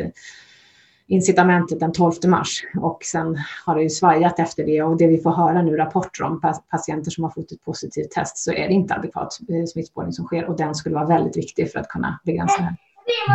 incitamentet 1.12 1.80
den 1.80 1.92
12 1.92 2.12
mars 2.26 2.62
och 2.80 2.98
sen 3.04 3.38
har 3.66 3.76
det 3.76 3.82
ju 3.82 3.90
svajat 3.90 4.38
efter 4.38 4.64
det 4.66 4.82
och 4.82 4.96
det 4.96 5.06
vi 5.06 5.18
får 5.18 5.30
höra 5.30 5.62
nu 5.62 5.76
rapporter 5.76 6.24
om 6.24 6.40
patienter 6.70 7.10
som 7.10 7.24
har 7.24 7.30
fått 7.30 7.52
ett 7.52 7.64
positivt 7.64 8.10
test 8.10 8.38
så 8.38 8.52
är 8.52 8.68
det 8.68 8.74
inte 8.74 8.94
adekvat 8.94 9.38
eh, 9.48 9.64
smittspårning 9.66 10.12
som 10.12 10.24
sker 10.24 10.44
och 10.44 10.56
den 10.56 10.74
skulle 10.74 10.94
vara 10.94 11.06
väldigt 11.06 11.36
viktig 11.36 11.72
för 11.72 11.80
att 11.80 11.88
kunna 11.88 12.20
begränsa 12.24 12.54
det 12.58 12.64
här. 12.64 12.76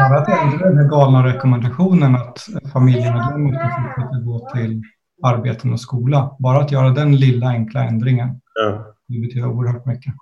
Bara 0.09 0.19
att 0.19 0.43
ändra 0.43 0.69
den 0.69 0.89
galna 0.89 1.27
rekommendationen 1.27 2.15
att 2.15 2.39
familjemedlemmar 2.73 3.53
ska 3.53 3.69
fortsätta 3.83 4.19
gå 4.25 4.49
till 4.55 4.81
arbeten 5.23 5.73
och 5.73 5.79
skola. 5.79 6.35
Bara 6.39 6.57
att 6.57 6.71
göra 6.71 6.89
den 6.89 7.15
lilla 7.15 7.47
enkla 7.47 7.83
ändringen. 7.83 8.41
Ja. 8.55 8.95
Det 9.07 9.19
betyder 9.19 9.47
oerhört 9.47 9.85
mycket. 9.85 10.13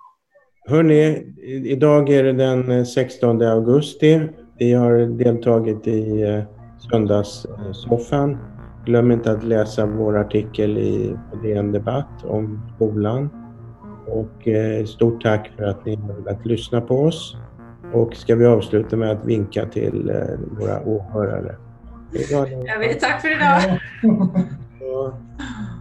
Hörrni, 0.67 1.33
idag 1.65 2.09
är 2.09 2.23
det 2.23 2.33
den 2.33 2.85
16 2.85 3.41
augusti. 3.41 4.29
Vi 4.57 4.73
har 4.73 5.17
deltagit 5.17 5.87
i 5.87 6.21
eh, 6.21 6.54
söndagssoffan. 6.91 8.37
Glöm 8.85 9.11
inte 9.11 9.31
att 9.31 9.43
läsa 9.43 9.85
vår 9.85 10.17
artikel 10.17 10.77
i 10.77 11.17
DN 11.43 11.71
Debatt 11.71 12.23
om 12.23 12.71
skolan. 12.75 13.29
Och 14.07 14.47
eh, 14.47 14.85
stort 14.85 15.23
tack 15.23 15.51
för 15.57 15.63
att 15.63 15.85
ni 15.85 15.95
har 15.95 16.13
velat 16.13 16.45
lyssna 16.45 16.81
på 16.81 17.03
oss. 17.03 17.37
Och 17.93 18.15
ska 18.15 18.35
vi 18.35 18.45
avsluta 18.45 18.95
med 18.95 19.11
att 19.11 19.25
vinka 19.25 19.65
till 19.65 20.09
eh, 20.09 20.59
våra 20.59 20.83
åhörare. 20.83 21.55
Jag 22.65 22.79
vill, 22.79 22.99
tack 22.99 23.21
för 23.21 23.31
idag. 23.31 23.79